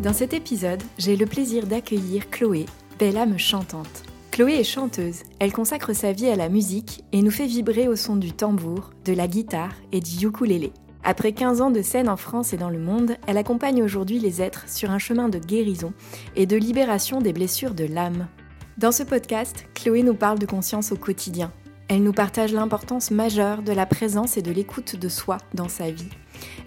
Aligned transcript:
Dans 0.00 0.12
cet 0.12 0.34
épisode, 0.34 0.82
j'ai 0.98 1.16
le 1.16 1.24
plaisir 1.24 1.66
d'accueillir 1.66 2.28
Chloé, 2.28 2.66
belle 2.98 3.16
âme 3.16 3.38
chantante. 3.38 4.02
Chloé 4.30 4.60
est 4.60 4.64
chanteuse, 4.64 5.22
elle 5.38 5.54
consacre 5.54 5.94
sa 5.94 6.12
vie 6.12 6.28
à 6.28 6.36
la 6.36 6.50
musique 6.50 7.02
et 7.12 7.22
nous 7.22 7.30
fait 7.30 7.46
vibrer 7.46 7.88
au 7.88 7.96
son 7.96 8.16
du 8.16 8.32
tambour, 8.32 8.90
de 9.06 9.14
la 9.14 9.26
guitare 9.26 9.72
et 9.92 10.00
du 10.00 10.26
ukulélé. 10.26 10.72
Après 11.02 11.32
15 11.32 11.62
ans 11.62 11.70
de 11.70 11.80
scène 11.80 12.10
en 12.10 12.18
France 12.18 12.52
et 12.52 12.58
dans 12.58 12.68
le 12.68 12.78
monde, 12.78 13.16
elle 13.26 13.38
accompagne 13.38 13.82
aujourd'hui 13.82 14.18
les 14.18 14.42
êtres 14.42 14.68
sur 14.68 14.90
un 14.90 14.98
chemin 14.98 15.30
de 15.30 15.38
guérison 15.38 15.94
et 16.34 16.44
de 16.44 16.56
libération 16.56 17.22
des 17.22 17.32
blessures 17.32 17.74
de 17.74 17.86
l'âme. 17.86 18.28
Dans 18.76 18.92
ce 18.92 19.02
podcast, 19.02 19.66
Chloé 19.72 20.02
nous 20.02 20.14
parle 20.14 20.38
de 20.38 20.46
conscience 20.46 20.92
au 20.92 20.96
quotidien. 20.96 21.50
Elle 21.88 22.02
nous 22.02 22.12
partage 22.12 22.52
l'importance 22.52 23.10
majeure 23.10 23.62
de 23.62 23.72
la 23.72 23.86
présence 23.86 24.36
et 24.36 24.42
de 24.42 24.52
l'écoute 24.52 24.96
de 24.96 25.08
soi 25.08 25.38
dans 25.54 25.68
sa 25.68 25.90
vie 25.90 26.10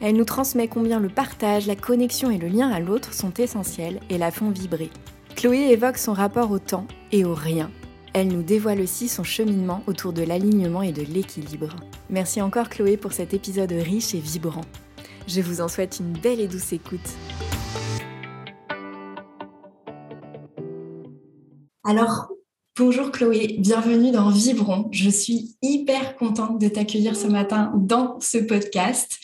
elle 0.02 0.16
nous 0.16 0.26
transmet 0.26 0.68
combien 0.68 1.00
le 1.00 1.10
partage, 1.10 1.68
la 1.68 1.76
connexion 1.76 2.32
et 2.32 2.38
le 2.38 2.48
lien 2.48 2.70
à 2.70 2.80
l'autre 2.80 3.14
sont 3.14 3.34
essentiels 3.34 4.00
et 4.10 4.18
la 4.18 4.32
font 4.32 4.50
vibrer. 4.50 4.90
Chloé 5.36 5.72
évoque 5.72 5.98
son 5.98 6.14
rapport 6.14 6.52
au 6.52 6.60
temps 6.60 6.88
et 7.12 7.26
au 7.26 7.34
rien. 7.34 7.70
Elle 8.14 8.30
nous 8.30 8.42
dévoile 8.44 8.82
aussi 8.82 9.08
son 9.08 9.24
cheminement 9.24 9.84
autour 9.88 10.14
de 10.14 10.24
l'alignement 10.24 10.82
et 10.82 10.92
de 10.92 11.04
l'équilibre. 11.04 11.76
Merci 12.10 12.42
encore 12.42 12.70
Chloé 12.70 12.98
pour 12.98 13.14
cet 13.14 13.34
épisode 13.34 13.72
riche 13.72 14.16
et 14.16 14.20
vibrant. 14.20 14.66
Je 15.28 15.42
vous 15.42 15.62
en 15.62 15.68
souhaite 15.68 16.00
une 16.00 16.14
belle 16.14 16.40
et 16.40 16.48
douce 16.48 16.74
écoute. 16.74 17.00
Alors, 21.84 22.30
Bonjour 22.80 23.12
Chloé, 23.12 23.58
bienvenue 23.60 24.12
dans 24.12 24.30
Vibron. 24.30 24.88
Je 24.94 25.10
suis 25.10 25.58
hyper 25.62 26.16
contente 26.16 26.62
de 26.62 26.70
t'accueillir 26.70 27.14
ce 27.18 27.28
matin 27.28 27.74
dans 27.76 28.18
ce 28.22 28.38
podcast. 28.38 29.18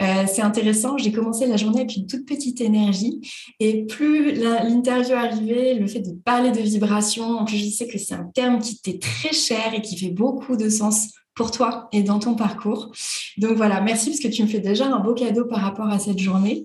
Euh, 0.00 0.24
c'est 0.26 0.40
intéressant, 0.40 0.96
j'ai 0.96 1.12
commencé 1.12 1.46
la 1.46 1.58
journée 1.58 1.80
avec 1.80 1.94
une 1.94 2.06
toute 2.06 2.24
petite 2.24 2.62
énergie 2.62 3.20
et 3.60 3.84
plus 3.84 4.32
l'interview 4.32 5.12
arrivait, 5.14 5.74
le 5.74 5.86
fait 5.88 6.00
de 6.00 6.12
parler 6.24 6.52
de 6.52 6.60
vibration, 6.60 7.40
en 7.40 7.44
plus 7.44 7.58
je 7.58 7.68
sais 7.68 7.86
que 7.86 7.98
c'est 7.98 8.14
un 8.14 8.30
terme 8.34 8.60
qui 8.60 8.80
t'est 8.80 8.98
très 8.98 9.34
cher 9.34 9.74
et 9.74 9.82
qui 9.82 9.98
fait 9.98 10.10
beaucoup 10.10 10.56
de 10.56 10.70
sens 10.70 11.08
pour 11.34 11.50
toi 11.50 11.88
et 11.92 12.02
dans 12.02 12.18
ton 12.18 12.34
parcours. 12.34 12.92
Donc 13.36 13.52
voilà, 13.58 13.82
merci 13.82 14.08
parce 14.10 14.20
que 14.20 14.28
tu 14.28 14.42
me 14.42 14.48
fais 14.48 14.60
déjà 14.60 14.86
un 14.86 15.00
beau 15.00 15.12
cadeau 15.12 15.44
par 15.44 15.60
rapport 15.60 15.88
à 15.88 15.98
cette 15.98 16.18
journée. 16.18 16.64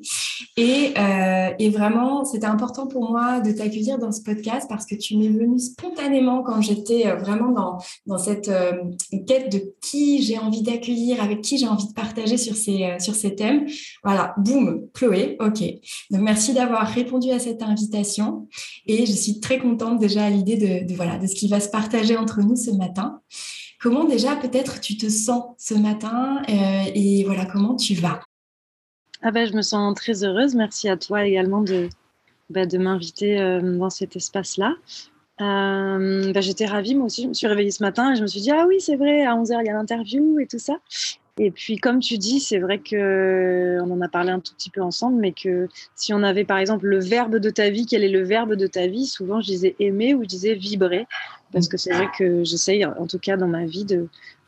Et, 0.55 0.93
euh, 0.97 1.49
et 1.59 1.69
vraiment, 1.69 2.25
c'était 2.25 2.45
important 2.47 2.87
pour 2.87 3.09
moi 3.11 3.39
de 3.39 3.51
t'accueillir 3.51 3.97
dans 3.97 4.11
ce 4.11 4.21
podcast 4.21 4.67
parce 4.69 4.85
que 4.85 4.95
tu 4.95 5.17
m'es 5.17 5.29
venue 5.29 5.59
spontanément 5.59 6.43
quand 6.43 6.61
j'étais 6.61 7.07
euh, 7.07 7.15
vraiment 7.15 7.51
dans, 7.51 7.77
dans 8.05 8.17
cette 8.17 8.49
euh, 8.49 8.71
quête 9.27 9.51
de 9.51 9.73
qui 9.81 10.21
j'ai 10.21 10.37
envie 10.37 10.61
d'accueillir, 10.61 11.21
avec 11.21 11.41
qui 11.41 11.57
j'ai 11.57 11.67
envie 11.67 11.87
de 11.87 11.93
partager 11.93 12.37
sur 12.37 12.55
ces, 12.55 12.97
sur 12.99 13.15
ces 13.15 13.35
thèmes. 13.35 13.65
Voilà, 14.03 14.33
boum, 14.37 14.87
Chloé, 14.93 15.37
ok. 15.39 15.61
Donc 16.11 16.21
merci 16.21 16.53
d'avoir 16.53 16.87
répondu 16.87 17.29
à 17.31 17.39
cette 17.39 17.61
invitation 17.61 18.47
et 18.85 19.05
je 19.05 19.11
suis 19.11 19.39
très 19.39 19.59
contente 19.59 19.99
déjà 19.99 20.25
à 20.25 20.29
l'idée 20.29 20.57
de, 20.57 20.87
de, 20.87 20.95
voilà, 20.95 21.17
de 21.17 21.27
ce 21.27 21.35
qui 21.35 21.47
va 21.47 21.59
se 21.59 21.69
partager 21.69 22.17
entre 22.17 22.41
nous 22.41 22.55
ce 22.55 22.71
matin. 22.71 23.21
Comment 23.79 24.05
déjà 24.05 24.35
peut-être 24.35 24.81
tu 24.81 24.97
te 24.97 25.07
sens 25.07 25.43
ce 25.57 25.75
matin 25.75 26.41
et 26.47 27.23
voilà 27.25 27.45
comment 27.45 27.75
tu 27.75 27.93
vas? 27.93 28.19
Ah 29.21 29.31
ben, 29.31 29.47
Je 29.47 29.53
me 29.53 29.61
sens 29.61 29.93
très 29.95 30.23
heureuse. 30.23 30.55
Merci 30.55 30.89
à 30.89 30.97
toi 30.97 31.25
également 31.25 31.61
de, 31.61 31.89
bah, 32.49 32.65
m'inviter 32.79 33.39
euh, 33.39 33.61
dans 33.61 33.89
cet 33.89 34.15
espace-là. 34.15 34.75
Euh, 35.39 36.31
bah, 36.33 36.41
j'étais 36.41 36.65
ravie, 36.65 36.95
moi 36.95 37.05
aussi. 37.05 37.23
Je 37.23 37.27
me 37.27 37.33
suis 37.33 37.47
réveillée 37.47 37.71
ce 37.71 37.83
matin 37.83 38.13
et 38.13 38.15
je 38.15 38.21
me 38.21 38.27
suis 38.27 38.41
dit 38.41 38.51
Ah 38.51 38.65
oui, 38.67 38.79
c'est 38.79 38.95
vrai, 38.95 39.25
à 39.25 39.35
11h, 39.35 39.59
il 39.61 39.67
y 39.67 39.69
a 39.69 39.73
l'interview 39.73 40.39
et 40.39 40.47
tout 40.47 40.59
ça. 40.59 40.77
Et 41.39 41.51
puis, 41.51 41.77
comme 41.77 41.99
tu 41.99 42.17
dis, 42.17 42.39
c'est 42.39 42.57
vrai 42.57 42.79
que 42.79 43.77
on 43.83 43.91
en 43.91 44.01
a 44.01 44.09
parlé 44.09 44.31
un 44.31 44.39
tout 44.39 44.55
petit 44.55 44.71
peu 44.71 44.81
ensemble, 44.81 45.19
mais 45.19 45.33
que 45.33 45.67
si 45.95 46.11
on 46.11 46.23
avait 46.23 46.45
par 46.45 46.57
exemple 46.57 46.87
le 46.87 46.99
verbe 46.99 47.35
de 47.35 47.49
ta 47.51 47.69
vie, 47.69 47.85
quel 47.85 48.03
est 48.03 48.09
le 48.09 48.23
verbe 48.23 48.55
de 48.55 48.65
ta 48.65 48.87
vie 48.87 49.05
Souvent, 49.05 49.39
je 49.39 49.47
disais 49.47 49.75
aimer 49.79 50.15
ou 50.15 50.23
je 50.23 50.27
disais 50.27 50.55
vibrer, 50.55 51.05
parce 51.53 51.67
que 51.67 51.77
c'est 51.77 51.93
vrai 51.93 52.07
que 52.17 52.43
j'essaye, 52.43 52.85
en 52.85 53.05
tout 53.05 53.19
cas 53.19 53.37
dans 53.37 53.47
ma 53.47 53.65
vie, 53.65 53.85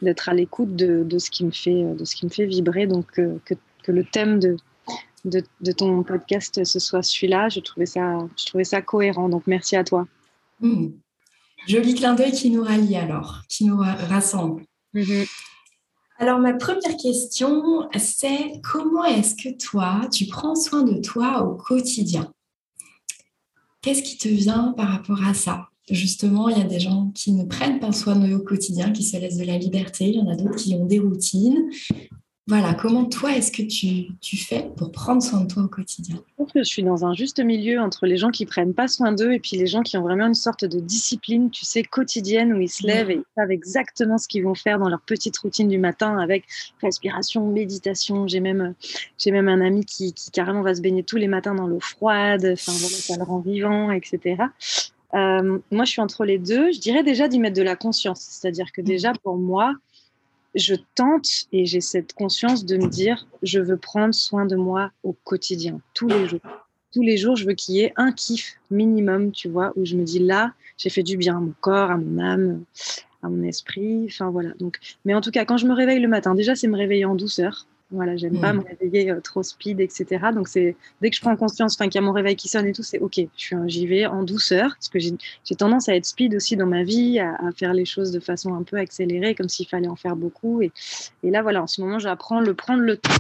d'être 0.02 0.30
à 0.30 0.34
l'écoute 0.34 0.76
de, 0.76 1.20
ce 1.20 1.30
qui 1.30 1.46
me 1.46 1.52
fait, 1.52 1.84
de 1.84 2.06
ce 2.06 2.16
qui 2.16 2.26
me 2.26 2.32
fait 2.32 2.46
vibrer. 2.46 2.88
Donc, 2.88 3.20
euh, 3.20 3.38
que, 3.46 3.54
que 3.90 3.96
le 3.96 4.04
thème 4.04 4.40
de, 4.40 4.56
de, 5.26 5.44
de, 5.62 5.72
ton 5.72 6.04
podcast 6.04 6.64
ce 6.64 6.80
soit 6.80 7.02
celui-là, 7.02 7.50
je 7.50 7.60
trouvais 7.60 7.88
ça, 7.88 8.20
je 8.38 8.46
trouvais 8.46 8.64
ça 8.64 8.84
cohérent. 8.84 9.30
Donc, 9.30 9.44
merci 9.48 9.76
à 9.76 9.84
toi. 9.84 10.08
Mmh. 10.60 10.90
Joli 11.68 11.96
clin 11.96 12.14
d'œil 12.14 12.32
qui 12.32 12.52
nous 12.52 12.64
rallie 12.64 12.96
alors, 12.96 13.42
qui 13.50 13.66
nous 13.66 13.78
rassemble. 13.78 14.64
Mmh 14.94 15.24
alors, 16.22 16.40
ma 16.40 16.54
première 16.54 16.98
question, 16.98 17.88
c'est 17.98 18.60
comment 18.62 19.06
est-ce 19.06 19.36
que 19.42 19.58
toi, 19.58 20.02
tu 20.12 20.26
prends 20.26 20.54
soin 20.54 20.84
de 20.84 21.00
toi 21.00 21.44
au 21.44 21.56
quotidien? 21.56 22.34
Qu'est-ce 23.82 24.04
qui 24.04 24.18
te 24.18 24.28
vient 24.28 24.74
par 24.76 24.90
rapport 24.90 25.24
à 25.26 25.34
ça? 25.34 25.70
Justement, 25.90 26.50
il 26.50 26.58
y 26.58 26.62
a 26.62 26.66
des 26.66 26.82
gens 26.82 27.10
qui 27.16 27.32
ne 27.32 27.46
prennent 27.46 27.80
pas 27.80 27.94
soin 27.94 28.18
d'eux 28.18 28.36
au 28.36 28.44
quotidien, 28.44 28.92
qui 28.92 29.04
se 29.04 29.16
laissent 29.16 29.38
de 29.38 29.46
la 29.46 29.58
liberté. 29.58 30.10
Il 30.10 30.16
y 30.16 30.22
en 30.22 30.28
a 30.28 30.36
d'autres 30.36 30.58
qui 30.58 30.76
ont 30.76 30.86
des 30.86 31.00
routines. 31.00 31.70
Voilà, 32.50 32.74
comment 32.74 33.06
toi, 33.06 33.34
est-ce 33.34 33.52
que 33.52 33.62
tu, 33.62 34.38
fais 34.38 34.72
pour 34.76 34.92
prendre 34.92 35.22
soin 35.22 35.42
de 35.42 35.48
toi 35.48 35.62
au 35.62 35.68
quotidien? 35.68 36.16
Je 36.40 36.46
que 36.46 36.64
je 36.64 36.64
suis 36.64 36.82
dans 36.82 37.06
un 37.06 37.14
juste 37.14 37.40
milieu 37.40 37.80
entre 37.80 38.08
les 38.08 38.18
gens 38.18 38.32
qui 38.32 38.48
prennent 38.48 38.74
pas 38.74 38.88
soin 38.88 39.12
d'eux 39.12 39.34
et 39.34 39.40
puis 39.40 39.56
les 39.56 39.68
gens 39.68 39.84
qui 39.84 39.98
ont 39.98 40.02
vraiment 40.02 40.26
une 40.26 40.34
sorte 40.34 40.66
de 40.66 40.80
discipline, 40.80 41.52
tu 41.52 41.64
sais, 41.64 41.84
quotidienne 41.84 42.52
où 42.52 42.60
ils 42.60 42.68
se 42.68 42.88
lèvent 42.88 43.12
et 43.12 43.18
ils 43.18 43.34
savent 43.38 43.52
exactement 43.52 44.18
ce 44.18 44.28
qu'ils 44.28 44.46
vont 44.46 44.56
faire 44.56 44.80
dans 44.80 44.90
leur 44.90 45.02
petite 45.02 45.38
routine 45.38 45.68
du 45.68 45.78
matin 45.78 46.18
avec 46.18 46.46
respiration, 46.82 47.46
méditation. 47.46 48.28
J'ai 48.28 48.40
même, 48.40 48.74
j'ai 49.20 49.30
même 49.30 49.48
un 49.48 49.62
ami 49.62 49.86
qui, 49.86 50.16
carrément 50.34 50.64
va 50.64 50.74
se 50.74 50.82
baigner 50.82 51.04
tous 51.04 51.18
les 51.18 51.28
matins 51.28 51.54
dans 51.54 51.68
l'eau 51.68 51.80
froide, 51.80 52.50
enfin 52.52 52.72
ça 52.72 53.16
le 53.16 53.24
rend 53.26 53.42
vivant, 53.42 53.92
etc. 53.92 54.38
Euh, 55.14 55.60
moi, 55.72 55.86
je 55.86 55.92
suis 55.92 56.02
entre 56.02 56.26
les 56.26 56.40
deux. 56.40 56.72
Je 56.72 56.80
dirais 56.80 57.04
déjà 57.04 57.28
d'y 57.28 57.38
mettre 57.38 57.56
de 57.56 57.62
la 57.62 57.76
conscience. 57.76 58.22
C'est-à-dire 58.22 58.72
que 58.72 58.82
déjà, 58.82 59.14
pour 59.24 59.38
moi, 59.38 59.76
je 60.56 60.76
tente 60.96 61.46
et 61.52 61.66
j'ai 61.66 61.82
cette 61.82 62.14
conscience 62.14 62.66
de 62.66 62.78
me 62.78 62.88
dire, 62.88 63.28
je 63.44 63.60
veux 63.60 63.78
prendre 63.78 64.14
soin 64.14 64.46
de 64.46 64.56
moi 64.56 64.92
au 65.04 65.14
quotidien, 65.24 65.80
tous 65.94 66.08
les 66.08 66.28
jours. 66.28 66.42
Tous 66.92 67.04
les 67.04 67.18
jours, 67.18 67.36
je 67.36 67.46
veux 67.46 67.54
qu'il 67.54 67.76
y 67.76 67.82
ait 67.82 67.94
un 67.98 68.12
kiff 68.12 68.60
minimum, 68.72 69.32
tu 69.32 69.48
vois, 69.48 69.74
où 69.76 69.86
je 69.86 69.96
me 69.96 70.04
dis 70.04 70.20
là, 70.20 70.54
j'ai 70.78 70.90
fait 70.90 71.04
du 71.04 71.18
bien 71.18 71.38
à 71.38 71.40
mon 71.40 71.54
corps, 71.62 71.92
à 71.92 71.98
mon 71.98 72.20
âme, 72.20 72.64
à 73.22 73.30
mon 73.30 73.44
esprit. 73.44 74.06
Enfin 74.06 74.32
voilà. 74.32 74.50
Donc, 74.58 74.80
mais 75.06 75.14
en 75.14 75.22
tout 75.22 75.30
cas, 75.30 75.46
quand 75.46 75.58
je 75.58 75.68
me 75.68 75.74
réveille 75.74 76.00
le 76.00 76.08
matin, 76.08 76.34
déjà, 76.34 76.56
c'est 76.56 76.68
me 76.68 76.78
réveiller 76.78 77.06
en 77.06 77.16
douceur. 77.16 77.68
Voilà, 77.92 78.16
j'aime 78.18 78.40
pas 78.40 78.54
hmm. 78.54 78.58
me 78.58 78.64
réveiller 78.64 79.10
euh, 79.10 79.20
trop 79.20 79.42
speed, 79.42 79.80
etc. 79.80 80.28
Donc 80.34 80.48
c'est 80.48 80.76
dès 81.02 81.10
que 81.10 81.16
je 81.16 81.22
prends 81.22 81.36
conscience, 81.36 81.76
enfin 81.76 81.86
qu'il 81.86 81.96
y 81.96 82.04
a 82.04 82.06
mon 82.06 82.12
réveil 82.12 82.36
qui 82.36 82.48
sonne 82.48 82.68
et 82.68 82.72
tout, 82.72 82.84
c'est 82.84 83.00
ok. 83.00 83.16
Je 83.16 83.26
suis 83.36 83.56
j'y 83.66 83.88
vais 83.88 84.06
en 84.06 84.22
douceur 84.22 84.76
parce 84.76 84.90
que 84.90 85.00
j'ai 85.00 85.56
tendance 85.56 85.90
à 85.90 85.96
être 85.96 86.06
speed 86.06 86.36
aussi 86.36 86.56
dans 86.56 86.68
ma 86.68 86.84
vie, 86.84 87.20
à, 87.20 87.36
faire 87.56 87.74
les 87.74 87.86
choses 87.86 88.12
de 88.12 88.20
façon 88.20 88.54
un 88.54 88.62
peu 88.62 88.78
accélérée, 88.78 89.34
comme 89.34 89.50
s'il 89.50 89.68
fallait 89.68 89.88
en 89.88 89.96
faire 89.96 90.16
beaucoup. 90.16 90.62
Et, 90.62 90.72
et 91.24 91.32
là 91.32 91.42
voilà, 91.42 91.64
en 91.64 91.68
ce 91.68 91.82
moment, 91.82 91.98
j'apprends 91.98 92.42
le 92.42 92.54
prendre 92.54 92.84
le 92.84 92.98
temps. 92.98 93.14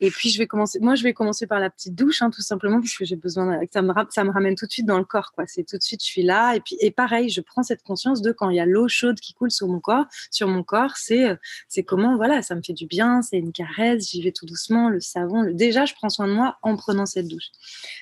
Et 0.00 0.10
puis, 0.10 0.30
je 0.30 0.38
vais 0.38 0.46
commencer. 0.46 0.78
Moi, 0.80 0.94
je 0.94 1.02
vais 1.02 1.12
commencer 1.12 1.46
par 1.46 1.60
la 1.60 1.70
petite 1.70 1.94
douche, 1.94 2.22
hein, 2.22 2.30
tout 2.30 2.42
simplement, 2.42 2.80
parce 2.80 2.96
que 2.96 3.04
j'ai 3.04 3.16
besoin. 3.16 3.60
Ça 3.72 3.82
me, 3.82 3.92
ça 4.10 4.24
me 4.24 4.30
ramène 4.30 4.54
tout 4.54 4.66
de 4.66 4.70
suite 4.70 4.86
dans 4.86 4.98
le 4.98 5.04
corps, 5.04 5.32
quoi. 5.32 5.44
C'est 5.46 5.64
tout 5.64 5.76
de 5.76 5.82
suite, 5.82 6.02
je 6.02 6.06
suis 6.06 6.22
là. 6.22 6.54
Et 6.54 6.60
puis, 6.60 6.76
et 6.80 6.90
pareil, 6.90 7.28
je 7.30 7.40
prends 7.40 7.62
cette 7.62 7.82
conscience 7.82 8.22
de 8.22 8.32
quand 8.32 8.50
il 8.50 8.56
y 8.56 8.60
a 8.60 8.66
l'eau 8.66 8.88
chaude 8.88 9.18
qui 9.20 9.34
coule 9.34 9.50
sur 9.50 9.68
mon 9.68 9.80
corps, 9.80 10.06
sur 10.30 10.48
mon 10.48 10.62
corps, 10.62 10.96
c'est, 10.96 11.36
c'est 11.68 11.82
comment, 11.82 12.16
voilà, 12.16 12.42
ça 12.42 12.54
me 12.54 12.62
fait 12.62 12.72
du 12.72 12.86
bien, 12.86 13.22
c'est 13.22 13.38
une 13.38 13.52
caresse, 13.52 14.10
j'y 14.10 14.22
vais 14.22 14.32
tout 14.32 14.46
doucement, 14.46 14.88
le 14.88 15.00
savon. 15.00 15.42
Le... 15.42 15.54
Déjà, 15.54 15.84
je 15.84 15.94
prends 15.94 16.08
soin 16.08 16.28
de 16.28 16.32
moi 16.32 16.58
en 16.62 16.76
prenant 16.76 17.06
cette 17.06 17.28
douche. 17.28 17.50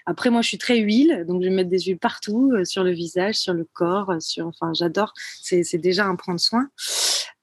Après, 0.04 0.31
moi, 0.31 0.43
je 0.43 0.48
suis 0.48 0.58
très 0.58 0.78
huile, 0.78 1.25
donc 1.26 1.43
je 1.43 1.48
vais 1.48 1.54
mettre 1.54 1.70
des 1.70 1.81
huiles 1.81 1.98
partout, 1.98 2.52
euh, 2.52 2.64
sur 2.64 2.84
le 2.84 2.93
visage, 2.93 3.37
sur 3.37 3.54
le 3.54 3.64
corps, 3.72 4.10
euh, 4.10 4.20
sur. 4.20 4.46
Enfin, 4.46 4.72
j'adore. 4.75 5.12
C'est, 5.43 5.62
c'est 5.62 5.78
déjà 5.78 6.06
un 6.06 6.16
prendre 6.16 6.40
soin. 6.40 6.69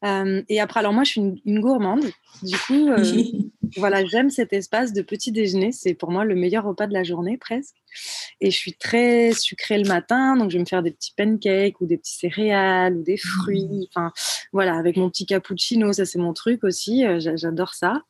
Euh, 0.03 0.41
et 0.49 0.59
après, 0.59 0.79
alors 0.79 0.93
moi, 0.93 1.03
je 1.03 1.11
suis 1.11 1.41
une, 1.45 1.59
gourmande. 1.59 2.05
Du 2.41 2.57
coup, 2.57 2.89
euh, 2.89 3.03
voilà, 3.77 4.05
j'aime 4.05 4.29
cet 4.29 4.53
espace 4.53 4.93
de 4.93 5.01
petit 5.01 5.31
déjeuner. 5.31 5.71
C'est 5.71 5.93
pour 5.93 6.11
moi 6.11 6.25
le 6.25 6.35
meilleur 6.35 6.65
repas 6.65 6.87
de 6.87 6.93
la 6.93 7.03
journée, 7.03 7.37
presque. 7.37 7.75
Et 8.41 8.51
je 8.51 8.57
suis 8.57 8.73
très 8.73 9.33
sucrée 9.33 9.77
le 9.77 9.87
matin, 9.87 10.35
donc 10.35 10.51
je 10.51 10.57
vais 10.57 10.61
me 10.61 10.67
faire 10.67 10.83
des 10.83 10.91
petits 10.91 11.13
pancakes 11.15 11.79
ou 11.81 11.85
des 11.85 11.97
petits 11.97 12.17
céréales 12.17 12.97
ou 12.97 13.03
des 13.03 13.17
fruits. 13.17 13.65
Mmh. 13.65 13.85
Enfin, 13.89 14.11
voilà, 14.51 14.75
avec 14.75 14.97
mon 14.97 15.09
petit 15.09 15.25
cappuccino, 15.25 15.93
ça 15.93 16.05
c'est 16.05 16.19
mon 16.19 16.33
truc 16.33 16.63
aussi. 16.63 17.05
Euh, 17.05 17.19
j'adore 17.19 17.73
ça. 17.73 18.01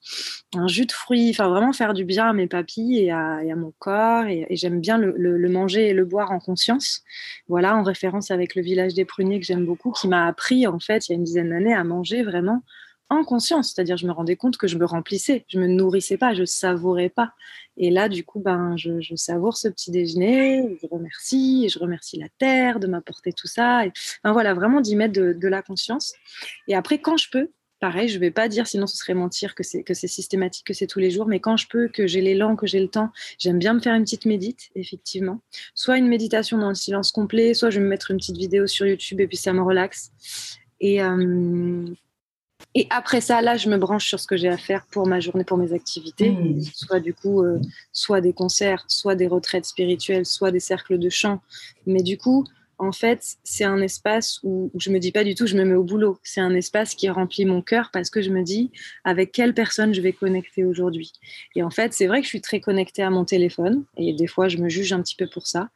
Un 0.56 0.68
jus 0.68 0.86
de 0.86 0.92
fruits, 0.92 1.30
enfin 1.30 1.50
vraiment 1.50 1.74
faire 1.74 1.94
du 1.94 2.06
bien 2.06 2.28
à 2.30 2.34
mes 2.34 2.48
papilles 2.48 3.00
et 3.00 3.12
à, 3.12 3.56
mon 3.56 3.74
corps. 3.80 4.26
Et, 4.26 4.48
j'aime 4.52 4.80
bien 4.80 4.98
le, 4.98 5.14
le, 5.18 5.50
manger 5.50 5.90
et 5.90 5.94
le 5.94 6.06
boire 6.06 6.32
en 6.32 6.40
conscience. 6.40 7.02
Voilà, 7.48 7.76
en 7.76 7.84
référence 7.84 8.32
avec 8.32 8.56
le 8.56 8.62
village 8.62 8.94
des 8.94 9.06
pruniers 9.06 9.40
que 9.40 9.46
j'aime 9.46 9.66
beaucoup, 9.66 9.92
qui 9.92 10.08
m'a 10.08 10.28
appris 10.28 10.68
en 10.68 10.80
fait 10.80 11.08
il 11.08 11.12
y 11.12 11.16
a 11.16 11.18
une 11.18 11.24
dizaine 11.24 11.50
d'années 11.50 11.74
à 11.74 11.84
manger 11.84 12.24
vraiment 12.24 12.64
en 13.10 13.24
conscience, 13.24 13.74
c'est-à-dire 13.74 13.98
je 13.98 14.08
me 14.08 14.12
rendais 14.12 14.36
compte 14.36 14.58
que 14.58 14.68
je 14.68 14.78
me 14.78 14.86
remplissais, 14.86 15.46
je 15.48 15.60
me 15.60 15.68
nourrissais 15.68 16.18
pas, 16.18 16.34
je 16.34 16.46
savourais 16.46 17.10
pas. 17.10 17.34
Et 17.78 17.90
là, 17.90 18.10
du 18.10 18.24
coup, 18.24 18.40
ben, 18.40 18.76
je, 18.78 19.16
savoure 19.16 19.58
ce 19.58 19.68
petit 19.68 19.92
déjeuner, 19.92 20.78
je 20.82 20.88
remercie, 20.88 21.64
et 21.66 21.70
je 21.70 21.80
remercie 21.80 22.18
la 22.18 22.28
terre 22.38 22.80
de 22.80 22.88
m'apporter 22.88 23.34
tout 23.34 23.48
ça. 23.48 23.86
Et, 23.86 23.92
voilà, 24.24 24.54
vraiment 24.54 24.82
d'y 24.82 24.96
mettre 24.96 25.14
de, 25.14 25.48
la 25.48 25.62
conscience. 25.62 26.14
Et 26.68 26.76
après, 26.76 27.00
quand 27.00 27.18
je 27.18 27.30
peux, 27.30 27.50
pareil, 27.80 28.08
je 28.08 28.18
vais 28.18 28.32
pas 28.32 28.48
dire, 28.48 28.66
sinon 28.66 28.88
ce 28.88 28.96
serait 28.96 29.14
mentir 29.14 29.56
que 29.56 29.64
c'est 29.64 29.84
que 29.84 29.94
c'est 29.94 30.08
systématique, 30.08 30.66
que 30.66 30.74
c'est 30.74 30.88
tous 30.88 31.00
les 31.00 31.12
jours, 31.12 31.28
mais 31.28 31.40
quand 31.40 31.58
je 31.58 31.68
peux, 31.68 31.90
que 31.90 32.08
j'ai 32.08 32.22
l'élan, 32.22 32.56
que 32.56 32.66
j'ai 32.66 32.80
le 32.80 32.88
temps, 32.88 33.10
j'aime 33.38 33.60
bien 33.60 33.74
me 33.74 33.82
faire 33.82 33.94
une 33.94 34.04
petite 34.04 34.26
médite, 34.26 34.70
effectivement. 34.76 35.42
Soit 35.76 35.98
une 35.98 36.08
méditation 36.08 36.58
dans 36.58 36.70
le 36.70 36.76
silence 36.76 37.12
complet, 37.12 37.54
soit 37.54 37.70
je 37.70 37.80
vais 37.80 37.84
me 37.84 37.90
mettre 37.90 38.12
une 38.12 38.18
petite 38.18 38.38
vidéo 38.38 38.68
sur 38.68 38.88
YouTube 38.88 39.20
et 39.20 39.28
puis 39.28 39.38
ça 39.38 39.52
me 39.52 39.62
relaxe. 39.62 40.12
Et, 40.80 41.04
euh, 41.04 41.86
et 42.76 42.88
après 42.90 43.22
ça, 43.22 43.42
là, 43.42 43.56
je 43.56 43.70
me 43.70 43.78
branche 43.78 44.08
sur 44.08 44.20
ce 44.20 44.26
que 44.26 44.36
j'ai 44.36 44.50
à 44.50 44.58
faire 44.58 44.86
pour 44.90 45.06
ma 45.08 45.20
journée, 45.20 45.44
pour 45.44 45.58
mes 45.58 45.74
activités, 45.74 46.32
mmh. 46.32 46.62
soit 46.74 47.00
du 47.00 47.14
coup, 47.14 47.44
euh, 47.44 47.60
soit 47.92 48.20
des 48.20 48.34
concerts, 48.34 48.84
soit 48.88 49.16
des 49.16 49.28
retraites 49.28 49.66
spirituelles, 49.66 50.26
soit 50.26 50.52
des 50.52 50.60
cercles 50.60 50.98
de 50.98 51.10
chant. 51.10 51.40
Mais 51.86 52.02
du 52.02 52.18
coup, 52.18 52.46
en 52.84 52.92
fait, 52.92 53.38
c'est 53.44 53.64
un 53.64 53.82
espace 53.82 54.40
où, 54.44 54.72
je 54.78 54.90
me 54.92 55.00
dis 55.00 55.12
pas 55.12 55.24
du 55.24 55.36
tout, 55.36 55.48
je 55.48 55.56
me 55.56 55.64
mets 55.64 55.76
au 55.76 55.84
boulot. 55.84 56.20
C'est 56.24 56.42
un 56.42 56.54
espace 56.54 56.96
qui 56.96 57.10
remplit 57.10 57.46
mon 57.46 57.62
cœur 57.62 57.90
parce 57.92 58.10
que 58.10 58.22
je 58.22 58.30
me 58.30 58.44
dis 58.44 58.72
avec 59.04 59.32
quelle 59.32 59.54
personne 59.54 59.94
je 59.94 60.02
vais 60.02 60.12
connecter 60.12 60.66
aujourd'hui? 60.66 61.14
Et 61.56 61.64
en 61.64 61.70
fait, 61.70 61.94
c'est 61.94 62.08
vrai 62.08 62.20
que 62.20 62.26
je 62.26 62.30
suis 62.30 62.42
très 62.42 62.60
connectée 62.60 63.02
à 63.02 63.10
mon 63.10 63.24
téléphone 63.26 63.86
et 63.96 64.14
des 64.14 64.28
fois, 64.28 64.50
je 64.50 64.58
me 64.58 64.68
juge 64.68 64.92
un 64.92 65.02
petit 65.02 65.16
peu 65.16 65.28
pour 65.28 65.48
ça. 65.48 65.70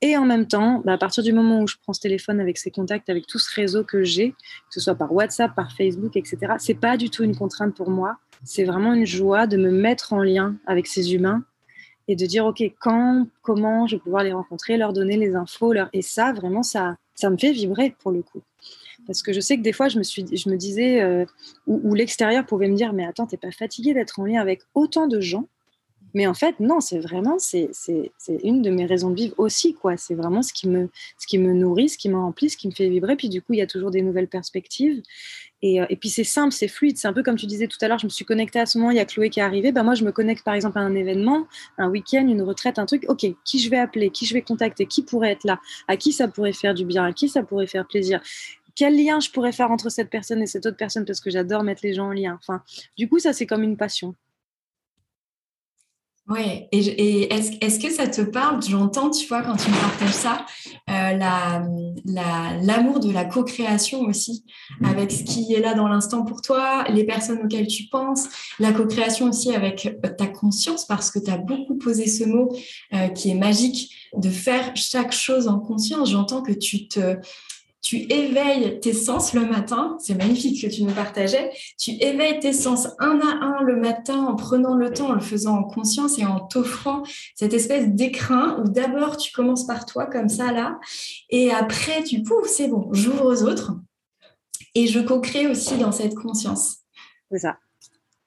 Et 0.00 0.16
en 0.16 0.24
même 0.24 0.46
temps, 0.46 0.82
bah, 0.84 0.92
à 0.92 0.98
partir 0.98 1.24
du 1.24 1.32
moment 1.32 1.62
où 1.62 1.66
je 1.66 1.76
prends 1.82 1.92
ce 1.92 2.00
téléphone 2.00 2.40
avec 2.40 2.58
ces 2.58 2.70
contacts, 2.70 3.10
avec 3.10 3.26
tout 3.26 3.38
ce 3.38 3.52
réseau 3.52 3.82
que 3.82 4.04
j'ai, 4.04 4.30
que 4.30 4.36
ce 4.70 4.80
soit 4.80 4.94
par 4.94 5.12
WhatsApp, 5.12 5.54
par 5.54 5.72
Facebook, 5.72 6.16
etc., 6.16 6.54
c'est 6.58 6.78
pas 6.78 6.96
du 6.96 7.10
tout 7.10 7.24
une 7.24 7.36
contrainte 7.36 7.74
pour 7.74 7.90
moi. 7.90 8.18
C'est 8.44 8.64
vraiment 8.64 8.94
une 8.94 9.06
joie 9.06 9.46
de 9.46 9.56
me 9.56 9.70
mettre 9.70 10.12
en 10.12 10.22
lien 10.22 10.56
avec 10.66 10.86
ces 10.86 11.14
humains 11.14 11.44
et 12.08 12.16
de 12.16 12.26
dire, 12.26 12.46
OK, 12.46 12.62
quand, 12.80 13.26
comment 13.42 13.86
je 13.86 13.96
vais 13.96 14.00
pouvoir 14.00 14.24
les 14.24 14.32
rencontrer, 14.32 14.76
leur 14.76 14.92
donner 14.92 15.16
les 15.16 15.34
infos. 15.34 15.72
Leur... 15.72 15.88
Et 15.92 16.02
ça, 16.02 16.32
vraiment, 16.32 16.62
ça, 16.62 16.96
ça 17.14 17.30
me 17.30 17.36
fait 17.36 17.52
vibrer 17.52 17.94
pour 18.00 18.10
le 18.12 18.22
coup. 18.22 18.42
Parce 19.06 19.22
que 19.22 19.32
je 19.32 19.40
sais 19.40 19.56
que 19.56 19.62
des 19.62 19.72
fois, 19.72 19.88
je 19.88 19.98
me, 19.98 20.02
suis, 20.02 20.24
je 20.36 20.48
me 20.48 20.56
disais, 20.56 21.02
euh, 21.02 21.24
où, 21.66 21.94
l'extérieur 21.94 22.46
pouvait 22.46 22.68
me 22.68 22.76
dire, 22.76 22.92
mais 22.92 23.04
attends, 23.04 23.26
t'es 23.26 23.36
pas 23.36 23.50
fatigué 23.50 23.94
d'être 23.94 24.20
en 24.20 24.24
lien 24.24 24.40
avec 24.40 24.62
autant 24.74 25.08
de 25.08 25.20
gens 25.20 25.46
mais 26.14 26.26
en 26.26 26.34
fait, 26.34 26.60
non, 26.60 26.80
c'est 26.80 26.98
vraiment, 26.98 27.38
c'est 27.38 27.70
une 28.42 28.62
de 28.62 28.70
mes 28.70 28.84
raisons 28.84 29.10
de 29.10 29.16
vivre 29.16 29.34
aussi, 29.38 29.74
quoi. 29.74 29.96
C'est 29.96 30.14
vraiment 30.14 30.42
ce 30.42 30.52
qui, 30.52 30.68
me, 30.68 30.90
ce 31.18 31.26
qui 31.26 31.38
me 31.38 31.52
nourrit, 31.52 31.88
ce 31.88 31.96
qui 31.96 32.08
me 32.08 32.16
remplit, 32.16 32.50
ce 32.50 32.56
qui 32.56 32.68
me 32.68 32.72
fait 32.72 32.88
vibrer. 32.88 33.16
Puis 33.16 33.28
du 33.28 33.40
coup, 33.40 33.54
il 33.54 33.58
y 33.58 33.62
a 33.62 33.66
toujours 33.66 33.90
des 33.90 34.02
nouvelles 34.02 34.28
perspectives. 34.28 35.02
Et, 35.62 35.80
euh, 35.80 35.86
et 35.88 35.96
puis 35.96 36.08
c'est 36.08 36.24
simple, 36.24 36.52
c'est 36.52 36.68
fluide. 36.68 36.98
C'est 36.98 37.08
un 37.08 37.12
peu 37.12 37.22
comme 37.22 37.36
tu 37.36 37.46
disais 37.46 37.68
tout 37.68 37.78
à 37.80 37.88
l'heure, 37.88 37.98
je 37.98 38.06
me 38.06 38.10
suis 38.10 38.24
connectée 38.24 38.60
à 38.60 38.66
ce 38.66 38.78
moment, 38.78 38.90
il 38.90 38.96
y 38.96 39.00
a 39.00 39.04
Chloé 39.04 39.30
qui 39.30 39.40
est 39.40 39.42
arrivée. 39.42 39.72
Ben 39.72 39.84
moi, 39.84 39.94
je 39.94 40.04
me 40.04 40.12
connecte 40.12 40.44
par 40.44 40.54
exemple 40.54 40.78
à 40.78 40.82
un 40.82 40.94
événement, 40.94 41.46
un 41.78 41.88
week-end, 41.88 42.26
une 42.26 42.42
retraite, 42.42 42.78
un 42.78 42.86
truc. 42.86 43.04
OK, 43.08 43.26
qui 43.44 43.58
je 43.58 43.70
vais 43.70 43.78
appeler, 43.78 44.10
qui 44.10 44.26
je 44.26 44.34
vais 44.34 44.42
contacter, 44.42 44.86
qui 44.86 45.02
pourrait 45.02 45.32
être 45.32 45.44
là, 45.44 45.60
à 45.88 45.96
qui 45.96 46.12
ça 46.12 46.28
pourrait 46.28 46.52
faire 46.52 46.74
du 46.74 46.84
bien, 46.84 47.04
à 47.04 47.12
qui 47.12 47.28
ça 47.28 47.42
pourrait 47.42 47.66
faire 47.66 47.86
plaisir 47.86 48.20
quel 48.74 48.96
lien 48.96 49.20
je 49.20 49.30
pourrais 49.30 49.52
faire 49.52 49.70
entre 49.70 49.90
cette 49.90 50.10
personne 50.10 50.40
et 50.42 50.46
cette 50.46 50.64
autre 50.66 50.76
personne 50.76 51.04
parce 51.04 51.20
que 51.20 51.30
j'adore 51.30 51.62
mettre 51.62 51.82
les 51.84 51.92
gens 51.94 52.06
en 52.06 52.12
lien. 52.12 52.38
Enfin, 52.40 52.62
du 52.96 53.08
coup, 53.08 53.18
ça 53.18 53.32
c'est 53.32 53.46
comme 53.46 53.62
une 53.62 53.76
passion. 53.76 54.14
Ouais, 56.32 56.66
et, 56.72 57.30
est-ce 57.34 57.78
que 57.78 57.90
ça 57.90 58.08
te 58.08 58.22
parle 58.22 58.62
J'entends, 58.62 59.10
tu 59.10 59.26
vois, 59.26 59.42
quand 59.42 59.56
tu 59.56 59.68
me 59.68 59.78
partages 59.78 60.14
ça, 60.14 60.46
euh, 60.88 61.18
l'amour 62.62 63.00
de 63.00 63.10
la 63.10 63.26
co-création 63.26 64.00
aussi, 64.00 64.42
avec 64.82 65.12
ce 65.12 65.24
qui 65.24 65.52
est 65.52 65.60
là 65.60 65.74
dans 65.74 65.88
l'instant 65.88 66.24
pour 66.24 66.40
toi, 66.40 66.84
les 66.88 67.04
personnes 67.04 67.40
auxquelles 67.44 67.66
tu 67.66 67.84
penses, 67.90 68.28
la 68.58 68.72
co-création 68.72 69.28
aussi 69.28 69.54
avec 69.54 69.84
euh, 69.84 70.08
ta 70.08 70.26
conscience, 70.26 70.86
parce 70.86 71.10
que 71.10 71.18
tu 71.18 71.30
as 71.30 71.36
beaucoup 71.36 71.76
posé 71.76 72.06
ce 72.06 72.24
mot 72.24 72.50
euh, 72.94 73.08
qui 73.08 73.28
est 73.28 73.34
magique, 73.34 73.94
de 74.16 74.30
faire 74.30 74.72
chaque 74.74 75.12
chose 75.12 75.48
en 75.48 75.58
conscience. 75.58 76.10
J'entends 76.12 76.40
que 76.40 76.52
tu 76.52 76.88
te, 76.88 77.16
tu 77.82 77.96
éveilles 77.96 78.78
tes 78.80 78.92
sens 78.92 79.34
le 79.34 79.44
matin, 79.44 79.96
c'est 80.00 80.14
magnifique 80.14 80.62
que 80.62 80.72
tu 80.72 80.84
nous 80.84 80.92
partageais, 80.92 81.50
tu 81.78 81.90
éveilles 81.90 82.38
tes 82.38 82.52
sens 82.52 82.88
un 83.00 83.20
à 83.20 83.44
un 83.44 83.62
le 83.62 83.76
matin 83.76 84.24
en 84.24 84.36
prenant 84.36 84.76
le 84.76 84.92
temps, 84.92 85.08
en 85.08 85.14
le 85.14 85.20
faisant 85.20 85.58
en 85.58 85.64
conscience 85.64 86.18
et 86.18 86.24
en 86.24 86.40
t'offrant 86.40 87.02
cette 87.34 87.52
espèce 87.52 87.88
d'écrin 87.88 88.62
où 88.62 88.68
d'abord 88.68 89.16
tu 89.16 89.32
commences 89.32 89.66
par 89.66 89.84
toi 89.84 90.06
comme 90.06 90.28
ça 90.28 90.52
là, 90.52 90.78
et 91.28 91.50
après 91.50 92.04
tu 92.04 92.22
pouf, 92.22 92.46
c'est 92.46 92.68
bon, 92.68 92.88
j'ouvre 92.92 93.26
aux 93.26 93.42
autres 93.42 93.72
et 94.74 94.86
je 94.86 95.00
co-crée 95.00 95.48
aussi 95.48 95.76
dans 95.76 95.92
cette 95.92 96.14
conscience. 96.14 96.78
C'est 97.30 97.40
ça, 97.40 97.58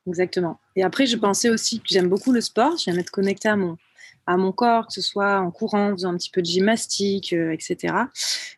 exactement. 0.07 0.60
Et 0.75 0.84
après, 0.84 1.06
je 1.06 1.18
pensais 1.18 1.50
aussi 1.50 1.80
que 1.80 1.86
j'aime 1.88 2.10
beaucoup 2.10 2.31
le 2.31 2.42
sport, 2.42 2.78
j'aime 2.78 3.00
être 3.00 3.12
connectée 3.12 3.50
à 3.50 3.56
mon, 3.56 3.78
à 4.27 4.38
mon 4.38 4.51
corps, 4.51 4.88
que 4.88 4.94
ce 4.94 5.01
soit 5.01 5.39
en 5.39 5.51
courant, 5.51 5.92
en 5.92 5.92
faisant 5.92 6.13
un 6.13 6.18
petit 6.18 6.31
peu 6.31 6.42
de 6.42 6.48
gymnastique, 6.48 7.33
euh, 7.33 7.51
etc. 7.51 7.94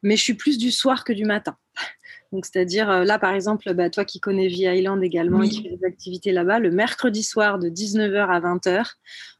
Mais 0.03 0.15
je 0.15 0.23
suis 0.23 0.33
plus 0.33 0.57
du 0.57 0.71
soir 0.71 1.03
que 1.03 1.13
du 1.13 1.25
matin. 1.25 1.57
Donc, 2.31 2.45
c'est-à-dire, 2.45 2.89
euh, 2.89 3.03
là, 3.03 3.19
par 3.19 3.33
exemple, 3.33 3.73
bah, 3.73 3.89
toi 3.89 4.05
qui 4.05 4.19
connais 4.19 4.47
V 4.47 4.77
Island 4.77 5.03
également 5.03 5.43
et 5.43 5.49
qui 5.49 5.63
fais 5.63 5.75
des 5.75 5.85
activités 5.85 6.31
là-bas, 6.31 6.59
le 6.59 6.71
mercredi 6.71 7.23
soir 7.23 7.59
de 7.59 7.69
19h 7.69 8.27
à 8.29 8.39
20h, 8.39 8.93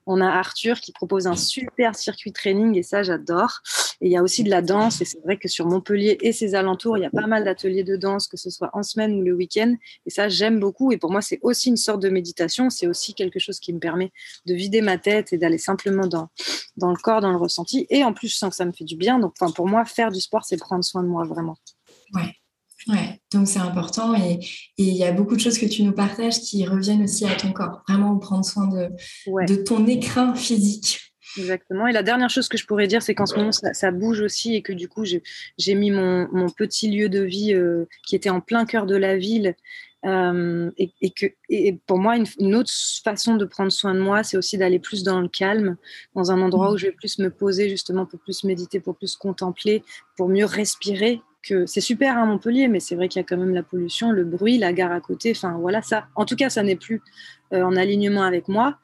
on 0.07 0.21
a 0.21 0.27
Arthur 0.27 0.79
qui 0.79 0.91
propose 0.91 1.27
un 1.27 1.35
super 1.35 1.95
circuit 1.95 2.31
training 2.31 2.77
et 2.77 2.83
ça, 2.83 3.03
j'adore. 3.03 3.61
Et 3.99 4.07
il 4.07 4.11
y 4.11 4.17
a 4.17 4.23
aussi 4.23 4.43
de 4.43 4.49
la 4.49 4.61
danse 4.61 5.01
et 5.01 5.05
c'est 5.05 5.19
vrai 5.19 5.37
que 5.37 5.47
sur 5.47 5.67
Montpellier 5.67 6.17
et 6.21 6.31
ses 6.31 6.55
alentours, 6.55 6.97
il 6.97 7.01
y 7.01 7.05
a 7.05 7.09
pas 7.09 7.27
mal 7.27 7.43
d'ateliers 7.43 7.83
de 7.83 7.95
danse, 7.95 8.27
que 8.27 8.37
ce 8.37 8.49
soit 8.49 8.69
en 8.73 8.83
semaine 8.83 9.13
ou 9.15 9.21
le 9.21 9.33
week-end. 9.33 9.75
Et 10.05 10.09
ça, 10.09 10.29
j'aime 10.29 10.59
beaucoup. 10.59 10.91
Et 10.91 10.97
pour 10.97 11.11
moi, 11.11 11.21
c'est 11.21 11.39
aussi 11.41 11.69
une 11.69 11.77
sorte 11.77 12.01
de 12.01 12.09
méditation. 12.09 12.69
C'est 12.69 12.87
aussi 12.87 13.13
quelque 13.13 13.39
chose 13.39 13.59
qui 13.59 13.73
me 13.73 13.79
permet 13.79 14.11
de 14.45 14.53
vider 14.53 14.81
ma 14.81 14.97
tête 14.97 15.33
et 15.33 15.37
d'aller 15.37 15.57
simplement 15.57 16.07
dans, 16.07 16.29
dans 16.77 16.91
le 16.91 16.97
corps, 16.97 17.21
dans 17.21 17.31
le 17.31 17.37
ressenti. 17.37 17.85
Et 17.89 18.03
en 18.03 18.13
plus, 18.13 18.29
je 18.29 18.37
sens 18.37 18.51
que 18.51 18.55
ça 18.55 18.65
me 18.65 18.71
fait 18.71 18.85
du 18.85 18.95
bien. 18.95 19.19
Donc, 19.19 19.35
pour 19.55 19.67
moi, 19.67 19.83
faire 19.85 20.11
du 20.11 20.21
sport, 20.21 20.45
c'est 20.45 20.57
prendre 20.57 20.83
soin 20.83 21.03
de 21.03 21.09
moi 21.09 21.25
vraiment. 21.25 21.57
Ouais, 22.87 23.19
donc 23.33 23.47
c'est 23.47 23.59
important 23.59 24.15
et 24.15 24.39
il 24.77 24.95
y 24.95 25.03
a 25.03 25.11
beaucoup 25.11 25.35
de 25.35 25.41
choses 25.41 25.57
que 25.57 25.65
tu 25.65 25.83
nous 25.83 25.91
partages 25.91 26.39
qui 26.39 26.65
reviennent 26.65 27.03
aussi 27.03 27.25
à 27.25 27.35
ton 27.35 27.51
corps. 27.51 27.83
Vraiment 27.87 28.17
prendre 28.17 28.45
soin 28.45 28.67
de, 28.67 28.89
de 29.45 29.55
ton 29.55 29.85
écrin 29.87 30.33
physique. 30.35 31.01
Exactement. 31.37 31.87
Et 31.87 31.91
la 31.91 32.03
dernière 32.03 32.29
chose 32.29 32.47
que 32.47 32.57
je 32.57 32.65
pourrais 32.65 32.87
dire, 32.87 33.01
c'est 33.01 33.13
qu'en 33.13 33.25
ce 33.25 33.35
moment, 33.35 33.51
ça, 33.51 33.91
bouge 33.91 34.21
aussi 34.21 34.55
et 34.55 34.61
que 34.61 34.73
du 34.73 34.87
coup, 34.87 35.03
j'ai 35.05 35.75
mis 35.75 35.91
mon, 35.91 36.27
mon, 36.31 36.49
petit 36.49 36.89
lieu 36.89 37.09
de 37.09 37.21
vie 37.21 37.53
euh, 37.53 37.85
qui 38.05 38.15
était 38.15 38.29
en 38.29 38.39
plein 38.39 38.65
cœur 38.65 38.85
de 38.85 38.95
la 38.95 39.17
ville. 39.17 39.55
Euh, 40.05 40.71
et, 40.77 41.09
que, 41.09 41.25
et 41.49 41.73
pour 41.85 41.97
moi, 41.97 42.15
une, 42.15 42.25
une, 42.39 42.55
autre 42.55 42.71
façon 43.03 43.35
de 43.35 43.45
prendre 43.45 43.71
soin 43.71 43.93
de 43.93 43.99
moi, 43.99 44.23
c'est 44.23 44.37
aussi 44.37 44.57
d'aller 44.57 44.79
plus 44.79 45.03
dans 45.03 45.19
le 45.19 45.27
calme, 45.27 45.75
dans 46.15 46.31
un 46.31 46.39
endroit 46.41 46.69
mmh. 46.69 46.73
où 46.73 46.77
je 46.77 46.85
vais 46.85 46.91
plus 46.91 47.19
me 47.19 47.29
poser 47.29 47.67
justement 47.67 48.05
pour 48.05 48.19
plus 48.19 48.43
méditer, 48.43 48.79
pour 48.79 48.95
plus 48.95 49.15
contempler, 49.15 49.83
pour 50.15 50.29
mieux 50.29 50.45
respirer 50.45 51.21
c'est 51.65 51.81
super 51.81 52.17
à 52.17 52.25
Montpellier, 52.25 52.67
mais 52.67 52.79
c'est 52.79 52.95
vrai 52.95 53.07
qu'il 53.07 53.19
y 53.19 53.23
a 53.23 53.27
quand 53.27 53.37
même 53.37 53.53
la 53.53 53.63
pollution, 53.63 54.11
le 54.11 54.23
bruit, 54.23 54.57
la 54.57 54.73
gare 54.73 54.91
à 54.91 55.01
côté. 55.01 55.31
Enfin, 55.35 55.57
voilà, 55.59 55.81
ça. 55.81 56.07
En 56.15 56.25
tout 56.25 56.35
cas, 56.35 56.49
ça 56.49 56.63
n'est 56.63 56.75
plus 56.75 57.01
euh, 57.53 57.63
en 57.63 57.75
alignement 57.75 58.23
avec 58.23 58.47
moi. 58.47 58.77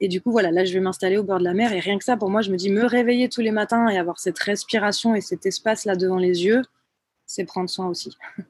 Et 0.00 0.08
du 0.08 0.20
coup, 0.20 0.30
voilà, 0.30 0.50
là, 0.50 0.64
je 0.64 0.72
vais 0.72 0.80
m'installer 0.80 1.16
au 1.16 1.24
bord 1.24 1.38
de 1.38 1.44
la 1.44 1.54
mer. 1.54 1.72
Et 1.72 1.80
rien 1.80 1.98
que 1.98 2.04
ça, 2.04 2.16
pour 2.16 2.30
moi, 2.30 2.42
je 2.42 2.50
me 2.50 2.56
dis, 2.56 2.70
me 2.70 2.84
réveiller 2.84 3.28
tous 3.28 3.40
les 3.40 3.50
matins 3.50 3.88
et 3.88 3.98
avoir 3.98 4.18
cette 4.18 4.38
respiration 4.38 5.14
et 5.14 5.20
cet 5.20 5.46
espace 5.46 5.84
là 5.84 5.96
devant 5.96 6.18
les 6.18 6.44
yeux, 6.44 6.62
c'est 7.26 7.44
prendre 7.44 7.70
soin 7.70 7.88
aussi. 7.88 8.16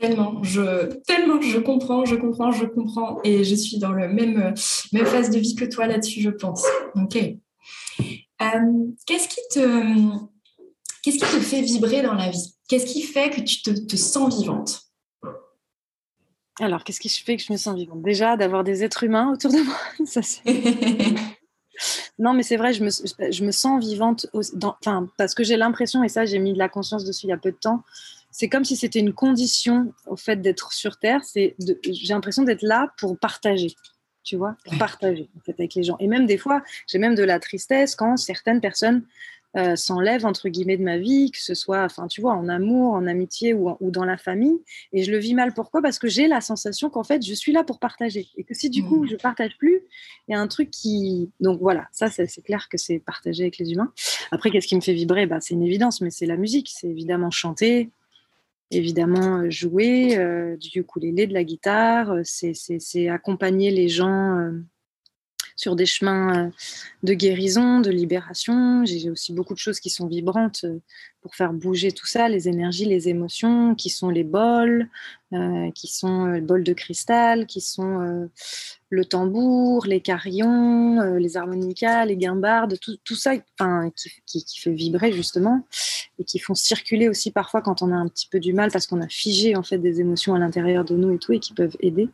Tellement, 0.00 0.42
je, 0.42 0.94
tellement, 1.02 1.42
je 1.42 1.58
comprends, 1.58 2.06
je 2.06 2.14
comprends, 2.14 2.50
je 2.52 2.64
comprends. 2.64 3.20
Et 3.22 3.44
je 3.44 3.54
suis 3.54 3.78
dans 3.78 3.90
même, 3.90 4.54
même 4.94 5.04
phase 5.04 5.28
de 5.28 5.38
vie 5.38 5.54
que 5.54 5.66
toi 5.66 5.86
là-dessus, 5.86 6.22
je 6.22 6.30
pense. 6.30 6.64
Ok. 6.94 7.18
Euh, 8.40 8.46
qu'est-ce 9.06 9.28
qui 9.28 9.40
te, 9.52 9.60
qu'est-ce 11.02 11.18
qui 11.18 11.20
te 11.20 11.40
fait 11.40 11.60
vibrer 11.60 12.00
dans 12.00 12.14
la 12.14 12.30
vie? 12.30 12.54
Qu'est-ce 12.70 12.86
qui 12.86 13.02
fait 13.02 13.30
que 13.30 13.40
tu 13.40 13.62
te, 13.62 13.96
sens 13.96 14.38
vivante? 14.38 14.82
Alors, 16.60 16.84
qu'est-ce 16.84 17.00
qui 17.00 17.08
fait 17.08 17.36
que 17.36 17.42
je 17.42 17.52
me 17.52 17.58
sens 17.58 17.74
vivante? 17.74 18.00
Déjà, 18.00 18.36
d'avoir 18.36 18.62
des 18.62 18.84
êtres 18.84 19.02
humains 19.02 19.32
autour 19.32 19.50
de 19.50 19.58
moi. 19.64 20.06
Ça, 20.06 20.20
non, 22.20 22.32
mais 22.32 22.44
c'est 22.44 22.56
vrai, 22.56 22.72
je 22.72 22.84
me, 22.84 22.90
je 23.32 23.44
me, 23.44 23.50
sens 23.50 23.84
vivante 23.84 24.28
dans, 24.54 24.76
parce 25.18 25.34
que 25.34 25.42
j'ai 25.42 25.56
l'impression, 25.56 26.04
et 26.04 26.08
ça, 26.08 26.24
j'ai 26.26 26.38
mis 26.38 26.52
de 26.52 26.58
la 26.58 26.68
conscience 26.68 27.04
dessus 27.04 27.26
il 27.26 27.30
y 27.30 27.32
a 27.32 27.38
peu 27.38 27.50
de 27.50 27.56
temps, 27.56 27.82
c'est 28.30 28.48
comme 28.48 28.64
si 28.64 28.76
c'était 28.76 29.00
une 29.00 29.14
condition 29.14 29.92
au 30.06 30.14
fait 30.14 30.36
d'être 30.36 30.72
sur 30.72 30.96
Terre. 30.96 31.24
C'est 31.24 31.56
j'ai 31.58 32.14
l'impression 32.14 32.44
d'être 32.44 32.62
là 32.62 32.94
pour 32.98 33.18
partager, 33.18 33.74
tu 34.22 34.36
vois, 34.36 34.54
pour 34.64 34.78
partager 34.78 35.28
en 35.36 35.40
fait, 35.40 35.54
avec 35.58 35.74
les 35.74 35.82
gens. 35.82 35.96
Et 35.98 36.06
même 36.06 36.26
des 36.26 36.38
fois, 36.38 36.62
j'ai 36.86 36.98
même 36.98 37.16
de 37.16 37.24
la 37.24 37.40
tristesse 37.40 37.96
quand 37.96 38.16
certaines 38.16 38.60
personnes 38.60 39.04
euh, 39.56 39.76
s'enlèvent 39.76 40.26
entre 40.26 40.48
guillemets 40.48 40.76
de 40.76 40.82
ma 40.82 40.98
vie, 40.98 41.30
que 41.30 41.40
ce 41.40 41.54
soit, 41.54 41.84
enfin, 41.84 42.06
tu 42.06 42.20
vois, 42.20 42.34
en 42.34 42.48
amour, 42.48 42.94
en 42.94 43.06
amitié 43.06 43.54
ou, 43.54 43.76
ou, 43.80 43.90
dans 43.90 44.04
la 44.04 44.16
famille. 44.16 44.58
Et 44.92 45.02
je 45.02 45.10
le 45.10 45.18
vis 45.18 45.34
mal. 45.34 45.54
Pourquoi? 45.54 45.82
Parce 45.82 45.98
que 45.98 46.08
j'ai 46.08 46.28
la 46.28 46.40
sensation 46.40 46.90
qu'en 46.90 47.04
fait, 47.04 47.24
je 47.24 47.34
suis 47.34 47.52
là 47.52 47.64
pour 47.64 47.78
partager. 47.78 48.28
Et 48.36 48.44
que 48.44 48.54
si 48.54 48.70
du 48.70 48.84
coup, 48.84 49.04
mmh. 49.04 49.08
je 49.08 49.16
partage 49.16 49.56
plus, 49.58 49.80
il 50.28 50.32
y 50.32 50.34
a 50.34 50.40
un 50.40 50.48
truc 50.48 50.70
qui. 50.70 51.30
Donc 51.40 51.60
voilà, 51.60 51.88
ça, 51.92 52.08
c'est 52.10 52.42
clair 52.42 52.68
que 52.68 52.78
c'est 52.78 52.98
partager 52.98 53.44
avec 53.44 53.58
les 53.58 53.72
humains. 53.72 53.92
Après, 54.30 54.50
qu'est-ce 54.50 54.66
qui 54.66 54.76
me 54.76 54.80
fait 54.80 54.94
vibrer? 54.94 55.26
Bah, 55.26 55.40
C'est 55.40 55.54
une 55.54 55.62
évidence, 55.62 56.00
mais 56.00 56.10
c'est 56.10 56.26
la 56.26 56.36
musique. 56.36 56.70
C'est 56.72 56.88
évidemment 56.88 57.30
chanter, 57.30 57.90
évidemment 58.70 59.38
euh, 59.40 59.50
jouer 59.50 60.16
euh, 60.18 60.56
du 60.56 60.80
ukulélé, 60.80 61.26
de 61.26 61.34
la 61.34 61.44
guitare, 61.44 62.12
euh, 62.12 62.22
c'est 62.24 63.08
accompagner 63.08 63.70
les 63.70 63.88
gens 63.88 64.50
sur 65.60 65.76
des 65.76 65.84
chemins 65.84 66.50
de 67.02 67.12
guérison, 67.12 67.80
de 67.80 67.90
libération. 67.90 68.82
J'ai 68.86 69.10
aussi 69.10 69.34
beaucoup 69.34 69.52
de 69.52 69.58
choses 69.58 69.78
qui 69.78 69.90
sont 69.90 70.06
vibrantes 70.06 70.64
pour 71.20 71.34
faire 71.34 71.52
bouger 71.52 71.92
tout 71.92 72.06
ça, 72.06 72.30
les 72.30 72.48
énergies, 72.48 72.86
les 72.86 73.10
émotions, 73.10 73.74
qui 73.74 73.90
sont 73.90 74.08
les 74.08 74.24
bols, 74.24 74.88
qui 75.74 75.86
sont 75.86 76.24
le 76.24 76.40
bol 76.40 76.64
de 76.64 76.72
cristal, 76.72 77.46
qui 77.46 77.60
sont 77.60 78.30
le 78.88 79.04
tambour, 79.04 79.84
les 79.84 80.00
carillons, 80.00 81.16
les 81.18 81.36
harmonicas, 81.36 82.06
les 82.06 82.16
guimbardes, 82.16 82.78
tout, 82.80 83.14
ça 83.14 83.36
qui, 83.36 84.10
qui, 84.26 84.44
qui, 84.44 84.60
fait 84.60 84.72
vibrer 84.72 85.12
justement 85.12 85.66
et 86.18 86.24
qui 86.24 86.38
font 86.38 86.54
circuler 86.54 87.08
aussi 87.08 87.30
parfois 87.30 87.60
quand 87.60 87.82
on 87.82 87.92
a 87.92 87.96
un 87.96 88.08
petit 88.08 88.28
peu 88.28 88.40
du 88.40 88.54
mal 88.54 88.70
parce 88.70 88.86
qu'on 88.86 89.02
a 89.02 89.08
figé 89.08 89.56
en 89.56 89.62
fait 89.62 89.78
des 89.78 90.00
émotions 90.00 90.34
à 90.34 90.38
l'intérieur 90.38 90.86
de 90.86 90.96
nous 90.96 91.12
et 91.12 91.18
tout 91.18 91.34
et 91.34 91.38
qui 91.38 91.52
peuvent 91.52 91.76
aider. 91.80 92.08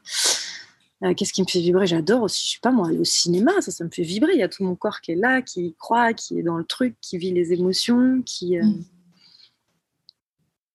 Euh, 1.05 1.13
qu'est-ce 1.15 1.33
qui 1.33 1.43
me 1.43 1.47
fait 1.47 1.61
vibrer? 1.61 1.87
J'adore 1.87 2.23
aussi, 2.23 2.47
je 2.47 2.53
sais 2.55 2.61
pas 2.63 2.71
moi, 2.71 2.91
le 2.91 3.05
cinéma, 3.05 3.53
ça, 3.61 3.71
ça 3.71 3.85
me 3.85 3.91
fait 3.91 4.03
vibrer. 4.03 4.33
Il 4.33 4.41
y 4.41 4.43
a 4.43 4.49
tout 4.49 4.65
mon 4.65 4.75
corps 4.75 5.01
qui 5.01 5.13
est 5.13 5.17
là, 5.17 5.43
qui 5.43 5.75
croit, 5.79 6.15
qui 6.15 6.39
est 6.39 6.43
dans 6.43 6.57
le 6.57 6.65
truc, 6.65 6.97
qui 7.01 7.19
vit 7.19 7.33
les 7.33 7.53
émotions, 7.53 8.23
qui. 8.25 8.59
Euh, 8.59 8.65
mm. 8.65 8.85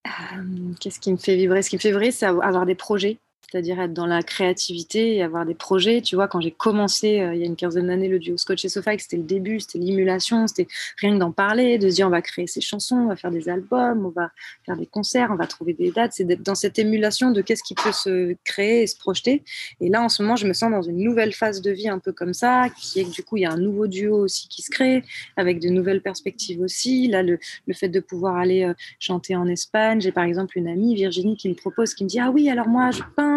euh, 0.08 0.74
qu'est-ce 0.80 1.00
qui 1.00 1.12
me 1.12 1.18
fait 1.18 1.36
vibrer? 1.36 1.64
Ce 1.64 1.70
qui 1.70 1.76
me 1.76 1.82
fait 1.82 1.90
vibrer, 1.90 2.12
c'est 2.12 2.28
avoir 2.28 2.66
des 2.66 2.76
projets 2.76 3.18
c'est-à-dire 3.50 3.82
être 3.82 3.94
dans 3.94 4.06
la 4.06 4.24
créativité 4.24 5.16
et 5.16 5.24
avoir 5.24 5.46
des 5.46 5.56
projets. 5.56 6.02
Tu 6.02 6.16
vois, 6.16 6.28
quand 6.28 6.40
j'ai 6.40 6.52
commencé 6.52 7.20
euh, 7.20 7.34
il 7.34 7.42
y 7.42 7.44
a 7.44 7.46
une 7.46 7.56
quinzaine 7.56 7.88
d'années 7.88 8.08
le 8.08 8.20
duo 8.20 8.38
Scotch 8.38 8.64
et 8.64 8.70
Sofa, 8.70 8.98
c'était 8.98 9.18
le 9.18 9.24
début, 9.24 9.60
c'était 9.60 9.80
l'émulation, 9.80 10.48
c'était 10.48 10.68
rien 10.98 11.14
que 11.14 11.20
d'en 11.20 11.32
parler, 11.32 11.78
de 11.78 11.90
se 11.90 11.96
dire 11.96 12.08
on 12.08 12.12
va 12.12 12.22
créer 12.22 12.48
ces 12.48 12.62
chansons, 12.62 12.96
on 12.96 13.08
va 13.08 13.16
faire 13.16 13.32
des 13.32 13.50
albums, 13.50 14.06
on 14.06 14.10
va 14.10 14.32
faire 14.66 14.78
des 14.78 14.86
concerts, 14.86 15.30
on 15.32 15.36
va 15.36 15.48
trouver 15.48 15.74
des 15.74 15.92
dates. 15.92 16.14
C'est 16.14 16.24
d'être 16.24 16.44
dans 16.44 16.56
cette 16.56 16.80
émulation 16.80 17.32
de 17.32 17.42
qu'est-ce 17.42 17.64
qui 17.64 17.76
peut 17.76 17.92
se 17.92 18.36
créer 18.46 18.84
et 18.84 18.88
se 18.88 18.98
projeter. 18.98 19.44
Et 19.82 19.90
là, 19.90 20.02
en 20.02 20.10
ce 20.10 20.22
moment, 20.22 20.36
je 20.36 20.48
me 20.48 20.54
sens 20.54 20.72
dans 20.72 20.82
une 20.82 20.98
nouvelle 20.98 21.34
phase 21.34 21.62
de 21.62 21.72
vie 21.72 21.90
un 21.90 22.00
peu 22.00 22.14
comme 22.14 22.34
ça, 22.34 22.68
qui 22.80 23.02
est 23.02 23.04
que 23.04 23.12
du 23.12 23.24
coup, 23.24 23.38
il 23.38 23.42
y 23.42 23.46
a 23.46 23.52
un 23.52 23.58
nouveau 23.58 23.88
duo 23.88 24.18
aussi 24.18 24.48
qui 24.48 24.62
se 24.62 24.70
crée, 24.70 25.04
avec 25.36 25.60
de 25.60 25.70
nouvelles 25.70 26.02
perspectives 26.02 26.62
aussi. 26.62 27.08
Là, 27.08 27.22
le, 27.24 27.38
le 27.68 27.74
fait 27.74 27.90
de 27.90 28.00
pouvoir 28.00 28.38
aller 28.38 28.64
euh, 28.64 28.74
chanter 29.00 29.36
en 29.36 29.48
Espagne, 29.48 30.00
j'ai 30.00 30.12
par 30.12 30.24
exemple 30.24 30.58
une 30.58 30.68
amie, 30.68 30.96
Virginie, 30.96 31.36
qui 31.36 31.50
me 31.50 31.56
propose, 31.56 31.94
qui 31.94 32.06
me 32.06 32.10
dit 32.10 32.20
Ah 32.20 32.32
oui, 32.32 32.50
alors 32.50 32.68
moi, 32.68 32.92
je 32.92 33.02
peins 33.16 33.31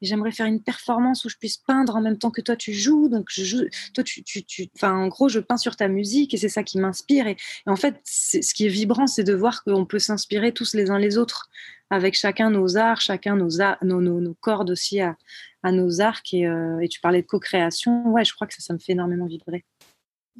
et 0.00 0.06
j'aimerais 0.06 0.32
faire 0.32 0.46
une 0.46 0.62
performance 0.62 1.24
où 1.24 1.28
je 1.28 1.36
puisse 1.36 1.56
peindre 1.56 1.96
en 1.96 2.00
même 2.00 2.18
temps 2.18 2.30
que 2.30 2.40
toi 2.40 2.56
tu 2.56 2.72
joues. 2.72 3.08
Donc 3.08 3.26
je 3.30 3.44
joue, 3.44 3.64
toi 3.94 4.04
tu, 4.04 4.22
tu, 4.22 4.44
tu 4.44 4.68
en 4.82 5.08
gros 5.08 5.28
je 5.28 5.40
peins 5.40 5.56
sur 5.56 5.76
ta 5.76 5.88
musique 5.88 6.34
et 6.34 6.36
c'est 6.36 6.48
ça 6.48 6.62
qui 6.62 6.78
m'inspire. 6.78 7.26
Et, 7.26 7.36
en 7.66 7.76
fait, 7.76 8.00
ce 8.04 8.54
qui 8.54 8.66
est 8.66 8.70
vibrant, 8.70 9.06
c'est 9.06 9.24
de 9.24 9.34
voir 9.34 9.64
qu'on 9.64 9.86
peut 9.86 9.98
s'inspirer 9.98 10.52
tous 10.52 10.74
les 10.74 10.90
uns 10.90 10.98
les 10.98 11.18
autres 11.18 11.48
avec 11.90 12.14
chacun 12.14 12.50
nos 12.50 12.76
arts, 12.76 13.00
chacun 13.00 13.36
nos, 13.36 13.48
nos, 13.82 14.20
nos, 14.20 14.34
cordes 14.34 14.70
aussi 14.70 15.00
à, 15.00 15.16
à 15.62 15.72
nos 15.72 16.00
arcs. 16.00 16.34
Et, 16.34 16.46
euh, 16.46 16.80
et, 16.80 16.88
tu 16.88 17.00
parlais 17.00 17.22
de 17.22 17.26
co-création. 17.26 18.08
Ouais, 18.08 18.24
je 18.24 18.34
crois 18.34 18.46
que 18.46 18.54
ça, 18.54 18.60
ça 18.60 18.74
me 18.74 18.78
fait 18.78 18.92
énormément 18.92 19.26
vibrer. 19.26 19.64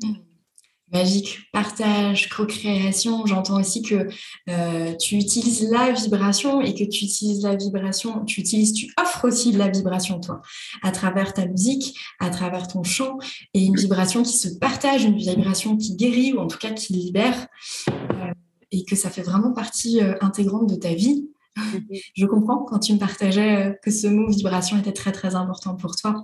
Mmh 0.02 0.27
magique, 0.92 1.40
partage, 1.52 2.28
co-création. 2.28 3.26
J'entends 3.26 3.60
aussi 3.60 3.82
que 3.82 4.08
euh, 4.48 4.94
tu 4.96 5.16
utilises 5.16 5.68
la 5.70 5.92
vibration 5.92 6.60
et 6.60 6.74
que 6.74 6.84
tu 6.84 7.04
utilises 7.04 7.42
la 7.42 7.56
vibration, 7.56 8.24
tu 8.24 8.40
utilises, 8.40 8.72
tu 8.72 8.92
offres 9.00 9.26
aussi 9.26 9.52
de 9.52 9.58
la 9.58 9.68
vibration, 9.68 10.20
toi, 10.20 10.40
à 10.82 10.90
travers 10.90 11.34
ta 11.34 11.46
musique, 11.46 11.98
à 12.20 12.30
travers 12.30 12.68
ton 12.68 12.82
chant, 12.82 13.18
et 13.54 13.64
une 13.64 13.76
vibration 13.76 14.22
qui 14.22 14.36
se 14.36 14.48
partage, 14.48 15.04
une 15.04 15.16
vibration 15.16 15.76
qui 15.76 15.96
guérit 15.96 16.32
ou 16.32 16.38
en 16.38 16.46
tout 16.46 16.58
cas 16.58 16.70
qui 16.70 16.92
libère, 16.92 17.46
euh, 17.88 18.32
et 18.70 18.84
que 18.84 18.96
ça 18.96 19.10
fait 19.10 19.22
vraiment 19.22 19.52
partie 19.52 20.00
euh, 20.00 20.14
intégrante 20.20 20.68
de 20.68 20.76
ta 20.76 20.94
vie. 20.94 21.28
Je 22.14 22.24
comprends 22.24 22.58
quand 22.58 22.78
tu 22.78 22.92
me 22.94 22.98
partageais 22.98 23.78
que 23.82 23.90
ce 23.90 24.06
mot 24.06 24.28
vibration 24.30 24.78
était 24.78 24.92
très 24.92 25.10
très 25.10 25.34
important 25.34 25.74
pour 25.74 25.96
toi. 25.96 26.22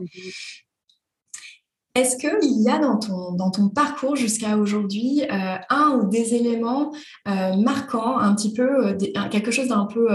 Est-ce 1.94 2.16
qu'il 2.16 2.60
y 2.60 2.68
a 2.68 2.78
dans 2.80 2.98
ton, 2.98 3.32
dans 3.34 3.52
ton 3.52 3.68
parcours 3.68 4.16
jusqu'à 4.16 4.56
aujourd'hui 4.56 5.22
euh, 5.30 5.56
un 5.70 6.00
ou 6.00 6.08
des 6.08 6.34
éléments 6.34 6.92
euh, 7.28 7.56
marquants, 7.56 8.18
un 8.18 8.34
petit 8.34 8.52
peu, 8.52 8.88
euh, 8.88 8.98
quelque 9.30 9.52
chose 9.52 9.68
d'un 9.68 9.84
peu, 9.84 10.08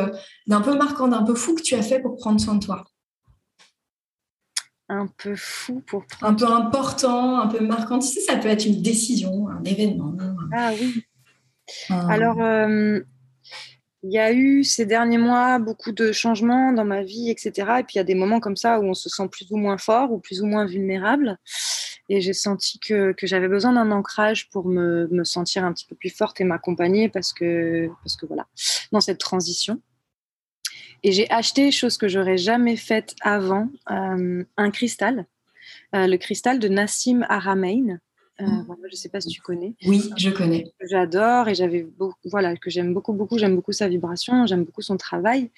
d'un 0.46 0.60
peu 0.60 0.78
marquant, 0.78 1.08
d'un 1.08 1.24
peu 1.24 1.36
fou 1.36 1.56
que 1.56 1.62
tu 1.62 1.76
as 1.76 1.82
fait 1.82 2.02
pour 2.02 2.18
prendre 2.18 2.40
soin 2.42 2.56
de 2.56 2.66
toi? 2.66 2.84
Un 4.90 5.08
peu 5.08 5.36
fou 5.38 5.82
pour 5.88 6.06
prendre 6.06 6.34
Un 6.34 6.36
peu 6.36 6.52
important, 6.52 7.40
un 7.40 7.48
peu 7.48 7.66
marquant. 7.66 8.00
Tu 8.00 8.08
sais, 8.08 8.22
ça 8.22 8.36
peut 8.36 8.50
être 8.50 8.66
une 8.66 8.82
décision, 8.82 9.48
un 9.48 9.64
événement. 9.64 10.14
Ah 10.52 10.72
oui. 10.78 11.06
Alors, 11.90 12.38
il 14.04 14.12
y 14.12 14.18
a 14.18 14.32
eu 14.32 14.64
ces 14.64 14.86
derniers 14.86 15.18
mois 15.18 15.60
beaucoup 15.60 15.92
de 15.92 16.12
changements 16.12 16.72
dans 16.72 16.86
ma 16.86 17.04
vie, 17.04 17.30
etc. 17.30 17.52
Et 17.80 17.84
puis 17.84 17.96
il 17.96 17.98
y 17.98 18.00
a 18.00 18.06
des 18.06 18.16
moments 18.16 18.40
comme 18.40 18.56
ça 18.56 18.80
où 18.80 18.84
on 18.84 18.94
se 18.94 19.10
sent 19.10 19.28
plus 19.30 19.52
ou 19.52 19.58
moins 19.58 19.78
fort 19.78 20.12
ou 20.12 20.20
plus 20.20 20.42
ou 20.42 20.46
moins 20.46 20.66
vulnérable. 20.66 21.38
Et 22.08 22.22
j'ai 22.22 22.34
senti 22.34 22.80
que, 22.80 23.12
que 23.12 23.28
j'avais 23.28 23.48
besoin 23.48 23.74
d'un 23.74 23.92
ancrage 23.92 24.50
pour 24.50 24.68
me, 24.68 25.08
me, 25.12 25.24
sentir 25.24 25.64
un 25.64 25.74
petit 25.74 25.86
peu 25.86 25.96
plus 25.96 26.10
forte 26.10 26.42
et 26.42 26.44
m'accompagner 26.44 27.08
parce 27.08 27.34
que, 27.34 27.88
parce 28.04 28.16
que 28.16 28.26
voilà, 28.26 28.48
dans 28.92 29.02
cette 29.02 29.20
transition. 29.20 29.82
Et 31.04 31.12
j'ai 31.12 31.30
acheté, 31.30 31.72
chose 31.72 31.98
que 31.98 32.08
j'aurais 32.08 32.38
jamais 32.38 32.76
faite 32.76 33.16
avant, 33.22 33.70
euh, 33.92 34.44
un 34.58 34.72
cristal, 34.72 35.28
euh, 35.96 36.08
le 36.08 36.18
cristal 36.18 36.60
de 36.60 36.68
Nassim 36.68 37.26
Haramein. 37.30 38.00
Euh, 38.42 38.46
mmh. 38.46 38.76
je 38.84 38.92
ne 38.92 38.96
sais 38.96 39.10
pas 39.10 39.22
si 39.22 39.30
tu 39.30 39.42
connais. 39.42 39.76
Oui, 39.86 40.10
je 40.18 40.30
connais. 40.30 40.72
J'adore 40.82 41.48
et 41.50 41.56
j'avais 41.56 41.88
voilà 42.26 42.56
que 42.56 42.70
j'aime 42.70 42.94
beaucoup 42.94 43.14
beaucoup. 43.14 43.38
J'aime 43.38 43.56
beaucoup 43.56 43.74
sa 43.74 43.88
vibration, 43.88 44.46
j'aime 44.46 44.64
beaucoup 44.64 44.82
son 44.82 44.98
travail 44.98 45.52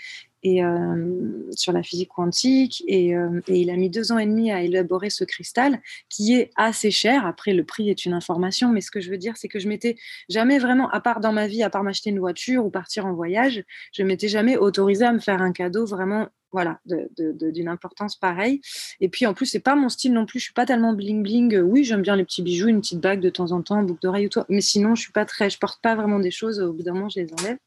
euh, 0.45 1.43
sur 1.51 1.71
la 1.71 1.83
physique 1.83 2.09
quantique 2.09 2.83
et, 2.87 3.15
euh, 3.15 3.41
et, 3.47 3.61
il 3.61 3.69
a 3.69 3.75
mis 3.75 3.91
deux 3.91 4.11
ans 4.11 4.17
et 4.17 4.25
demi 4.25 4.51
à 4.51 4.63
élaborer 4.63 5.11
ce 5.11 5.23
cristal 5.23 5.79
qui 6.09 6.33
est 6.33 6.49
assez 6.55 6.89
cher. 6.89 7.27
Après, 7.27 7.53
le 7.53 7.63
prix 7.63 7.89
est 7.91 8.05
une 8.05 8.13
information, 8.13 8.69
mais 8.69 8.81
ce 8.81 8.89
que 8.89 9.01
je 9.01 9.11
veux 9.11 9.17
dire, 9.17 9.37
c'est 9.37 9.47
que 9.47 9.59
je 9.59 9.67
m'étais 9.67 9.97
jamais 10.29 10.57
vraiment, 10.57 10.89
à 10.89 10.99
part 10.99 11.19
dans 11.19 11.31
ma 11.31 11.45
vie, 11.45 11.61
à 11.61 11.69
part 11.69 11.83
m'acheter 11.83 12.09
une 12.09 12.19
voiture 12.19 12.65
ou 12.65 12.71
partir 12.71 13.05
en 13.05 13.13
voyage, 13.13 13.63
je 13.93 14.01
m'étais 14.01 14.27
jamais 14.27 14.57
autorisée 14.57 15.05
à 15.05 15.13
me 15.13 15.19
faire 15.19 15.41
un 15.43 15.51
cadeau 15.51 15.85
vraiment 15.85 16.27
voilà, 16.51 16.81
d'une 16.85 17.69
importance 17.69 18.17
pareille. 18.17 18.61
Et 18.99 19.09
puis 19.09 19.25
en 19.25 19.33
plus, 19.33 19.45
c'est 19.45 19.59
pas 19.59 19.75
mon 19.75 19.89
style 19.89 20.11
non 20.11 20.25
plus. 20.25 20.39
Je 20.39 20.45
suis 20.45 20.53
pas 20.53 20.65
tellement 20.65 20.91
bling 20.91 21.23
bling. 21.23 21.59
Oui, 21.59 21.85
j'aime 21.85 22.01
bien 22.01 22.15
les 22.15 22.25
petits 22.25 22.41
bijoux, 22.41 22.67
une 22.67 22.81
petite 22.81 22.99
bague 22.99 23.21
de 23.21 23.29
temps 23.29 23.51
en 23.53 23.61
temps, 23.61 23.81
boucle 23.83 24.01
d'oreille 24.01 24.25
ou 24.25 24.29
toi. 24.29 24.45
Mais 24.49 24.59
sinon, 24.61 24.95
je 24.95 25.03
suis 25.03 25.13
pas 25.13 25.25
très, 25.25 25.49
je 25.49 25.57
porte 25.57 25.81
pas 25.81 25.95
vraiment 25.95 26.19
des 26.19 26.31
choses. 26.31 26.59
Au 26.59 26.73
bout 26.73 26.83
d'un 26.83 26.93
moment, 26.93 27.09
je 27.09 27.21
les 27.21 27.27
enlève. 27.39 27.57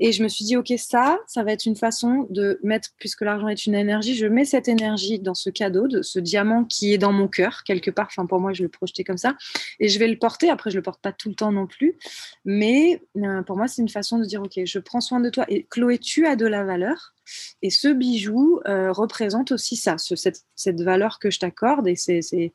Et 0.00 0.12
je 0.12 0.22
me 0.22 0.28
suis 0.28 0.46
dit, 0.46 0.56
OK, 0.56 0.72
ça, 0.78 1.20
ça 1.26 1.44
va 1.44 1.52
être 1.52 1.66
une 1.66 1.76
façon 1.76 2.26
de 2.30 2.58
mettre, 2.62 2.88
puisque 2.98 3.20
l'argent 3.20 3.48
est 3.48 3.66
une 3.66 3.74
énergie, 3.74 4.16
je 4.16 4.26
mets 4.26 4.46
cette 4.46 4.66
énergie 4.66 5.18
dans 5.18 5.34
ce 5.34 5.50
cadeau, 5.50 5.88
de 5.88 6.00
ce 6.00 6.18
diamant 6.18 6.64
qui 6.64 6.94
est 6.94 6.98
dans 6.98 7.12
mon 7.12 7.28
cœur, 7.28 7.62
quelque 7.64 7.90
part. 7.90 8.06
Enfin, 8.10 8.24
pour 8.24 8.40
moi, 8.40 8.54
je 8.54 8.62
le 8.62 8.70
projetais 8.70 9.04
comme 9.04 9.18
ça. 9.18 9.36
Et 9.78 9.88
je 9.88 9.98
vais 9.98 10.08
le 10.08 10.18
porter. 10.18 10.48
Après, 10.48 10.70
je 10.70 10.76
le 10.76 10.82
porte 10.82 11.02
pas 11.02 11.12
tout 11.12 11.28
le 11.28 11.34
temps 11.34 11.52
non 11.52 11.66
plus. 11.66 11.98
Mais 12.46 13.02
euh, 13.18 13.42
pour 13.42 13.58
moi, 13.58 13.68
c'est 13.68 13.82
une 13.82 13.90
façon 13.90 14.18
de 14.18 14.24
dire, 14.24 14.42
OK, 14.42 14.58
je 14.64 14.78
prends 14.78 15.02
soin 15.02 15.20
de 15.20 15.28
toi. 15.28 15.44
Et 15.48 15.66
Chloé, 15.68 15.98
tu 15.98 16.26
as 16.26 16.34
de 16.34 16.46
la 16.46 16.64
valeur. 16.64 17.14
Et 17.62 17.70
ce 17.70 17.88
bijou 17.88 18.60
euh, 18.66 18.92
représente 18.92 19.52
aussi 19.52 19.76
ça, 19.76 19.96
cette, 19.98 20.44
cette, 20.56 20.80
valeur 20.80 21.18
que 21.18 21.30
je 21.30 21.38
t'accorde. 21.38 21.86
Et, 21.86 21.96
c'est, 21.96 22.52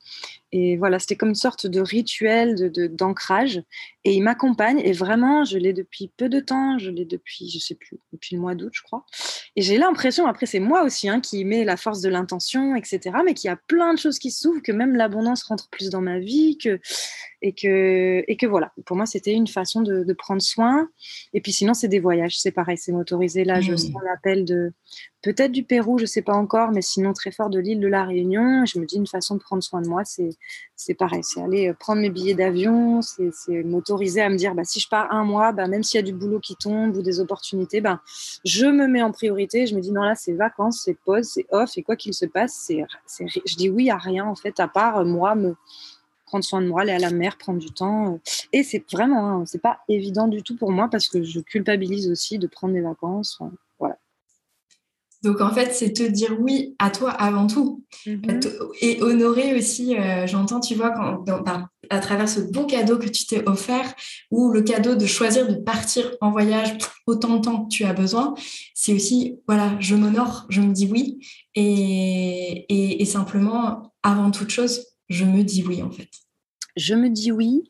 et 0.58 0.78
voilà, 0.78 1.00
c'était 1.00 1.18
comme 1.18 1.30
une 1.30 1.36
sorte 1.36 1.68
de 1.68 1.82
rituel 1.82 2.56
de, 2.56 2.88
d'ancrage. 2.88 3.62
Et 4.06 4.14
il 4.14 4.22
m'accompagne. 4.22 4.80
Et 4.80 4.94
vraiment, 4.94 5.44
je 5.44 5.58
l'ai 5.58 5.74
depuis 5.74 6.10
peu 6.16 6.30
de 6.30 6.40
temps. 6.40 6.78
Je 6.78 6.90
l'ai 6.90 7.04
depuis, 7.04 7.50
je 7.50 7.60
sais 7.60 7.76
plus, 7.76 8.00
depuis 8.14 8.38
le 8.38 8.42
mois 8.42 8.56
d'août, 8.56 8.72
je 8.74 8.82
crois. 8.82 9.06
Et 9.58 9.62
j'ai 9.62 9.78
l'impression, 9.78 10.28
après 10.28 10.46
c'est 10.46 10.62
moi 10.62 10.84
aussi 10.84 11.10
hein, 11.10 11.20
qui 11.20 11.44
met 11.44 11.66
la 11.66 11.76
force 11.76 12.00
de 12.00 12.08
l'intention, 12.08 12.74
etc., 12.78 13.18
mais 13.26 13.34
qu'il 13.34 13.50
y 13.50 13.52
a 13.52 13.58
plein 13.68 13.94
de 13.94 14.00
choses 14.00 14.18
qui 14.18 14.32
s'ouvrent, 14.32 14.62
que 14.62 14.72
même 14.72 14.96
l'abondance 14.96 15.44
rentre 15.44 15.70
plus 15.70 15.90
dans 15.90 16.00
ma 16.00 16.20
vie, 16.20 16.58
que 16.58 16.80
et 17.42 17.54
que, 17.54 18.24
et 18.28 18.38
que 18.38 18.48
voilà, 18.48 18.72
pour 18.86 18.96
moi, 18.96 19.06
c'était 19.06 19.34
une 19.34 19.48
façon 19.48 19.82
de, 19.82 20.14
prendre 20.14 20.42
soin. 20.42 20.88
Et 21.34 21.42
puis 21.42 21.52
sinon, 21.52 21.74
c'est 21.74 21.90
des 21.90 22.00
voyages, 22.00 22.40
c'est 22.40 22.52
pareil, 22.52 22.78
c'est 22.78 22.94
motorisé. 22.94 23.44
Là, 23.44 23.60
je 23.60 23.74
mmh. 23.74 23.78
sens 23.78 24.02
l'appel 24.06 24.46
de 24.46 24.72
peut-être 25.26 25.52
du 25.52 25.64
Pérou, 25.64 25.98
je 25.98 26.04
ne 26.04 26.08
sais 26.08 26.22
pas 26.22 26.36
encore, 26.36 26.72
mais 26.72 26.84
sinon 26.84 27.12
très 27.12 27.32
fort 27.32 27.50
de 27.50 27.58
l'île 27.58 27.80
de 27.80 27.88
la 27.88 28.04
Réunion. 28.04 28.64
Je 28.66 28.78
me 28.80 28.86
dis 28.86 28.98
une 28.98 29.08
façon 29.08 29.34
de 29.34 29.40
prendre 29.40 29.64
soin 29.64 29.82
de 29.82 29.88
moi, 29.88 30.04
c'est 30.06 30.94
pareil, 30.94 31.22
c'est 31.24 31.42
aller 31.42 31.70
euh, 31.70 31.74
prendre 31.74 32.00
mes 32.00 32.12
billets 32.12 32.36
d'avion, 32.36 33.02
c'est 33.02 33.64
m'autoriser 33.64 34.22
à 34.22 34.30
me 34.30 34.36
dire, 34.36 34.54
bah, 34.54 34.64
si 34.64 34.80
je 34.80 34.88
pars 34.88 35.12
un 35.12 35.24
mois, 35.24 35.52
bah, 35.52 35.68
même 35.68 35.82
s'il 35.82 35.98
y 35.98 36.04
a 36.04 36.06
du 36.06 36.14
boulot 36.14 36.40
qui 36.40 36.56
tombe 36.56 36.96
ou 36.96 37.02
des 37.02 37.20
opportunités, 37.20 37.82
bah, 37.82 38.02
je 38.46 38.68
me 38.68 38.86
mets 38.86 39.02
en 39.02 39.12
priorité. 39.12 39.66
Je 39.66 39.76
me 39.76 39.82
dis, 39.82 39.92
non, 39.92 40.04
là, 40.04 40.14
c'est 40.14 40.34
vacances, 40.34 40.84
c'est 40.86 40.94
pause, 40.94 41.28
c'est 41.28 41.48
off, 41.50 41.76
et 41.76 41.82
quoi 41.82 41.96
qu'il 41.96 42.14
se 42.14 42.28
passe, 42.28 42.54
c'est 42.54 42.86
je 43.48 43.56
dis 43.56 43.70
oui 43.70 43.90
à 43.90 43.98
rien, 43.98 44.26
en 44.26 44.36
fait, 44.36 44.60
à 44.60 44.68
part 44.68 45.00
euh, 45.00 45.06
moi, 45.06 45.34
me 45.34 45.56
prendre 46.28 46.44
soin 46.44 46.62
de 46.62 46.68
moi, 46.68 46.82
aller 46.82 46.92
à 46.92 47.00
la 47.00 47.10
mer, 47.10 47.38
prendre 47.38 47.58
du 47.58 47.72
temps. 47.72 48.14
Euh. 48.14 48.18
Et 48.54 48.62
c'est 48.62 48.84
vraiment, 48.92 49.42
hein, 49.42 49.44
c'est 49.48 49.62
pas 49.62 49.80
évident 49.90 50.28
du 50.28 50.44
tout 50.44 50.56
pour 50.56 50.72
moi 50.72 50.88
parce 50.88 51.08
que 51.08 51.24
je 51.24 51.40
culpabilise 51.40 52.12
aussi 52.12 52.38
de 52.38 52.46
prendre 52.46 52.74
des 52.74 52.82
vacances. 52.82 53.40
Donc 55.26 55.42
en 55.42 55.52
fait, 55.52 55.74
c'est 55.74 55.92
te 55.92 56.04
dire 56.04 56.38
oui 56.40 56.76
à 56.78 56.92
toi 56.92 57.10
avant 57.10 57.48
tout 57.48 57.84
mm-hmm. 58.06 58.70
et 58.82 59.02
honorer 59.02 59.56
aussi. 59.56 59.98
Euh, 59.98 60.28
j'entends, 60.28 60.60
tu 60.60 60.76
vois, 60.76 60.92
quand, 60.92 61.26
à 61.90 62.00
travers 62.00 62.30
ce 62.30 62.42
beau 62.42 62.68
cadeau 62.68 63.00
que 63.00 63.08
tu 63.08 63.26
t'es 63.26 63.44
offert 63.50 63.92
ou 64.30 64.52
le 64.52 64.62
cadeau 64.62 64.94
de 64.94 65.08
choisir 65.08 65.48
de 65.48 65.56
partir 65.56 66.12
en 66.22 66.30
voyage 66.30 66.78
autant 67.08 67.38
de 67.38 67.42
temps 67.42 67.66
que 67.66 67.70
tu 67.70 67.86
as 67.86 67.94
besoin, 67.94 68.36
c'est 68.76 68.94
aussi 68.94 69.40
voilà, 69.48 69.76
je 69.80 69.96
m'honore, 69.96 70.46
je 70.50 70.62
me 70.62 70.72
dis 70.72 70.88
oui 70.92 71.20
et, 71.56 73.02
et 73.02 73.06
simplement 73.06 73.94
avant 74.04 74.30
toute 74.30 74.52
chose, 74.52 74.86
je 75.10 75.26
me 75.26 75.44
dis 75.44 75.64
oui 75.64 75.82
en 75.82 75.90
fait. 75.90 76.10
Je 76.78 76.94
me 76.94 77.10
dis 77.10 77.32
oui 77.32 77.64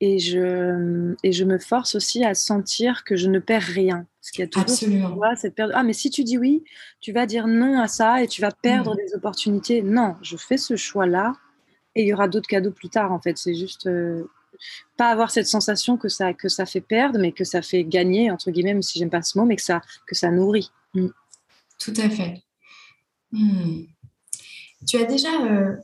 et 0.00 0.18
je, 0.18 1.14
et 1.22 1.30
je 1.30 1.44
me 1.44 1.58
force 1.58 1.94
aussi 1.94 2.24
à 2.24 2.34
sentir 2.34 3.04
que 3.04 3.14
je 3.14 3.28
ne 3.28 3.38
perds 3.38 3.62
rien. 3.62 4.06
Parce 4.26 4.32
qu'il 4.32 4.40
y 4.40 4.44
a 4.44 4.48
toujours 4.48 4.68
Absolument. 4.68 5.36
cette 5.36 5.54
perte. 5.54 5.70
Ah, 5.72 5.84
mais 5.84 5.92
si 5.92 6.10
tu 6.10 6.24
dis 6.24 6.36
oui, 6.36 6.64
tu 7.00 7.12
vas 7.12 7.26
dire 7.26 7.46
non 7.46 7.78
à 7.78 7.86
ça 7.86 8.24
et 8.24 8.26
tu 8.26 8.40
vas 8.40 8.50
perdre 8.50 8.94
mm. 8.94 8.96
des 8.96 9.14
opportunités. 9.14 9.82
Non, 9.82 10.16
je 10.20 10.36
fais 10.36 10.56
ce 10.56 10.74
choix-là 10.74 11.34
et 11.94 12.02
il 12.02 12.08
y 12.08 12.12
aura 12.12 12.26
d'autres 12.26 12.48
cadeaux 12.48 12.72
plus 12.72 12.88
tard 12.88 13.12
en 13.12 13.20
fait. 13.20 13.38
C'est 13.38 13.54
juste. 13.54 13.86
Euh, 13.86 14.28
pas 14.96 15.10
avoir 15.10 15.30
cette 15.30 15.46
sensation 15.46 15.96
que 15.96 16.08
ça, 16.08 16.32
que 16.32 16.48
ça 16.48 16.66
fait 16.66 16.80
perdre, 16.80 17.20
mais 17.20 17.30
que 17.30 17.44
ça 17.44 17.62
fait 17.62 17.84
gagner, 17.84 18.30
entre 18.30 18.50
guillemets, 18.50 18.72
même 18.72 18.82
si 18.82 18.98
j'aime 18.98 19.10
pas 19.10 19.20
ce 19.20 19.38
mot, 19.38 19.44
mais 19.44 19.54
que 19.54 19.62
ça, 19.62 19.82
que 20.06 20.16
ça 20.16 20.30
nourrit. 20.30 20.70
Mm. 20.94 21.08
Tout 21.78 21.94
à 21.98 22.10
fait. 22.10 22.42
Mm. 23.30 23.82
Tu 24.88 24.96
as 24.96 25.04
déjà 25.04 25.28
euh, 25.44 25.76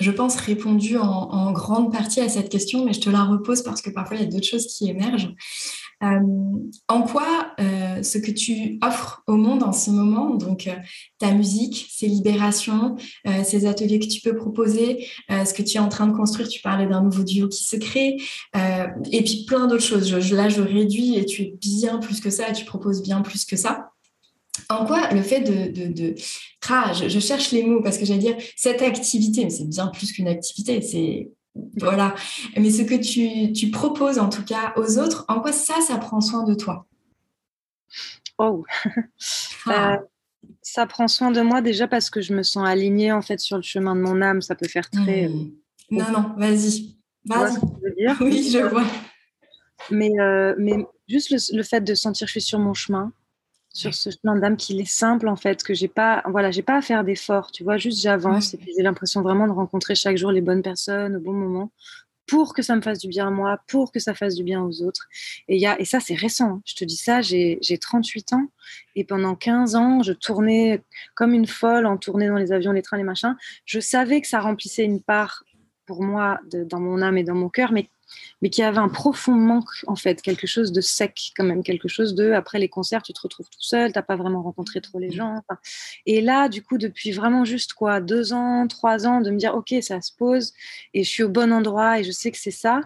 je 0.00 0.10
pense, 0.12 0.36
répondu 0.36 0.96
en, 0.96 1.52
grande 1.52 1.92
partie 1.92 2.20
à 2.20 2.28
cette 2.28 2.48
question, 2.50 2.84
mais 2.84 2.92
je 2.92 3.00
te 3.00 3.10
la 3.10 3.24
repose 3.24 3.62
parce 3.62 3.82
que 3.82 3.90
parfois 3.90 4.16
il 4.16 4.22
y 4.22 4.26
a 4.26 4.28
d'autres 4.28 4.46
choses 4.46 4.66
qui 4.66 4.88
émergent. 4.88 5.34
Euh, 6.04 6.20
en 6.86 7.02
quoi 7.02 7.54
euh, 7.58 7.77
ce 8.02 8.18
que 8.18 8.30
tu 8.30 8.78
offres 8.82 9.22
au 9.26 9.36
monde 9.36 9.62
en 9.62 9.72
ce 9.72 9.90
moment, 9.90 10.34
donc 10.34 10.66
euh, 10.66 10.74
ta 11.18 11.32
musique, 11.32 11.86
ces 11.90 12.06
libérations, 12.06 12.96
ces 13.44 13.66
ateliers 13.66 13.98
que 13.98 14.06
tu 14.06 14.20
peux 14.20 14.36
proposer, 14.36 15.06
ce 15.28 15.52
que 15.52 15.62
tu 15.62 15.76
es 15.76 15.80
en 15.80 15.88
train 15.88 16.06
de 16.06 16.16
construire, 16.16 16.48
tu 16.48 16.60
parlais 16.60 16.86
d'un 16.86 17.02
nouveau 17.02 17.24
duo 17.24 17.48
qui 17.48 17.64
se 17.64 17.76
crée, 17.76 18.16
et 19.10 19.22
puis 19.24 19.44
plein 19.46 19.66
d'autres 19.66 19.82
choses. 19.82 20.12
là, 20.32 20.48
je 20.48 20.62
réduis 20.62 21.16
et 21.16 21.24
tu 21.24 21.42
es 21.42 21.54
bien 21.60 21.98
plus 21.98 22.20
que 22.20 22.30
ça, 22.30 22.52
tu 22.52 22.64
proposes 22.64 23.02
bien 23.02 23.20
plus 23.20 23.44
que 23.44 23.56
ça. 23.56 23.90
En 24.68 24.84
quoi 24.84 25.12
le 25.12 25.22
fait 25.22 25.40
de... 25.40 25.92
de, 25.92 26.14
je, 27.08 27.18
cherche 27.18 27.52
les 27.52 27.64
mots 27.64 27.82
parce 27.82 27.98
que 27.98 28.04
j'allais 28.04 28.20
dire 28.20 28.36
cette 28.56 28.82
activité, 28.82 29.44
mais 29.44 29.50
c'est 29.50 29.68
bien 29.68 29.86
plus 29.88 30.12
qu'une 30.12 30.28
activité, 30.28 30.82
c'est... 30.82 31.30
Voilà. 31.78 32.14
Mais 32.56 32.70
ce 32.70 32.82
que 32.82 32.94
tu, 32.94 33.70
proposes 33.70 34.18
en 34.18 34.28
tout 34.28 34.44
cas 34.44 34.72
aux 34.76 34.98
autres, 34.98 35.24
en 35.28 35.40
quoi 35.40 35.52
ça, 35.52 35.74
ça 35.86 35.96
prend 35.96 36.20
soin 36.20 36.44
de 36.44 36.54
toi? 36.54 36.86
Oh 38.38 38.64
ah. 39.66 39.94
euh, 39.94 39.98
Ça 40.62 40.86
prend 40.86 41.08
soin 41.08 41.30
de 41.30 41.40
moi 41.40 41.60
déjà 41.60 41.88
parce 41.88 42.10
que 42.10 42.20
je 42.20 42.32
me 42.32 42.42
sens 42.42 42.66
alignée 42.66 43.12
en 43.12 43.22
fait 43.22 43.40
sur 43.40 43.56
le 43.56 43.62
chemin 43.62 43.94
de 43.94 44.00
mon 44.00 44.22
âme. 44.22 44.40
Ça 44.42 44.54
peut 44.54 44.68
faire 44.68 44.88
très... 44.90 45.28
Mmh. 45.28 45.50
non, 45.90 46.10
non, 46.12 46.34
vas-y. 46.36 46.96
Vas-y. 47.26 47.58
Oui, 48.20 48.50
je 48.50 48.58
vois. 48.58 48.84
Mais, 49.90 50.10
euh, 50.18 50.54
mais 50.58 50.86
juste 51.08 51.30
le, 51.30 51.56
le, 51.56 51.62
fait 51.62 51.80
de 51.80 51.94
sentir 51.94 52.26
que 52.26 52.28
je 52.28 52.40
suis 52.40 52.48
sur 52.48 52.58
mon 52.58 52.74
chemin, 52.74 53.12
sur 53.70 53.94
ce 53.94 54.10
chemin 54.10 54.36
d'âme 54.36 54.56
qu'il 54.56 54.80
est 54.80 54.90
simple 54.90 55.28
en 55.28 55.36
fait, 55.36 55.62
que 55.62 55.74
j'ai 55.74 55.88
pas, 55.88 56.22
voilà, 56.26 56.50
j'ai 56.50 56.62
pas 56.62 56.76
à 56.76 56.82
faire 56.82 57.04
d'efforts, 57.04 57.52
tu 57.52 57.64
vois, 57.64 57.76
juste 57.76 58.02
j'avance 58.02 58.54
et 58.54 58.56
puis 58.56 58.72
j'ai 58.76 58.82
l'impression 58.82 59.22
vraiment 59.22 59.46
de 59.46 59.52
rencontrer 59.52 59.94
chaque 59.94 60.16
jour 60.16 60.32
les 60.32 60.40
bonnes 60.40 60.62
personnes 60.62 61.16
au 61.16 61.20
bon 61.20 61.32
moment 61.32 61.70
pour 62.28 62.54
que 62.54 62.62
ça 62.62 62.76
me 62.76 62.82
fasse 62.82 62.98
du 62.98 63.08
bien 63.08 63.26
à 63.26 63.30
moi, 63.30 63.58
pour 63.66 63.90
que 63.90 63.98
ça 63.98 64.14
fasse 64.14 64.34
du 64.34 64.44
bien 64.44 64.62
aux 64.62 64.82
autres. 64.82 65.08
Et, 65.48 65.62
et 65.62 65.84
ça, 65.84 65.98
c'est 65.98 66.14
récent. 66.14 66.50
Hein. 66.50 66.62
Je 66.64 66.74
te 66.74 66.84
dis 66.84 66.96
ça, 66.96 67.20
j'ai 67.22 67.58
38 67.80 68.34
ans 68.34 68.46
et 68.94 69.04
pendant 69.04 69.34
15 69.34 69.74
ans, 69.74 70.02
je 70.02 70.12
tournais 70.12 70.82
comme 71.14 71.32
une 71.32 71.46
folle 71.46 71.86
en 71.86 71.96
tournée 71.96 72.28
dans 72.28 72.36
les 72.36 72.52
avions, 72.52 72.72
les 72.72 72.82
trains, 72.82 72.98
les 72.98 73.02
machins. 73.02 73.36
Je 73.64 73.80
savais 73.80 74.20
que 74.20 74.28
ça 74.28 74.40
remplissait 74.40 74.84
une 74.84 75.00
part 75.00 75.42
pour 75.86 76.02
moi 76.02 76.38
dans 76.44 76.80
mon 76.80 77.00
âme 77.00 77.16
et 77.16 77.24
dans 77.24 77.34
mon 77.34 77.48
cœur, 77.48 77.72
mais 77.72 77.88
mais 78.42 78.50
qui 78.50 78.62
avait 78.62 78.78
un 78.78 78.88
profond 78.88 79.32
manque, 79.32 79.84
en 79.86 79.96
fait, 79.96 80.22
quelque 80.22 80.46
chose 80.46 80.72
de 80.72 80.80
sec, 80.80 81.32
quand 81.36 81.44
même, 81.44 81.62
quelque 81.62 81.88
chose 81.88 82.14
de, 82.14 82.32
après 82.32 82.58
les 82.58 82.68
concerts, 82.68 83.02
tu 83.02 83.12
te 83.12 83.20
retrouves 83.20 83.48
tout 83.48 83.60
seul, 83.60 83.92
t'as 83.92 84.02
pas 84.02 84.16
vraiment 84.16 84.42
rencontré 84.42 84.80
trop 84.80 84.98
les 84.98 85.10
gens. 85.10 85.42
Et 86.06 86.20
là, 86.20 86.48
du 86.48 86.62
coup, 86.62 86.78
depuis 86.78 87.12
vraiment 87.12 87.44
juste 87.44 87.72
quoi, 87.72 88.00
deux 88.00 88.32
ans, 88.32 88.66
trois 88.68 89.06
ans, 89.06 89.20
de 89.20 89.30
me 89.30 89.36
dire, 89.36 89.54
OK, 89.54 89.74
ça 89.80 90.00
se 90.00 90.12
pose, 90.12 90.52
et 90.94 91.04
je 91.04 91.08
suis 91.08 91.22
au 91.22 91.28
bon 91.28 91.52
endroit, 91.52 92.00
et 92.00 92.04
je 92.04 92.12
sais 92.12 92.30
que 92.30 92.38
c'est 92.38 92.50
ça, 92.50 92.80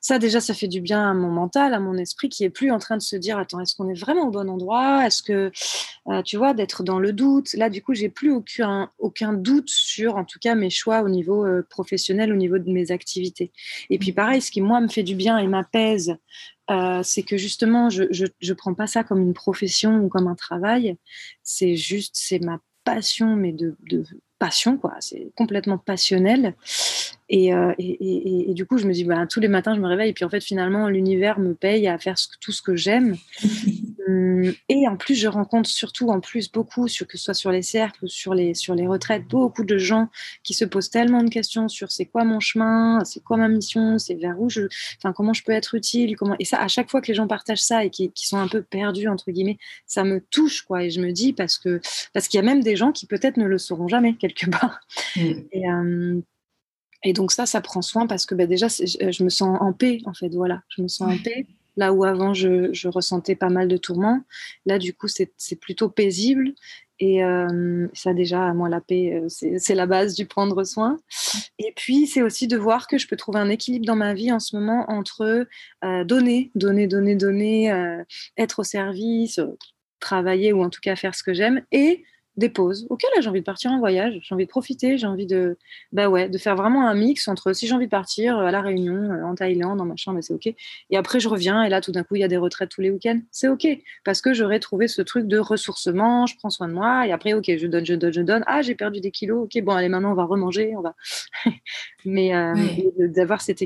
ça, 0.00 0.18
déjà, 0.18 0.40
ça 0.40 0.54
fait 0.54 0.68
du 0.68 0.80
bien 0.80 1.10
à 1.10 1.14
mon 1.14 1.30
mental, 1.30 1.74
à 1.74 1.80
mon 1.80 1.96
esprit, 1.96 2.28
qui 2.28 2.44
est 2.44 2.50
plus 2.50 2.70
en 2.70 2.78
train 2.78 2.96
de 2.96 3.02
se 3.02 3.16
dire, 3.16 3.38
attends, 3.38 3.60
est-ce 3.60 3.74
qu'on 3.74 3.88
est 3.88 3.98
vraiment 3.98 4.28
au 4.28 4.30
bon 4.30 4.48
endroit? 4.48 5.06
Est-ce 5.06 5.22
que, 5.22 5.50
euh, 6.08 6.22
tu 6.22 6.36
vois, 6.36 6.54
d'être 6.54 6.82
dans 6.82 6.98
le 6.98 7.12
doute? 7.12 7.52
Là, 7.54 7.70
du 7.70 7.82
coup, 7.82 7.94
j'ai 7.94 8.08
plus 8.08 8.32
aucun, 8.32 8.90
aucun 8.98 9.32
doute 9.32 9.68
sur, 9.68 10.16
en 10.16 10.24
tout 10.24 10.38
cas, 10.38 10.54
mes 10.54 10.70
choix 10.70 11.02
au 11.02 11.08
niveau 11.08 11.44
euh, 11.44 11.66
professionnel, 11.68 12.32
au 12.32 12.36
niveau 12.36 12.58
de 12.58 12.70
mes 12.70 12.90
activités. 12.90 13.52
Et 13.90 13.98
puis, 13.98 14.12
pareil, 14.12 14.40
ce 14.40 14.50
qui, 14.50 14.60
moi, 14.68 14.80
me 14.80 14.88
fait 14.88 15.02
du 15.02 15.14
bien 15.16 15.38
et 15.38 15.46
m'apaise, 15.46 16.16
euh, 16.70 17.02
c'est 17.02 17.22
que 17.22 17.36
justement, 17.36 17.88
je 17.90 18.04
ne 18.04 18.52
prends 18.54 18.74
pas 18.74 18.86
ça 18.86 19.02
comme 19.02 19.22
une 19.22 19.34
profession 19.34 19.98
ou 20.00 20.08
comme 20.08 20.28
un 20.28 20.34
travail. 20.34 20.96
C'est 21.42 21.76
juste, 21.76 22.14
c'est 22.14 22.38
ma 22.38 22.60
passion, 22.84 23.34
mais 23.34 23.52
de, 23.52 23.76
de 23.90 24.04
passion, 24.38 24.76
quoi. 24.76 24.94
C'est 25.00 25.32
complètement 25.34 25.78
passionnel. 25.78 26.54
Euh, 27.30 27.74
et, 27.78 28.50
et, 28.50 28.54
du 28.54 28.64
coup, 28.64 28.78
je 28.78 28.86
me 28.86 28.92
dis, 28.92 29.04
bah, 29.04 29.26
tous 29.26 29.40
les 29.40 29.48
matins, 29.48 29.74
je 29.74 29.80
me 29.80 29.86
réveille. 29.86 30.10
Et 30.10 30.12
puis, 30.12 30.24
en 30.24 30.30
fait, 30.30 30.42
finalement, 30.42 30.88
l'univers 30.88 31.38
me 31.38 31.54
paye 31.54 31.86
à 31.86 31.98
faire 31.98 32.16
tout 32.40 32.52
ce 32.52 32.62
que 32.62 32.76
j'aime. 32.76 33.16
Hum, 34.08 34.54
et 34.70 34.88
en 34.88 34.96
plus, 34.96 35.14
je 35.14 35.28
rencontre 35.28 35.68
surtout, 35.68 36.08
en 36.08 36.20
plus, 36.20 36.50
beaucoup, 36.50 36.88
sur, 36.88 37.06
que 37.06 37.18
ce 37.18 37.24
soit 37.24 37.34
sur 37.34 37.50
les 37.52 37.60
cercles 37.60 38.06
ou 38.06 38.08
sur 38.08 38.32
les, 38.32 38.54
sur 38.54 38.74
les 38.74 38.86
retraites, 38.86 39.26
beaucoup 39.26 39.64
de 39.64 39.76
gens 39.76 40.08
qui 40.42 40.54
se 40.54 40.64
posent 40.64 40.88
tellement 40.88 41.22
de 41.22 41.28
questions 41.28 41.68
sur 41.68 41.92
c'est 41.92 42.06
quoi 42.06 42.24
mon 42.24 42.40
chemin, 42.40 43.04
c'est 43.04 43.22
quoi 43.22 43.36
ma 43.36 43.48
mission, 43.48 43.98
c'est 43.98 44.14
vers 44.14 44.40
où 44.40 44.48
je. 44.48 44.62
Enfin, 44.96 45.12
comment 45.12 45.34
je 45.34 45.42
peux 45.44 45.52
être 45.52 45.74
utile. 45.74 46.16
Comment... 46.16 46.36
Et 46.38 46.46
ça, 46.46 46.58
à 46.58 46.68
chaque 46.68 46.90
fois 46.90 47.02
que 47.02 47.08
les 47.08 47.14
gens 47.14 47.26
partagent 47.26 47.60
ça 47.60 47.84
et 47.84 47.90
qui, 47.90 48.10
qui 48.12 48.26
sont 48.26 48.38
un 48.38 48.48
peu 48.48 48.62
perdus, 48.62 49.08
entre 49.08 49.30
guillemets, 49.30 49.58
ça 49.86 50.04
me 50.04 50.22
touche, 50.30 50.62
quoi. 50.62 50.84
Et 50.84 50.90
je 50.90 51.02
me 51.02 51.12
dis, 51.12 51.34
parce 51.34 51.58
que 51.58 51.82
parce 52.14 52.28
qu'il 52.28 52.38
y 52.38 52.42
a 52.42 52.46
même 52.46 52.62
des 52.62 52.76
gens 52.76 52.92
qui 52.92 53.04
peut-être 53.04 53.36
ne 53.36 53.44
le 53.44 53.58
sauront 53.58 53.88
jamais, 53.88 54.14
quelque 54.14 54.48
part. 54.48 54.80
Mmh. 55.16 55.20
Et. 55.52 55.68
Euh, 55.68 56.22
et 57.04 57.12
donc 57.12 57.32
ça, 57.32 57.46
ça 57.46 57.60
prend 57.60 57.82
soin 57.82 58.06
parce 58.06 58.26
que 58.26 58.34
bah, 58.34 58.46
déjà, 58.46 58.68
je 58.68 59.22
me 59.22 59.28
sens 59.28 59.58
en 59.60 59.72
paix, 59.72 59.98
en 60.04 60.14
fait. 60.14 60.30
Voilà, 60.30 60.62
je 60.68 60.82
me 60.82 60.88
sens 60.88 61.12
en 61.12 61.22
paix. 61.22 61.46
Là 61.76 61.92
où 61.92 62.04
avant, 62.04 62.34
je, 62.34 62.88
ressentais 62.88 63.36
pas 63.36 63.50
mal 63.50 63.68
de 63.68 63.76
tourments. 63.76 64.20
Là, 64.66 64.78
du 64.78 64.94
coup, 64.94 65.06
c'est 65.06 65.60
plutôt 65.60 65.88
paisible. 65.88 66.54
Et 67.00 67.22
euh, 67.22 67.86
ça, 67.92 68.12
déjà, 68.12 68.52
moi, 68.52 68.68
la 68.68 68.80
paix, 68.80 69.12
euh, 69.14 69.28
c'est 69.28 69.74
la 69.76 69.86
base 69.86 70.16
du 70.16 70.26
prendre 70.26 70.64
soin. 70.64 70.98
Et 71.60 71.72
puis, 71.76 72.08
c'est 72.08 72.22
aussi 72.22 72.48
de 72.48 72.56
voir 72.56 72.88
que 72.88 72.98
je 72.98 73.06
peux 73.06 73.14
trouver 73.14 73.38
un 73.38 73.48
équilibre 73.48 73.86
dans 73.86 73.94
ma 73.94 74.14
vie 74.14 74.32
en 74.32 74.40
ce 74.40 74.56
moment 74.56 74.84
entre 74.88 75.46
euh, 75.84 76.04
donner, 76.04 76.50
donner, 76.56 76.88
donner, 76.88 77.14
donner, 77.14 78.02
être 78.36 78.60
au 78.60 78.64
service, 78.64 79.38
travailler 80.00 80.52
ou 80.52 80.64
en 80.64 80.70
tout 80.70 80.80
cas 80.82 80.96
faire 80.96 81.14
ce 81.14 81.22
que 81.22 81.34
j'aime, 81.34 81.62
et 81.70 82.04
des 82.38 82.48
pauses. 82.48 82.86
Ok, 82.88 83.02
là, 83.14 83.20
j'ai 83.20 83.28
envie 83.28 83.40
de 83.40 83.44
partir 83.44 83.72
en 83.72 83.78
voyage, 83.78 84.18
j'ai 84.22 84.34
envie 84.34 84.44
de 84.44 84.50
profiter, 84.50 84.96
j'ai 84.96 85.06
envie 85.06 85.26
de, 85.26 85.56
bah 85.92 86.08
ouais, 86.08 86.28
de 86.28 86.38
faire 86.38 86.54
vraiment 86.54 86.86
un 86.86 86.94
mix 86.94 87.26
entre 87.26 87.52
si 87.52 87.66
j'ai 87.66 87.74
envie 87.74 87.86
de 87.86 87.90
partir 87.90 88.38
euh, 88.38 88.46
à 88.46 88.50
La 88.52 88.60
Réunion, 88.60 88.94
euh, 88.94 89.24
en 89.24 89.34
Thaïlande, 89.34 89.80
en 89.80 89.96
chambre, 89.96 90.18
bah, 90.18 90.22
c'est 90.22 90.32
ok. 90.32 90.46
Et 90.46 90.96
après, 90.96 91.18
je 91.18 91.28
reviens 91.28 91.64
et 91.64 91.68
là, 91.68 91.80
tout 91.80 91.90
d'un 91.90 92.04
coup, 92.04 92.14
il 92.14 92.20
y 92.20 92.24
a 92.24 92.28
des 92.28 92.36
retraites 92.36 92.70
tous 92.70 92.80
les 92.80 92.90
week-ends. 92.90 93.20
C'est 93.32 93.48
ok 93.48 93.66
parce 94.04 94.20
que 94.22 94.32
j'aurais 94.32 94.60
trouvé 94.60 94.86
ce 94.86 95.02
truc 95.02 95.26
de 95.26 95.38
ressourcement, 95.38 96.26
je 96.26 96.36
prends 96.36 96.50
soin 96.50 96.68
de 96.68 96.72
moi 96.72 97.06
et 97.06 97.12
après, 97.12 97.32
ok, 97.32 97.50
je 97.58 97.66
donne, 97.66 97.84
je 97.84 97.94
donne, 97.94 98.12
je 98.12 98.22
donne. 98.22 98.44
Ah, 98.46 98.62
j'ai 98.62 98.76
perdu 98.76 99.00
des 99.00 99.10
kilos. 99.10 99.44
Ok, 99.44 99.60
bon, 99.62 99.72
allez, 99.72 99.88
maintenant, 99.88 100.12
on 100.12 100.14
va 100.14 100.24
remanger, 100.24 100.74
on 100.76 100.80
va. 100.80 100.94
Mais 102.04 102.34
euh, 102.34 102.54
d'avoir 103.08 103.40
cet 103.40 103.62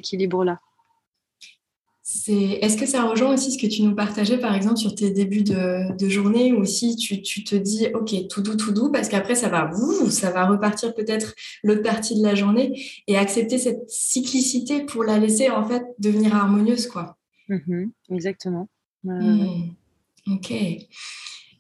Est-ce 2.29 2.77
que 2.77 2.87
ça 2.87 3.05
rejoint 3.05 3.35
aussi 3.35 3.53
ce 3.53 3.59
que 3.59 3.67
tu 3.67 3.83
nous 3.83 3.95
partageais, 3.95 4.39
par 4.39 4.55
exemple, 4.55 4.77
sur 4.77 4.95
tes 4.95 5.11
débuts 5.11 5.45
de, 5.45 6.09
journée, 6.09 6.53
ou 6.53 6.65
si 6.65 6.97
tu, 6.97 7.23
te 7.23 7.55
dis, 7.55 7.87
OK, 7.95 8.15
tout 8.29 8.43
doux, 8.43 8.57
tout 8.57 8.73
doux, 8.73 8.91
parce 8.91 9.09
qu'après, 9.09 9.35
ça 9.35 9.49
va, 9.49 9.71
ça 10.11 10.31
va 10.31 10.47
repartir 10.47 10.95
peut-être 10.95 11.35
l'autre 11.63 11.83
partie 11.83 12.19
de 12.19 12.23
la 12.23 12.35
journée, 12.35 12.81
et 13.07 13.17
accepter 13.17 13.59
cette 13.59 13.89
cyclicité 13.89 14.85
pour 14.85 15.05
la 15.05 15.19
laisser, 15.19 15.51
en 15.51 15.65
fait, 15.65 15.83
devenir 15.99 16.35
harmonieuse, 16.35 16.87
quoi. 16.87 17.17
Mmh 17.49 17.87
exactement. 18.11 18.69
Mmh. 19.05 19.73
OK. 20.29 20.53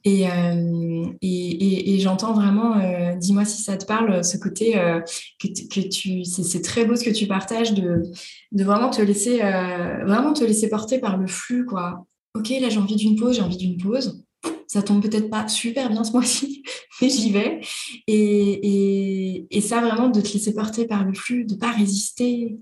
Euh, 0.06 1.04
et, 1.20 1.94
et, 1.94 1.98
j'entends 2.00 2.32
vraiment, 2.32 2.76
euh, 2.76 3.14
dis-moi 3.16 3.44
si 3.44 3.62
ça 3.62 3.76
te 3.76 3.86
parle, 3.86 4.24
ce 4.24 4.36
côté 4.36 4.78
euh, 4.78 5.00
que, 5.40 5.48
que, 5.68 5.88
tu, 5.88 6.24
c'est 6.24 6.62
très 6.62 6.84
beau 6.84 6.96
ce 6.96 7.04
que 7.04 7.10
tu 7.10 7.26
partages 7.26 7.72
de, 7.72 8.02
de 8.50 8.64
vraiment 8.64 8.90
te 8.90 9.00
laisser, 9.00 9.38
vraiment 9.38 10.32
te 10.32 10.44
laisser 10.44 10.68
porter 10.68 10.98
par 10.98 11.16
le 11.16 11.26
flux, 11.26 11.66
quoi. 11.66 12.04
Ok, 12.34 12.48
là 12.60 12.68
j'ai 12.70 12.78
envie 12.78 12.96
d'une 12.96 13.16
pause, 13.16 13.36
j'ai 13.36 13.42
envie 13.42 13.56
d'une 13.56 13.76
pause. 13.76 14.24
Ça 14.66 14.82
tombe 14.82 15.02
peut-être 15.02 15.28
pas 15.28 15.46
super 15.48 15.90
bien 15.90 16.02
ce 16.02 16.12
mois-ci, 16.12 16.62
mais 17.02 17.08
j'y 17.08 17.30
vais. 17.30 17.60
Et, 18.06 19.46
et, 19.50 19.60
ça 19.60 19.80
vraiment 19.80 20.08
de 20.08 20.20
te 20.20 20.32
laisser 20.32 20.54
porter 20.54 20.86
par 20.86 21.04
le 21.04 21.14
flux, 21.14 21.44
de 21.44 21.54
pas 21.54 21.70
résister. 21.70 22.58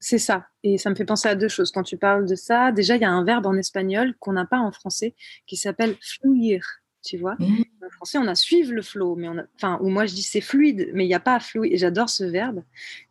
C'est 0.00 0.18
ça. 0.18 0.46
Et 0.64 0.78
ça 0.78 0.90
me 0.90 0.96
fait 0.96 1.04
penser 1.04 1.28
à 1.28 1.36
deux 1.36 1.48
choses. 1.48 1.70
Quand 1.70 1.84
tu 1.84 1.96
parles 1.96 2.26
de 2.26 2.34
ça, 2.34 2.72
déjà, 2.72 2.96
il 2.96 3.02
y 3.02 3.04
a 3.04 3.10
un 3.10 3.24
verbe 3.24 3.46
en 3.46 3.54
espagnol 3.54 4.14
qu'on 4.18 4.32
n'a 4.32 4.44
pas 4.44 4.58
en 4.58 4.72
français 4.72 5.14
qui 5.46 5.56
s'appelle 5.56 5.96
fluir 6.00 6.81
tu 7.02 7.18
vois. 7.18 7.34
Mmh. 7.38 7.64
En 7.84 7.90
français, 7.90 8.18
on 8.18 8.26
a 8.26 8.34
suivre 8.34 8.72
le 8.72 8.82
flow, 8.82 9.16
mais 9.16 9.28
on 9.28 9.36
enfin, 9.56 9.78
ou 9.82 9.88
moi 9.88 10.06
je 10.06 10.14
dis 10.14 10.22
c'est 10.22 10.40
fluide, 10.40 10.90
mais 10.94 11.04
il 11.04 11.08
n'y 11.08 11.14
a 11.14 11.20
pas 11.20 11.40
fluide. 11.40 11.72
Et 11.72 11.76
j'adore 11.76 12.08
ce 12.08 12.24
verbe. 12.24 12.62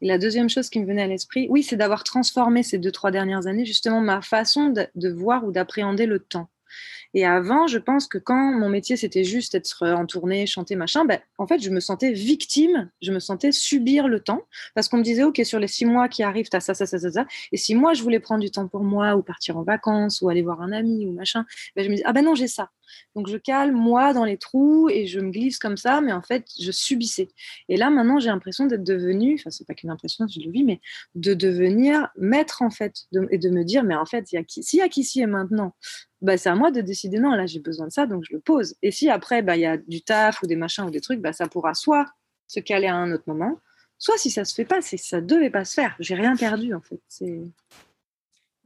Et 0.01 0.07
la 0.07 0.17
deuxième 0.17 0.49
chose 0.49 0.69
qui 0.69 0.79
me 0.79 0.85
venait 0.85 1.03
à 1.03 1.07
l'esprit, 1.07 1.47
oui, 1.49 1.63
c'est 1.63 1.77
d'avoir 1.77 2.03
transformé 2.03 2.63
ces 2.63 2.77
deux, 2.77 2.91
trois 2.91 3.11
dernières 3.11 3.47
années, 3.47 3.65
justement, 3.65 4.01
ma 4.01 4.21
façon 4.21 4.69
de 4.69 5.09
voir 5.09 5.45
ou 5.45 5.51
d'appréhender 5.51 6.05
le 6.05 6.19
temps. 6.19 6.49
Et 7.13 7.25
avant, 7.25 7.67
je 7.67 7.77
pense 7.77 8.07
que 8.07 8.17
quand 8.17 8.53
mon 8.53 8.69
métier, 8.69 8.95
c'était 8.95 9.23
juste 9.23 9.55
être 9.55 9.87
en 9.87 10.05
tournée, 10.05 10.45
chanter, 10.45 10.75
machin, 10.75 11.05
ben, 11.05 11.19
en 11.37 11.47
fait, 11.47 11.59
je 11.59 11.69
me 11.69 11.79
sentais 11.79 12.11
victime, 12.11 12.89
je 13.01 13.11
me 13.11 13.19
sentais 13.19 13.51
subir 13.51 14.07
le 14.07 14.19
temps, 14.19 14.41
parce 14.75 14.87
qu'on 14.87 14.97
me 14.97 15.03
disait, 15.03 15.23
OK, 15.23 15.41
sur 15.43 15.59
les 15.59 15.67
six 15.67 15.85
mois 15.85 16.07
qui 16.07 16.23
arrivent, 16.23 16.49
tu 16.49 16.55
as 16.55 16.61
ça, 16.61 16.73
ça, 16.73 16.85
ça, 16.85 16.99
ça, 16.99 17.11
ça. 17.11 17.25
Et 17.51 17.57
si 17.57 17.75
moi, 17.75 17.93
je 17.93 18.03
voulais 18.03 18.19
prendre 18.19 18.41
du 18.41 18.51
temps 18.51 18.67
pour 18.67 18.83
moi, 18.83 19.15
ou 19.15 19.23
partir 19.23 19.57
en 19.57 19.63
vacances, 19.63 20.21
ou 20.21 20.29
aller 20.29 20.41
voir 20.41 20.61
un 20.61 20.71
ami, 20.71 21.05
ou 21.05 21.11
machin, 21.11 21.45
ben, 21.75 21.83
je 21.83 21.89
me 21.89 21.95
dis, 21.95 22.01
ah 22.05 22.13
ben 22.13 22.23
non, 22.23 22.35
j'ai 22.35 22.47
ça. 22.47 22.69
Donc 23.15 23.27
je 23.27 23.37
cale 23.37 23.71
moi 23.71 24.13
dans 24.13 24.25
les 24.25 24.37
trous 24.37 24.89
et 24.89 25.07
je 25.07 25.19
me 25.19 25.31
glisse 25.31 25.57
comme 25.59 25.77
ça, 25.77 26.01
mais 26.01 26.11
en 26.11 26.21
fait, 26.21 26.45
je 26.59 26.71
subissais. 26.71 27.29
Et 27.69 27.77
là, 27.77 27.89
maintenant, 27.89 28.19
j'ai 28.19 28.29
l'impression 28.29 28.65
d'être 28.65 28.83
devenue, 28.83 29.35
enfin, 29.39 29.49
c'est 29.49 29.65
pas 29.65 29.73
qu'une 29.73 29.89
impression, 29.89 30.25
je 30.27 30.39
le 30.39 30.51
vis, 30.51 30.63
mais 30.63 30.81
de 31.15 31.33
devenir 31.33 32.09
maître, 32.17 32.61
en 32.61 32.69
fait, 32.69 33.05
et 33.29 33.37
de 33.37 33.49
me 33.49 33.63
dire, 33.63 33.83
mais 33.83 33.95
en 33.95 34.05
fait, 34.05 34.27
s'il 34.27 34.79
y 34.79 34.81
a 34.81 34.89
qu'ici 34.89 35.21
et 35.21 35.25
maintenant, 35.25 35.73
bah, 36.21 36.37
c'est 36.37 36.49
à 36.49 36.55
moi 36.55 36.71
de 36.71 36.81
décider, 36.81 37.19
non, 37.19 37.31
là, 37.31 37.45
j'ai 37.45 37.59
besoin 37.59 37.87
de 37.87 37.91
ça, 37.91 38.05
donc 38.05 38.23
je 38.29 38.33
le 38.33 38.39
pose. 38.39 38.75
Et 38.81 38.91
si 38.91 39.09
après, 39.09 39.41
bah, 39.41 39.55
il 39.57 39.61
y 39.61 39.65
a 39.65 39.77
du 39.77 40.01
taf 40.01 40.41
ou 40.43 40.47
des 40.47 40.55
machins 40.55 40.85
ou 40.85 40.91
des 40.91 41.01
trucs, 41.01 41.19
bah, 41.19 41.33
ça 41.33 41.47
pourra 41.47 41.73
soit 41.73 42.05
se 42.47 42.59
caler 42.59 42.87
à 42.87 42.95
un 42.95 43.11
autre 43.11 43.23
moment, 43.27 43.59
soit 43.97 44.17
si 44.17 44.29
ça 44.29 44.45
se 44.45 44.53
fait 44.53 44.65
pas, 44.65 44.81
c'est 44.81 44.97
ça 44.97 45.21
devait 45.21 45.49
pas 45.49 45.65
se 45.65 45.73
faire. 45.73 45.95
J'ai 45.99 46.15
rien 46.15 46.35
perdu, 46.35 46.73
en 46.73 46.81
fait. 46.81 46.99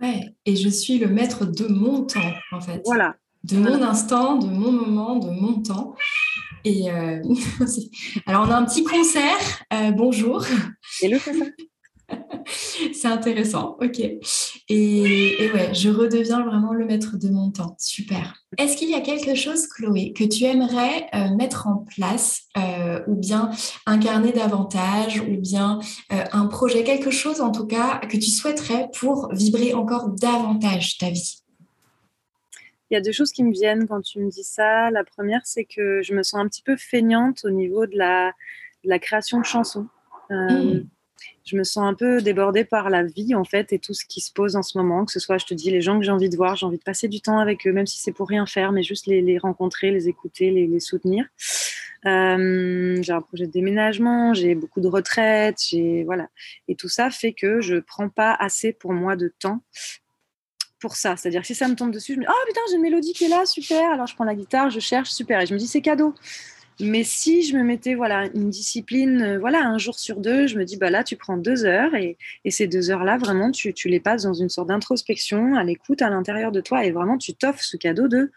Ouais, 0.02 0.34
et 0.46 0.56
je 0.56 0.70
suis 0.70 0.98
le 0.98 1.08
maître 1.08 1.46
de 1.46 1.68
mon 1.68 2.04
temps, 2.04 2.34
en 2.52 2.60
fait. 2.60 2.82
Voilà. 2.86 3.16
De 3.44 3.58
mon 3.58 3.82
instant, 3.84 4.38
de 4.38 4.48
mon 4.48 4.72
moment, 4.72 5.18
de 5.18 5.30
mon 5.30 5.62
temps. 5.62 5.96
Et 6.64 6.92
euh, 6.92 7.22
alors, 8.26 8.48
on 8.48 8.52
a 8.52 8.58
un 8.58 8.66
petit 8.66 8.84
concert. 8.84 9.64
Euh, 9.72 9.92
bonjour. 9.92 10.44
Concert 11.00 11.22
c'est 12.94 13.08
intéressant, 13.08 13.78
ok. 13.82 14.02
Et, 14.68 15.44
et, 15.44 15.52
ouais, 15.52 15.74
je 15.76 15.90
redeviens 15.90 16.44
vraiment 16.44 16.74
le 16.74 16.86
maître 16.86 17.18
de 17.18 17.30
mon 17.30 17.52
temps. 17.52 17.76
Super. 17.78 18.34
Est-ce 18.58 18.76
qu'il 18.76 18.90
y 18.90 18.96
a 18.96 19.02
quelque 19.02 19.36
chose, 19.36 19.68
Chloé, 19.68 20.12
que 20.14 20.24
tu 20.24 20.46
aimerais 20.46 21.08
euh, 21.14 21.36
mettre 21.36 21.68
en 21.68 21.86
place 21.96 22.44
euh, 22.58 23.00
ou 23.06 23.16
bien 23.16 23.52
incarner 23.86 24.32
davantage 24.32 25.22
ou 25.22 25.38
bien 25.38 25.80
euh, 26.12 26.24
un 26.32 26.48
projet, 26.48 26.84
quelque 26.84 27.12
chose 27.12 27.42
en 27.42 27.52
tout 27.52 27.68
cas 27.68 28.00
que 28.00 28.18
tu 28.18 28.32
souhaiterais 28.32 28.90
pour 28.98 29.32
vibrer 29.34 29.76
encore 29.76 30.10
davantage 30.10 30.98
ta 30.98 31.12
vie? 31.12 31.44
Il 32.90 32.96
y 32.96 32.98
a 32.98 33.02
deux 33.02 33.12
choses 33.12 33.32
qui 33.32 33.44
me 33.44 33.52
viennent 33.52 33.88
quand 33.88 34.02
tu 34.02 34.20
me 34.20 34.32
dis 34.32 34.44
ça. 34.44 34.90
La 34.90 35.04
première, 35.04 35.42
c'est 35.44 35.66
que 35.66 36.02
je 36.02 36.14
me 36.16 36.24
sens 36.24 36.40
un 36.40 36.48
petit 36.48 36.64
peu 36.64 36.76
feignante 36.76 37.46
au 37.46 37.52
niveau 37.52 37.86
de 37.86 37.98
la, 37.98 38.32
la 38.84 38.98
création 38.98 39.40
de 39.40 39.46
chansons. 39.46 39.88
Mmh 40.32 40.86
je 41.46 41.56
me 41.56 41.64
sens 41.64 41.86
un 41.86 41.94
peu 41.94 42.22
débordée 42.22 42.66
par 42.66 42.90
la 42.90 43.04
vie 43.04 43.36
en 43.36 43.44
fait 43.44 43.72
et 43.72 43.80
tout 43.80 43.94
ce 43.94 44.06
qui 44.06 44.20
se 44.20 44.32
pose 44.32 44.56
en 44.56 44.64
ce 44.64 44.78
moment, 44.78 45.06
que 45.06 45.12
ce 45.12 45.20
soit, 45.20 45.38
je 45.38 45.46
te 45.46 45.54
dis, 45.54 45.70
les 45.70 45.82
gens 45.82 46.00
que 46.00 46.06
j'ai 46.06 46.12
envie 46.12 46.30
de 46.30 46.36
voir, 46.36 46.56
j'ai 46.56 46.66
envie 46.66 46.78
de 46.78 46.84
passer 46.84 47.08
du 47.08 47.22
temps 47.22 47.40
avec 47.40 47.68
eux, 47.68 47.72
même 47.72 47.86
si 47.86 48.00
c'est 48.00 48.12
pour 48.12 48.28
rien 48.28 48.46
faire, 48.46 48.72
mais 48.72 48.84
juste 48.84 49.06
les, 49.08 49.38
rencontrer, 49.38 49.92
les 49.92 50.08
écouter, 50.08 50.52
les, 50.52 50.80
soutenir. 50.80 51.26
Euh, 52.06 53.02
j'ai 53.02 53.14
un 53.14 53.22
projet 53.22 53.48
de 53.48 53.52
déménagement, 53.52 54.34
j'ai 54.34 54.56
beaucoup 54.56 54.82
de 54.82 54.88
retraites, 54.88 55.58
j'ai 55.70 56.04
voilà, 56.04 56.30
et 56.68 56.76
tout 56.76 56.90
ça 56.90 57.10
fait 57.10 57.34
que 57.34 57.62
je 57.62 57.78
prends 57.78 58.10
pas 58.10 58.34
assez 58.34 58.74
pour 58.74 58.94
moi 58.94 59.16
de 59.16 59.34
temps 59.40 59.62
pour 60.80 60.96
ça. 60.96 61.16
C'est-à-dire 61.16 61.42
que 61.42 61.48
si 61.48 61.56
ça 61.56 61.68
me 61.68 61.76
tombe 61.76 61.92
dessus, 61.92 62.14
je 62.14 62.20
me 62.20 62.26
dis 62.26 62.32
oh 62.32 62.46
putain 62.48 62.62
j'ai 62.70 62.76
une 62.76 62.84
mélodie 62.84 63.14
qui 63.14 63.26
est 63.26 63.30
là, 63.30 63.46
super. 63.46 63.92
Alors 63.92 64.06
je 64.06 64.14
prends 64.14 64.24
la 64.24 64.36
guitare, 64.36 64.70
je 64.70 64.80
cherche, 64.80 65.10
super, 65.10 65.42
et 65.42 65.48
je 65.48 65.54
me 65.54 65.60
dis 65.60 65.68
c'est 65.68 65.82
cadeau. 65.82 66.14
Mais 66.80 67.04
si 67.04 67.44
je 67.44 67.56
me 67.56 67.64
mettais 67.64 67.96
voilà 67.96 68.26
une 68.34 68.50
discipline, 68.50 69.22
euh, 69.22 69.40
voilà 69.40 69.66
un 69.66 69.78
jour 69.78 69.98
sur 69.98 70.20
deux, 70.20 70.48
je 70.48 70.58
me 70.58 70.66
dis 70.66 70.78
bah 70.78 70.90
là 70.90 71.04
tu 71.04 71.16
prends 71.16 71.38
deux 71.38 71.64
heures 71.64 71.96
et, 71.96 72.18
et 72.44 72.52
ces 72.52 72.68
deux 72.68 72.92
heures 72.92 73.04
là 73.04 73.18
vraiment 73.18 73.52
tu, 73.52 73.74
tu, 73.74 73.88
les 73.88 74.02
passes 74.02 74.24
dans 74.24 74.34
une 74.34 74.50
sorte 74.50 74.68
d'introspection, 74.68 75.56
à 75.56 75.64
l'écoute 75.64 76.02
à 76.02 76.10
l'intérieur 76.10 76.52
de 76.52 76.62
toi 76.62 76.84
et 76.86 76.92
vraiment 76.92 77.18
tu 77.18 77.34
t'offres 77.34 77.64
ce 77.64 77.78
cadeau 77.78 78.08
de 78.08 78.32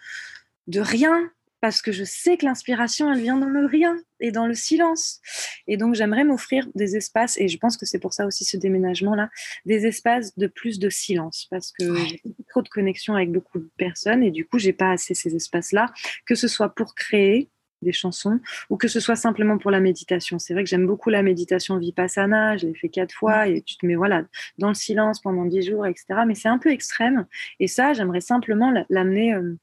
de 0.69 0.81
rien 0.81 1.31
parce 1.61 1.83
que 1.83 1.91
je 1.91 2.05
sais 2.05 2.37
que 2.37 2.45
l'inspiration 2.45 3.13
elle 3.13 3.21
vient 3.21 3.37
dans 3.37 3.49
le 3.49 3.67
rien 3.67 3.97
et 4.21 4.31
dans 4.31 4.47
le 4.47 4.55
silence. 4.55 5.21
Et 5.67 5.77
donc 5.77 5.95
j'aimerais 5.95 6.25
m'offrir 6.25 6.69
des 6.75 6.97
espaces 6.97 7.37
et 7.39 7.49
je 7.49 7.59
pense 7.59 7.77
que 7.77 7.87
c'est 7.87 7.99
pour 7.99 8.13
ça 8.13 8.27
aussi 8.27 8.45
ce 8.45 8.57
déménagement 8.57 9.15
là 9.15 9.31
des 9.67 9.87
espaces 9.87 10.37
de 10.39 10.47
plus 10.47 10.79
de 10.79 10.91
silence 10.91 11.49
parce 11.51 11.73
que 11.73 11.97
j'ai 11.97 12.23
trop 12.49 12.63
de 12.63 12.69
connexion 12.69 13.15
avec 13.15 13.33
beaucoup 13.33 13.59
de 13.59 13.71
personnes 13.77 14.23
et 14.23 14.31
du 14.31 14.47
coup 14.47 14.59
j'ai 14.59 14.73
pas 14.73 14.93
assez 14.93 15.15
ces 15.15 15.35
espaces 15.35 15.73
là 15.73 15.93
que 16.27 16.35
ce 16.35 16.47
soit 16.47 16.69
pour 16.69 16.95
créer 16.95 17.51
des 17.83 17.93
chansons, 17.93 18.41
ou 18.71 18.77
que 18.77 18.89
ce 18.89 19.01
soit 19.01 19.17
simplement 19.17 19.59
pour 19.59 19.71
la 19.71 19.81
méditation. 19.81 20.39
C'est 20.39 20.55
vrai 20.55 20.65
que 20.65 20.71
j'aime 20.71 20.87
beaucoup 20.87 21.11
la 21.11 21.23
méditation 21.23 21.79
vipassana, 21.79 22.57
je 22.57 22.67
l'ai 22.67 22.75
fait 22.75 22.89
quatre 22.89 23.13
fois, 23.13 23.49
et 23.49 23.63
tu 23.63 23.77
te 23.77 23.87
mets 23.87 23.97
voilà, 23.97 24.25
dans 24.59 24.69
le 24.69 24.75
silence 24.75 25.21
pendant 25.21 25.45
dix 25.45 25.63
jours, 25.63 25.87
etc. 25.87 26.07
Mais 26.27 26.35
c'est 26.35 26.49
un 26.49 26.59
peu 26.59 26.71
extrême, 26.71 27.27
et 27.61 27.67
ça, 27.69 27.93
j'aimerais 27.93 28.21
simplement 28.21 28.73
l'amener 28.89 29.35
euh, 29.35 29.57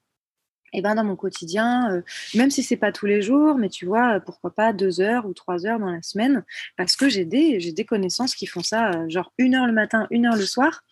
eh 0.78 0.82
ben, 0.82 0.96
dans 0.96 1.06
mon 1.06 1.16
quotidien, 1.16 1.90
euh, 1.92 2.02
même 2.34 2.52
si 2.52 2.62
c'est 2.62 2.76
pas 2.76 2.92
tous 2.92 3.06
les 3.06 3.22
jours, 3.22 3.58
mais 3.58 3.70
tu 3.70 3.86
vois, 3.86 4.20
pourquoi 4.20 4.54
pas 4.54 4.74
deux 4.74 5.00
heures 5.00 5.26
ou 5.26 5.34
trois 5.34 5.66
heures 5.66 5.80
dans 5.80 5.90
la 5.90 6.02
semaine, 6.02 6.44
parce 6.76 6.98
que 6.98 7.08
j'ai 7.08 7.24
des, 7.24 7.62
j'ai 7.62 7.72
des 7.72 7.86
connaissances 7.86 8.36
qui 8.36 8.46
font 8.46 8.62
ça, 8.62 8.92
euh, 8.92 9.10
genre 9.10 9.32
une 9.38 9.56
heure 9.56 9.68
le 9.68 9.74
matin, 9.74 10.06
une 10.12 10.26
heure 10.26 10.36
le 10.36 10.46
soir, 10.46 10.84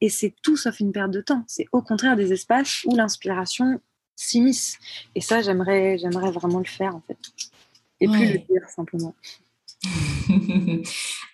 et 0.00 0.08
c'est 0.08 0.34
tout 0.42 0.56
sauf 0.56 0.80
une 0.80 0.90
perte 0.90 1.12
de 1.12 1.20
temps. 1.20 1.44
C'est 1.46 1.66
au 1.72 1.82
contraire 1.82 2.16
des 2.16 2.32
espaces 2.32 2.82
où 2.84 2.96
l'inspiration 2.96 3.80
s'immisce. 4.18 4.78
Et 5.14 5.20
ça, 5.20 5.42
j'aimerais, 5.42 5.96
j'aimerais 5.98 6.30
vraiment 6.30 6.58
le 6.58 6.64
faire, 6.64 6.94
en 6.96 7.02
fait. 7.06 7.18
Et 8.00 8.08
plus 8.08 8.32
le 8.32 8.38
dire, 8.38 8.68
simplement. 8.74 9.14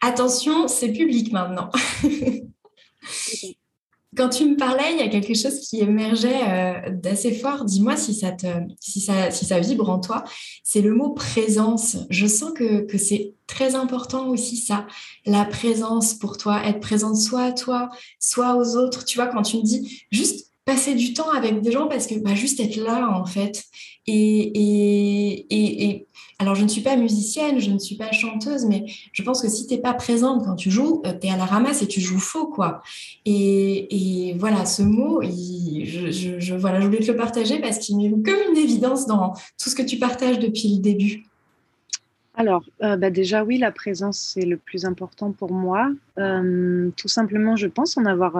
Attention, 0.02 0.68
c'est 0.68 0.92
public 0.92 1.32
maintenant. 1.32 1.70
Quand 4.16 4.28
tu 4.28 4.44
me 4.48 4.56
parlais, 4.56 4.92
il 4.92 4.98
y 4.98 5.02
a 5.02 5.08
quelque 5.08 5.34
chose 5.34 5.58
qui 5.58 5.80
émergeait 5.80 6.42
euh, 6.48 6.90
d'assez 6.90 7.32
fort. 7.32 7.64
Dis-moi 7.64 7.96
si 7.96 8.14
ça, 8.14 8.30
te, 8.30 8.46
si, 8.78 9.00
ça, 9.00 9.32
si 9.32 9.44
ça 9.44 9.58
vibre 9.58 9.90
en 9.90 9.98
toi. 9.98 10.22
C'est 10.62 10.82
le 10.82 10.94
mot 10.94 11.10
présence. 11.10 11.96
Je 12.10 12.26
sens 12.26 12.52
que, 12.52 12.82
que 12.82 12.96
c'est 12.96 13.34
très 13.48 13.74
important 13.74 14.28
aussi 14.28 14.56
ça, 14.56 14.86
la 15.26 15.44
présence 15.44 16.14
pour 16.14 16.36
toi, 16.38 16.64
être 16.64 16.78
présente 16.78 17.16
soit 17.16 17.42
à 17.42 17.52
toi, 17.52 17.90
soit 18.20 18.54
aux 18.54 18.76
autres. 18.76 19.04
Tu 19.04 19.18
vois, 19.18 19.26
quand 19.26 19.42
tu 19.42 19.56
me 19.56 19.62
dis 19.62 20.04
juste 20.12 20.53
passer 20.64 20.94
du 20.94 21.12
temps 21.12 21.30
avec 21.30 21.60
des 21.60 21.72
gens 21.72 21.88
parce 21.88 22.06
que 22.06 22.14
bah, 22.18 22.34
juste 22.34 22.60
être 22.60 22.76
là 22.76 23.10
en 23.18 23.26
fait. 23.26 23.64
Et, 24.06 24.14
et, 24.14 25.84
et, 25.88 26.06
alors 26.38 26.54
je 26.54 26.62
ne 26.62 26.68
suis 26.68 26.80
pas 26.80 26.96
musicienne, 26.96 27.58
je 27.58 27.70
ne 27.70 27.78
suis 27.78 27.96
pas 27.96 28.12
chanteuse, 28.12 28.64
mais 28.66 28.84
je 29.12 29.22
pense 29.22 29.42
que 29.42 29.48
si 29.48 29.66
tu 29.66 29.74
n'es 29.74 29.80
pas 29.80 29.94
présente 29.94 30.44
quand 30.44 30.56
tu 30.56 30.70
joues, 30.70 31.02
euh, 31.06 31.12
tu 31.18 31.26
es 31.26 31.30
à 31.30 31.36
la 31.36 31.44
ramasse 31.44 31.82
et 31.82 31.86
tu 31.86 32.00
joues 32.00 32.18
faux 32.18 32.46
quoi. 32.46 32.82
Et, 33.24 34.30
et 34.30 34.34
voilà, 34.34 34.64
ce 34.64 34.82
mot, 34.82 35.22
je, 35.22 36.38
je, 36.38 36.54
voilà, 36.54 36.80
je 36.80 36.86
voulais 36.86 37.00
te 37.00 37.10
le 37.10 37.16
partager 37.16 37.60
parce 37.60 37.78
qu'il 37.78 37.98
m'est 37.98 38.10
comme 38.10 38.52
une 38.52 38.58
évidence 38.58 39.06
dans 39.06 39.32
tout 39.62 39.70
ce 39.70 39.74
que 39.74 39.82
tu 39.82 39.98
partages 39.98 40.38
depuis 40.38 40.76
le 40.76 40.80
début. 40.80 41.24
Alors, 42.36 42.64
euh, 42.82 42.96
bah 42.96 43.10
déjà 43.10 43.44
oui, 43.44 43.58
la 43.58 43.70
présence 43.70 44.18
c'est 44.18 44.44
le 44.44 44.56
plus 44.56 44.86
important 44.86 45.30
pour 45.30 45.52
moi. 45.52 45.90
Euh, 46.18 46.90
tout 46.96 47.08
simplement, 47.08 47.54
je 47.54 47.68
pense 47.68 47.96
en 47.96 48.06
avoir 48.06 48.36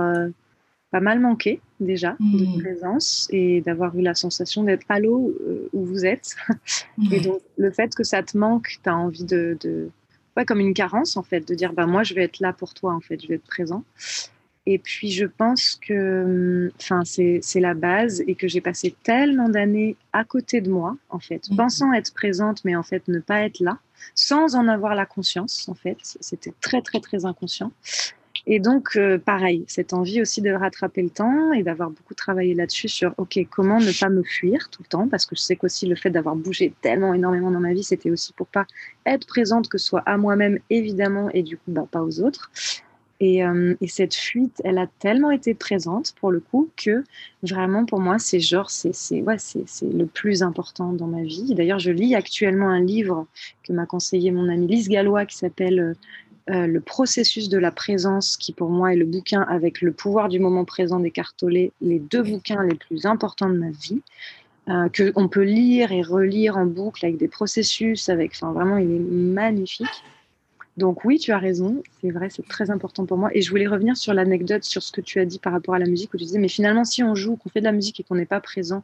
pas 0.94 1.00
mal 1.00 1.18
manqué 1.18 1.60
déjà 1.80 2.14
de 2.20 2.44
mmh. 2.46 2.62
présence 2.62 3.26
et 3.32 3.62
d'avoir 3.62 3.98
eu 3.98 4.02
la 4.02 4.14
sensation 4.14 4.62
d'être 4.62 4.86
à 4.88 5.00
l'eau 5.00 5.36
euh, 5.40 5.68
où 5.72 5.84
vous 5.84 6.06
êtes. 6.06 6.36
Et 7.10 7.18
donc, 7.18 7.40
le 7.58 7.72
fait 7.72 7.92
que 7.96 8.04
ça 8.04 8.22
te 8.22 8.38
manque, 8.38 8.78
tu 8.80 8.88
as 8.88 8.96
envie 8.96 9.24
de, 9.24 9.58
de. 9.60 9.90
Ouais, 10.36 10.44
comme 10.44 10.60
une 10.60 10.72
carence 10.72 11.16
en 11.16 11.24
fait, 11.24 11.48
de 11.48 11.56
dire 11.56 11.72
bah, 11.72 11.86
moi 11.86 12.04
je 12.04 12.14
vais 12.14 12.22
être 12.22 12.38
là 12.38 12.52
pour 12.52 12.74
toi 12.74 12.94
en 12.94 13.00
fait, 13.00 13.20
je 13.20 13.26
vais 13.26 13.34
être 13.34 13.48
présent. 13.48 13.82
Et 14.66 14.78
puis, 14.78 15.10
je 15.10 15.26
pense 15.26 15.74
que 15.74 16.72
enfin, 16.80 17.02
c'est 17.04 17.42
la 17.60 17.74
base 17.74 18.22
et 18.28 18.36
que 18.36 18.46
j'ai 18.46 18.60
passé 18.60 18.94
tellement 19.02 19.48
d'années 19.48 19.96
à 20.12 20.22
côté 20.22 20.60
de 20.60 20.70
moi, 20.70 20.96
en 21.10 21.18
fait, 21.18 21.50
mhm. 21.50 21.56
pensant 21.56 21.92
être 21.92 22.14
présente, 22.14 22.64
mais 22.64 22.76
en 22.76 22.84
fait, 22.84 23.08
ne 23.08 23.18
pas 23.18 23.40
être 23.40 23.58
là, 23.58 23.78
sans 24.14 24.54
en 24.54 24.68
avoir 24.68 24.94
la 24.94 25.06
conscience, 25.06 25.68
en 25.68 25.74
fait. 25.74 25.98
C'était 26.20 26.54
très, 26.60 26.82
très, 26.82 27.00
très 27.00 27.24
inconscient. 27.24 27.72
Et 28.46 28.60
donc, 28.60 28.96
euh, 28.96 29.18
pareil, 29.18 29.64
cette 29.68 29.94
envie 29.94 30.20
aussi 30.20 30.42
de 30.42 30.50
rattraper 30.50 31.02
le 31.02 31.08
temps 31.08 31.52
et 31.54 31.62
d'avoir 31.62 31.90
beaucoup 31.90 32.14
travaillé 32.14 32.54
là-dessus 32.54 32.88
sur, 32.88 33.14
OK, 33.16 33.38
comment 33.50 33.78
ne 33.80 33.98
pas 33.98 34.10
me 34.10 34.22
fuir 34.22 34.68
tout 34.70 34.82
le 34.82 34.88
temps, 34.88 35.08
parce 35.08 35.24
que 35.24 35.34
je 35.34 35.40
sais 35.40 35.56
qu'aussi 35.56 35.86
le 35.86 35.96
fait 35.96 36.10
d'avoir 36.10 36.36
bougé 36.36 36.74
tellement 36.82 37.14
énormément 37.14 37.50
dans 37.50 37.60
ma 37.60 37.72
vie, 37.72 37.84
c'était 37.84 38.10
aussi 38.10 38.34
pour 38.34 38.46
pas 38.46 38.66
être 39.06 39.26
présente, 39.26 39.68
que 39.68 39.78
ce 39.78 39.86
soit 39.86 40.02
à 40.04 40.18
moi-même, 40.18 40.58
évidemment, 40.68 41.30
et 41.32 41.42
du 41.42 41.56
coup, 41.56 41.70
bah, 41.70 41.86
pas 41.90 42.02
aux 42.02 42.20
autres. 42.20 42.50
Et, 43.20 43.44
euh, 43.44 43.74
et, 43.80 43.86
cette 43.86 44.14
fuite, 44.14 44.60
elle 44.64 44.76
a 44.76 44.88
tellement 44.98 45.30
été 45.30 45.54
présente 45.54 46.12
pour 46.20 46.32
le 46.32 46.40
coup 46.40 46.68
que 46.76 47.04
vraiment 47.42 47.86
pour 47.86 48.00
moi, 48.00 48.18
c'est 48.18 48.40
genre, 48.40 48.70
c'est 48.70 49.22
ouais, 49.22 49.36
le 49.82 50.04
plus 50.04 50.42
important 50.42 50.92
dans 50.92 51.06
ma 51.06 51.22
vie. 51.22 51.54
D'ailleurs, 51.54 51.78
je 51.78 51.92
lis 51.92 52.14
actuellement 52.16 52.68
un 52.68 52.80
livre 52.80 53.26
que 53.62 53.72
m'a 53.72 53.86
conseillé 53.86 54.32
mon 54.32 54.48
amie 54.48 54.66
Lise 54.66 54.88
Gallois 54.88 55.26
qui 55.26 55.36
s'appelle 55.36 55.94
euh, 56.50 56.66
le 56.66 56.80
processus 56.80 57.48
de 57.48 57.56
la 57.56 57.70
présence, 57.70 58.36
qui 58.36 58.52
pour 58.52 58.68
moi 58.68 58.92
est 58.92 58.96
le 58.96 59.06
bouquin 59.06 59.42
avec 59.42 59.80
le 59.80 59.92
pouvoir 59.92 60.28
du 60.28 60.38
moment 60.38 60.66
présent 60.66 61.00
d'Écartolé, 61.00 61.72
les 61.80 61.98
deux 61.98 62.22
bouquins 62.22 62.62
les 62.62 62.74
plus 62.74 63.06
importants 63.06 63.48
de 63.48 63.56
ma 63.56 63.70
vie, 63.70 64.02
euh, 64.68 64.88
qu'on 64.90 65.28
peut 65.28 65.42
lire 65.42 65.90
et 65.92 66.02
relire 66.02 66.58
en 66.58 66.66
boucle 66.66 67.06
avec 67.06 67.16
des 67.16 67.28
processus, 67.28 68.10
avec, 68.10 68.32
enfin 68.34 68.52
vraiment, 68.52 68.76
il 68.76 68.90
est 68.90 68.98
magnifique. 68.98 70.04
Donc 70.76 71.04
oui, 71.04 71.18
tu 71.18 71.32
as 71.32 71.38
raison, 71.38 71.82
c'est 72.02 72.10
vrai, 72.10 72.28
c'est 72.28 72.46
très 72.46 72.70
important 72.70 73.06
pour 73.06 73.16
moi. 73.16 73.30
Et 73.32 73.40
je 73.40 73.48
voulais 73.48 73.66
revenir 73.66 73.96
sur 73.96 74.12
l'anecdote, 74.12 74.64
sur 74.64 74.82
ce 74.82 74.92
que 74.92 75.00
tu 75.00 75.20
as 75.20 75.24
dit 75.24 75.38
par 75.38 75.52
rapport 75.52 75.74
à 75.74 75.78
la 75.78 75.86
musique, 75.86 76.12
où 76.12 76.18
tu 76.18 76.24
disais, 76.24 76.38
mais 76.38 76.48
finalement, 76.48 76.84
si 76.84 77.02
on 77.02 77.14
joue, 77.14 77.36
qu'on 77.36 77.48
fait 77.48 77.60
de 77.60 77.64
la 77.64 77.72
musique 77.72 78.00
et 78.00 78.02
qu'on 78.02 78.16
n'est 78.16 78.26
pas 78.26 78.40
présent, 78.40 78.82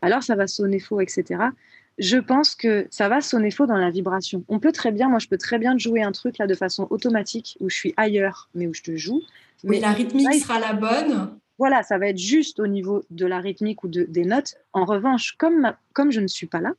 alors 0.00 0.22
ça 0.22 0.36
va 0.36 0.46
sonner 0.46 0.78
faux, 0.78 1.00
etc 1.00 1.50
je 2.00 2.16
pense 2.16 2.54
que 2.54 2.86
ça 2.90 3.08
va 3.08 3.20
sonner 3.20 3.50
faux 3.50 3.66
dans 3.66 3.76
la 3.76 3.90
vibration. 3.90 4.42
On 4.48 4.58
peut 4.58 4.72
très 4.72 4.90
bien, 4.90 5.08
moi 5.10 5.18
je 5.18 5.28
peux 5.28 5.36
très 5.36 5.58
bien 5.58 5.76
jouer 5.76 6.02
un 6.02 6.12
truc 6.12 6.38
là 6.38 6.46
de 6.46 6.54
façon 6.54 6.86
automatique 6.88 7.58
où 7.60 7.68
je 7.68 7.76
suis 7.76 7.94
ailleurs, 7.98 8.48
mais 8.54 8.66
où 8.66 8.72
je 8.72 8.82
te 8.82 8.96
joue. 8.96 9.20
Mais 9.64 9.80
la 9.80 9.92
rythmique 9.92 10.32
sera 10.34 10.58
la 10.58 10.72
bonne. 10.72 11.38
Voilà, 11.58 11.82
ça 11.82 11.98
va 11.98 12.08
être 12.08 12.18
juste 12.18 12.58
au 12.58 12.66
niveau 12.66 13.04
de 13.10 13.26
la 13.26 13.38
rythmique 13.38 13.84
ou 13.84 13.88
de, 13.88 14.04
des 14.04 14.24
notes. 14.24 14.54
En 14.72 14.86
revanche, 14.86 15.36
comme, 15.36 15.74
comme 15.92 16.10
je 16.10 16.20
ne 16.20 16.26
suis 16.26 16.46
pas 16.46 16.62
là 16.62 16.72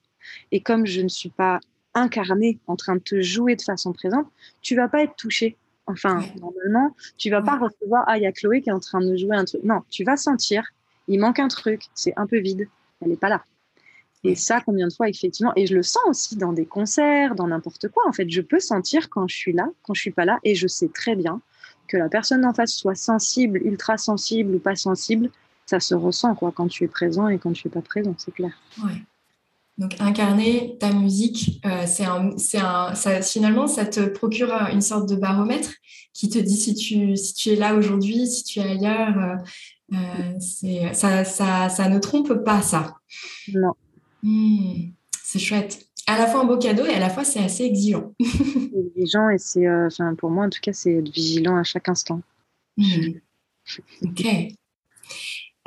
et 0.52 0.62
comme 0.62 0.88
je 0.88 1.02
ne 1.02 1.08
suis 1.08 1.30
pas 1.30 1.60
incarnée 1.94 2.58
en 2.66 2.76
train 2.76 2.96
de 2.96 3.02
te 3.02 3.22
jouer 3.22 3.56
de 3.56 3.62
façon 3.62 3.94
présente, 3.94 4.26
tu 4.64 4.76
vas 4.76 4.88
pas 4.88 5.04
être 5.04 5.16
touché. 5.16 5.56
Enfin, 5.86 6.26
normalement, 6.40 6.96
tu 7.18 7.30
vas 7.30 7.44
pas 7.44 7.60
recevoir 7.60 8.06
ah 8.08 8.18
il 8.18 8.24
y 8.24 8.26
a 8.26 8.32
Chloé 8.32 8.62
qui 8.62 8.70
est 8.70 8.74
en 8.74 8.80
train 8.80 9.02
de 9.02 9.16
jouer 9.16 9.36
un 9.36 9.46
truc. 9.46 9.64
Non, 9.64 9.82
tu 9.92 10.04
vas 10.04 10.18
sentir, 10.18 10.64
il 11.08 11.20
manque 11.20 11.38
un 11.38 11.48
truc, 11.48 11.84
c'est 11.94 12.14
un 12.18 12.26
peu 12.26 12.40
vide, 12.40 12.68
elle 13.02 13.10
n'est 13.10 13.18
pas 13.18 13.30
là. 13.30 13.44
Et 14.24 14.36
ça, 14.36 14.62
combien 14.62 14.88
de 14.88 14.94
fois, 14.94 15.10
effectivement, 15.10 15.52
et 15.56 15.66
je 15.66 15.76
le 15.76 15.84
sens 15.84 16.04
aussi 16.08 16.36
dans 16.36 16.54
des 16.54 16.66
concerts, 16.66 17.34
dans 17.34 17.48
n'importe 17.48 17.88
quoi. 17.88 18.04
En 18.08 18.14
fait, 18.14 18.30
je 18.30 18.42
peux 18.42 18.60
sentir 18.60 19.10
quand 19.10 19.28
je 19.28 19.36
suis 19.36 19.54
là, 19.54 19.68
quand 19.84 19.94
je 19.94 20.02
suis 20.02 20.12
pas 20.12 20.26
là, 20.26 20.40
et 20.44 20.54
je 20.54 20.68
sais 20.68 20.90
très 20.90 21.16
bien 21.16 21.42
que 21.88 21.98
la 21.98 22.08
personne 22.08 22.46
en 22.46 22.54
face 22.54 22.74
soit 22.74 22.96
sensible, 22.96 23.60
ultra 23.66 23.98
sensible 23.98 24.56
ou 24.56 24.60
pas 24.60 24.76
sensible, 24.76 25.30
ça 25.66 25.80
se 25.80 25.96
ressent 25.96 26.36
quoi 26.36 26.52
quand 26.52 26.68
tu 26.68 26.84
es 26.84 26.88
présent 26.88 27.28
et 27.28 27.40
quand 27.40 27.52
tu 27.54 27.68
es 27.68 27.72
pas 27.72 27.82
présent, 27.82 28.14
c'est 28.18 28.34
clair. 28.34 28.52
Ouais. 28.84 29.04
Donc 29.78 29.96
incarner 30.00 30.78
ta 30.80 30.94
musique, 30.94 31.60
euh, 31.66 31.86
c'est 31.88 32.06
un, 32.06 32.30
un, 32.30 32.96
ça, 32.96 33.22
finalement, 33.22 33.68
ça 33.68 33.86
te 33.86 34.02
procure 34.02 34.54
une 34.72 34.82
sorte 34.82 35.10
de 35.10 35.16
baromètre 35.16 35.72
qui 36.14 36.30
te 36.30 36.38
dit 36.38 36.58
si 36.58 36.76
tu, 36.76 37.16
si 37.16 37.34
tu 37.34 37.50
es 37.50 37.56
là 37.56 37.74
aujourd'hui, 37.74 38.28
si 38.28 38.44
tu 38.44 38.60
es 38.60 38.64
ailleurs. 38.64 39.18
Euh, 39.18 39.36
euh 39.94 40.94
ça, 40.94 41.24
ça, 41.24 41.70
ça 41.70 41.90
ne 41.90 42.00
trompe 42.00 42.34
pas 42.46 42.62
ça. 42.62 42.96
Non, 43.54 43.74
Hmm, 44.24 44.92
c'est 45.24 45.40
chouette. 45.40 45.88
À 46.08 46.18
la 46.18 46.28
fois 46.28 46.42
un 46.42 46.46
beau 46.46 46.58
cadeau 46.58 46.86
et 46.86 46.94
à 46.94 47.00
la 47.00 47.10
fois 47.10 47.24
c'est 47.24 47.40
assez 47.40 47.64
exigeant. 47.64 48.14
exigeant 48.20 49.30
et 49.30 49.38
c'est, 49.38 49.68
euh, 49.68 49.88
enfin 49.88 50.16
pour 50.16 50.30
moi 50.30 50.46
en 50.46 50.50
tout 50.50 50.60
cas, 50.62 50.74
c'est 50.74 50.96
être 50.96 51.10
vigilant 51.10 51.56
à 51.56 51.64
chaque 51.64 51.90
instant. 51.90 52.22
Hmm. 52.78 53.14
Ok. 54.04 54.26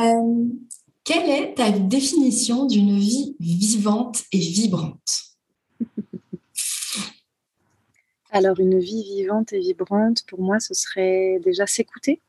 Euh, 0.00 0.44
quelle 1.04 1.30
est 1.30 1.54
ta 1.54 1.70
définition 1.70 2.66
d'une 2.66 2.98
vie 2.98 3.36
vivante 3.38 4.24
et 4.32 4.38
vibrante? 4.38 5.22
Alors 8.30 8.58
une 8.58 8.80
vie 8.80 9.04
vivante 9.04 9.52
et 9.52 9.60
vibrante, 9.60 10.24
pour 10.26 10.40
moi, 10.40 10.58
ce 10.58 10.74
serait 10.74 11.38
déjà 11.44 11.66
s'écouter 11.66 12.20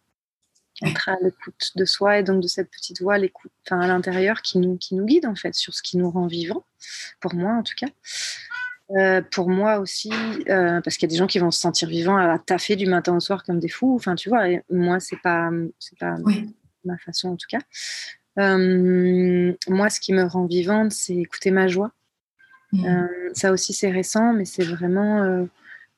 être 0.84 1.10
à 1.10 1.16
l'écoute 1.22 1.72
de 1.76 1.86
soi 1.86 2.20
et 2.20 2.24
donc 2.24 2.42
de 2.42 2.48
cette 2.48 2.70
petite 2.70 3.02
voix 3.02 3.18
l'écoute, 3.18 3.52
enfin, 3.66 3.80
à 3.80 3.88
l'intérieur 3.88 4.42
qui 4.42 4.58
nous, 4.58 4.78
qui 4.78 4.96
nous 4.96 5.06
guide 5.06 5.26
en 5.26 5.36
fait 5.36 5.56
sur 5.56 5.74
ce 5.74 5.82
qui 5.82 5.98
nous 5.98 6.10
rend 6.10 6.28
vivants, 6.28 6.66
pour 7.20 7.34
moi 7.34 7.54
en 7.54 7.64
tout 7.64 7.76
cas. 7.78 7.88
Euh, 8.92 9.22
pour 9.32 9.50
moi 9.50 9.80
aussi, 9.80 10.12
euh, 10.48 10.80
parce 10.82 10.98
qu'il 10.98 11.08
y 11.08 11.12
a 11.12 11.14
des 11.14 11.18
gens 11.18 11.26
qui 11.26 11.40
vont 11.40 11.50
se 11.50 11.60
sentir 11.60 11.90
vivants 11.90 12.18
à 12.18 12.38
taffer 12.38 12.76
du 12.76 12.86
matin 12.86 13.16
au 13.16 13.20
soir 13.20 13.44
comme 13.44 13.60
des 13.60 13.68
fous. 13.68 13.96
Enfin, 13.96 14.14
tu 14.14 14.30
vois, 14.30 14.48
et 14.48 14.62
moi, 14.70 15.00
c'est 15.00 15.20
pas, 15.24 15.50
c'est 15.80 15.98
pas 15.98 16.18
ma 16.84 16.98
façon 17.00 17.30
en 17.30 17.36
tout 17.36 17.48
cas. 17.50 17.62
Euh, 18.38 19.54
moi, 19.68 19.90
ce 19.90 20.00
qui 20.00 20.14
me 20.14 20.24
rend 20.24 20.46
vivante, 20.46 20.92
c'est 20.92 21.16
écouter 21.16 21.52
ma 21.52 21.68
joie. 21.68 21.92
Mmh. 22.72 23.08
ça 23.34 23.52
aussi, 23.52 23.74
c'est 23.74 23.90
récent, 23.90 24.34
mais 24.34 24.44
c'est 24.44 24.66
vraiment 24.66 25.48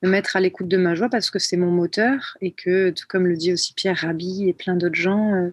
me 0.03 0.10
mettre 0.10 0.36
à 0.36 0.39
l'écoute 0.39 0.67
de 0.67 0.77
ma 0.77 0.95
joie 0.95 1.10
parce 1.10 1.31
que 1.31 1.39
c'est 1.39 1.57
mon 1.57 1.71
moteur 1.71 2.38
et 2.41 2.51
que, 2.51 2.93
comme 3.07 3.27
le 3.27 3.36
dit 3.36 3.53
aussi 3.53 3.73
Pierre 3.73 3.97
Rabhi 3.97 4.47
et 4.47 4.53
plein 4.53 4.75
d'autres 4.75 4.95
gens, 4.95 5.33
euh, 5.33 5.49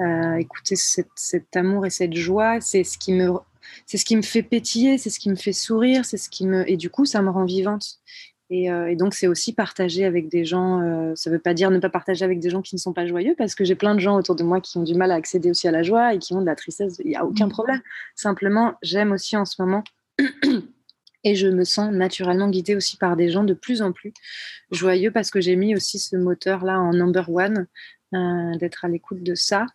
euh, 0.00 0.34
écouter 0.36 0.74
cet 0.76 1.56
amour 1.56 1.86
et 1.86 1.90
cette 1.90 2.14
joie, 2.14 2.60
c'est 2.60 2.84
ce 2.84 2.98
qui 2.98 3.12
me 3.12 3.32
c'est 3.86 3.98
ce 3.98 4.04
qui 4.04 4.16
me 4.16 4.22
fait 4.22 4.42
pétiller, 4.42 4.98
c'est 4.98 5.10
ce 5.10 5.20
qui 5.20 5.30
me 5.30 5.36
fait 5.36 5.52
sourire, 5.52 6.04
c'est 6.04 6.16
ce 6.16 6.28
qui 6.28 6.46
me 6.46 6.68
et 6.68 6.76
du 6.76 6.90
coup 6.90 7.04
ça 7.04 7.22
me 7.22 7.30
rend 7.30 7.44
vivante. 7.44 7.98
Et, 8.52 8.68
euh, 8.68 8.96
donc 8.96 9.14
c'est 9.14 9.28
aussi 9.28 9.52
partager 9.52 10.04
avec 10.04 10.28
des 10.28 10.44
gens. 10.44 10.80
ça 11.14 11.30
ne 11.30 11.36
veut 11.36 11.40
pas 11.40 11.54
dire 11.54 11.70
ne 11.70 11.78
pas 11.78 11.88
partager 11.88 12.24
avec 12.24 12.40
des 12.40 12.50
gens 12.50 12.62
qui 12.62 12.74
ne 12.74 12.80
sont 12.80 12.92
pas 12.92 13.06
joyeux 13.06 13.36
parce 13.38 13.54
que 13.54 13.64
j'ai 13.64 13.76
plein 13.76 13.94
de 13.94 14.00
gens 14.00 14.16
autour 14.16 14.34
de 14.34 14.42
moi 14.42 14.60
qui 14.60 14.76
ont 14.78 14.82
du 14.82 14.94
mal 14.94 15.12
à 15.12 15.14
accéder 15.14 15.50
aussi 15.50 15.68
à 15.68 15.70
la 15.70 15.84
joie 15.84 16.14
et 16.14 16.18
qui 16.18 16.34
ont 16.34 16.40
de 16.40 16.46
la 16.46 16.56
tristesse. 16.56 17.00
Il 17.04 17.10
n'y 17.10 17.16
a 17.16 17.24
aucun 17.24 17.46
mmh. 17.46 17.50
problème. 17.50 17.80
Simplement 18.16 18.74
j'aime 18.82 19.12
aussi 19.12 19.36
en 19.36 19.44
ce 19.44 19.62
moment 19.62 19.84
Et 21.24 21.34
je 21.34 21.48
me 21.48 21.64
sens 21.64 21.92
naturellement 21.92 22.48
guidée 22.48 22.74
aussi 22.74 22.96
par 22.96 23.16
des 23.16 23.30
gens 23.30 23.44
de 23.44 23.54
plus 23.54 23.82
en 23.82 23.92
plus 23.92 24.12
joyeux 24.70 25.10
parce 25.10 25.30
que 25.30 25.40
j'ai 25.40 25.56
mis 25.56 25.74
aussi 25.74 25.98
ce 25.98 26.16
moteur-là 26.16 26.80
en 26.80 26.92
number 26.92 27.28
one, 27.28 27.66
euh, 28.14 28.56
d'être 28.56 28.84
à 28.84 28.88
l'écoute 28.88 29.22
de 29.22 29.34
ça. 29.34 29.66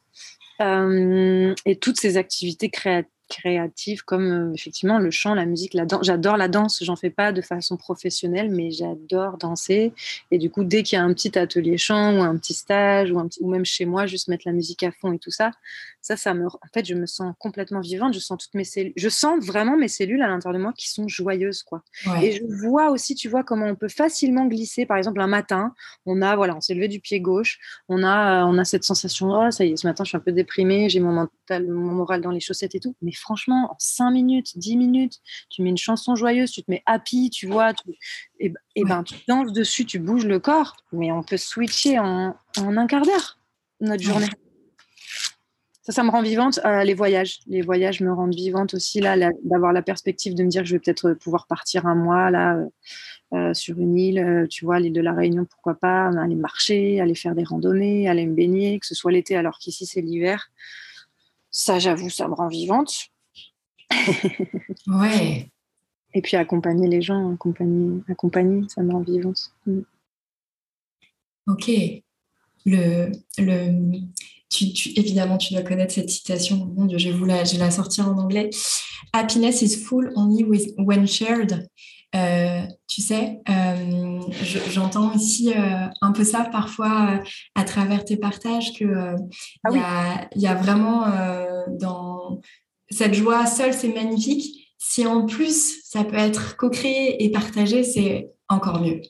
Euh, 0.62 1.54
et 1.66 1.78
toutes 1.78 2.00
ces 2.00 2.18
activités 2.18 2.70
créatives 2.70 3.12
créative 3.28 4.04
comme 4.04 4.52
euh, 4.52 4.54
effectivement 4.54 5.00
le 5.00 5.12
chant, 5.12 5.34
la 5.34 5.46
musique, 5.46 5.74
la 5.74 5.86
danse. 5.86 6.06
J'adore 6.06 6.38
la 6.38 6.48
danse, 6.48 6.84
j'en 6.84 6.96
fais 6.96 7.10
pas 7.10 7.32
de 7.32 7.42
façon 7.42 7.78
professionnelle, 7.78 8.50
mais 8.50 8.72
j'adore 8.72 9.38
danser. 9.38 9.94
Et 10.32 10.38
du 10.38 10.50
coup, 10.50 10.64
dès 10.64 10.84
qu'il 10.84 10.98
y 10.98 11.00
a 11.00 11.04
un 11.04 11.14
petit 11.14 11.38
atelier 11.38 11.78
chant 11.78 12.18
ou 12.18 12.22
un 12.22 12.38
petit 12.38 12.54
stage 12.54 13.12
ou, 13.12 13.20
un 13.20 13.28
petit, 13.28 13.40
ou 13.42 13.50
même 13.50 13.66
chez 13.66 13.86
moi, 13.86 14.06
juste 14.06 14.28
mettre 14.28 14.44
la 14.46 14.54
musique 14.54 14.84
à 14.84 14.92
fond 14.92 15.14
et 15.14 15.20
tout 15.20 15.32
ça, 15.32 15.52
ça, 16.02 16.16
ça 16.16 16.36
me, 16.36 16.46
en 16.46 16.70
fait, 16.72 16.86
je 16.86 16.94
me 16.94 17.08
sens 17.08 17.34
complètement 17.40 17.80
vivante. 17.80 18.14
Je 18.14 18.20
sens 18.20 18.38
toutes 18.38 18.54
mes 18.54 18.64
cellules, 18.64 18.94
je 18.96 19.10
sens 19.10 19.44
vraiment 19.44 19.76
mes 19.76 19.88
cellules 19.88 20.22
à 20.22 20.28
l'intérieur 20.28 20.58
de 20.60 20.64
moi 20.64 20.72
qui 20.74 20.90
sont 20.90 21.08
joyeuses, 21.08 21.64
quoi. 21.64 21.84
Et 22.22 22.32
je 22.34 22.44
vois 22.68 22.92
aussi, 22.92 23.16
tu 23.16 23.28
vois, 23.28 23.44
comment 23.44 23.66
on 23.66 23.76
peut 23.76 23.88
facilement 23.88 24.46
glisser. 24.46 24.86
Par 24.86 24.98
exemple, 24.98 25.20
un 25.20 25.28
matin, 25.28 25.74
on 26.06 26.22
a, 26.22 26.36
voilà, 26.36 26.56
on 26.56 26.62
s'est 26.62 26.76
levé 26.76 26.88
du 26.88 27.00
pied 27.00 27.20
gauche, 27.20 27.58
on 27.90 28.04
a, 28.04 28.44
euh, 28.44 28.46
on 28.46 28.58
a 28.60 28.66
cette 28.66 28.84
sensation, 28.84 29.30
oh, 29.32 29.50
ça 29.50 29.66
y 29.66 29.72
est, 29.72 29.78
ce 29.78 29.88
matin, 29.88 30.04
je 30.04 30.10
suis 30.10 30.18
un 30.18 30.22
peu 30.22 30.32
déprimée, 30.32 30.90
j'ai 30.90 31.00
mon 31.00 31.12
mental, 31.12 31.68
mon 31.68 31.94
moral 31.94 32.22
dans 32.22 32.32
les 32.32 32.40
chaussettes 32.40 32.76
et 32.76 32.80
tout. 32.80 32.96
Mais 33.02 33.12
franchement, 33.16 33.72
en 33.72 33.76
5 33.80 34.12
minutes, 34.12 34.58
10 34.58 34.78
minutes, 34.78 35.20
tu 35.50 35.62
mets 35.62 35.70
une 35.70 35.78
chanson 35.78 36.16
joyeuse, 36.16 36.52
tu 36.52 36.64
te 36.64 36.72
mets 36.72 36.84
happy, 36.86 37.30
tu 37.30 37.48
vois, 37.48 37.74
et, 38.40 38.52
ben 38.84 39.04
tu 39.04 39.16
danses 39.28 39.54
dessus, 39.54 39.86
tu 39.86 40.00
bouges 40.00 40.26
le 40.26 40.40
corps, 40.40 40.76
mais 40.92 41.12
on 41.12 41.24
peut 41.24 41.38
switcher 41.38 42.00
en, 42.00 42.36
un 42.58 42.88
quart 42.88 43.04
d'heure 43.04 43.40
notre 43.82 44.04
journée. 44.04 44.30
Ça, 45.86 45.92
ça 45.92 46.04
me 46.04 46.10
rend 46.10 46.24
vivante. 46.24 46.60
Euh, 46.66 46.84
les 46.84 46.96
voyages, 46.96 47.42
les 47.46 47.62
voyages 47.62 48.02
me 48.02 48.12
rendent 48.12 48.34
vivante 48.34 48.74
aussi 48.74 49.02
là, 49.02 49.16
d'avoir 49.44 49.72
la 49.72 49.84
perspective 49.84 50.34
de 50.34 50.44
me 50.44 50.50
dire 50.50 50.64
que 50.64 50.68
je 50.68 50.74
vais 50.74 50.80
peut-être 50.80 51.14
pouvoir 51.14 51.46
partir 51.46 51.86
un 51.86 51.94
mois 51.94 52.32
là 52.32 52.56
euh, 52.56 52.66
euh, 53.34 53.54
sur 53.54 53.78
une 53.78 53.96
île, 53.96 54.48
tu 54.50 54.66
vois, 54.66 54.80
l'île 54.80 54.94
de 54.94 55.02
la 55.02 55.14
Réunion, 55.14 55.46
pourquoi 55.46 55.76
pas, 55.76 56.08
aller 56.08 56.36
marcher, 56.36 57.00
aller 57.02 57.14
faire 57.14 57.36
des 57.36 57.44
randonnées, 57.44 58.10
aller 58.10 58.26
me 58.26 58.34
baigner, 58.34 58.80
que 58.80 58.88
ce 58.88 58.96
soit 58.96 59.12
l'été 59.12 59.36
alors 59.36 59.60
qu'ici 59.60 59.86
c'est 59.86 60.02
l'hiver. 60.02 60.50
Ça, 61.58 61.80
j'avoue, 61.80 62.10
ça 62.10 62.28
me 62.28 62.34
rend 62.34 62.50
vivante. 62.50 63.08
ouais. 64.88 65.50
Et 66.14 66.22
puis 66.22 66.36
accompagner 66.36 66.90
les 66.90 67.02
gens, 67.02 67.34
accompagner, 67.34 68.02
accompagner 68.10 68.68
ça 68.68 68.84
me 68.84 68.92
rend 68.92 69.00
vivante. 69.00 69.54
Mm. 69.66 69.80
Ok. 71.48 71.72
Le, 72.66 73.10
le, 73.38 74.02
tu, 74.50 74.66
évidemment, 75.00 75.38
tu 75.38 75.54
dois 75.54 75.64
connaître 75.64 75.94
cette 75.94 76.10
citation. 76.10 76.58
Mon 76.76 76.88
Dieu, 76.88 76.98
je 76.98 77.10
vais, 77.10 77.26
la, 77.26 77.46
je 77.46 77.58
la 77.58 77.72
sortir 77.72 78.10
en 78.10 78.18
anglais. 78.18 78.50
Happiness 79.14 79.62
is 79.62 79.78
full 79.78 80.12
only 80.18 80.44
when 80.78 81.08
shared. 81.08 81.70
Tu 82.88 83.02
sais, 83.02 83.42
j'entends 84.70 85.14
aussi 85.14 85.54
un 86.02 86.12
peu 86.12 86.24
ça 86.24 86.48
parfois 86.52 87.22
à 87.56 87.64
travers 87.64 88.06
tes 88.06 88.18
partages 88.18 88.74
que 88.78 89.16
ah 89.64 90.28
il 90.36 90.42
y, 90.42 90.48
a 90.48 90.56
vraiment 90.56 91.06
dans 91.70 92.42
cette 92.90 93.14
joie 93.14 93.46
seule, 93.46 93.74
c'est 93.74 93.94
magnifique. 93.94 94.74
Si 94.78 95.06
en 95.06 95.26
plus 95.26 95.82
ça 95.84 96.04
peut 96.04 96.16
être 96.16 96.56
co-créé 96.58 97.24
et 97.24 97.32
partagé, 97.32 97.84
c'est 97.84 98.32
encore 98.50 98.82
mieux. 98.82 99.02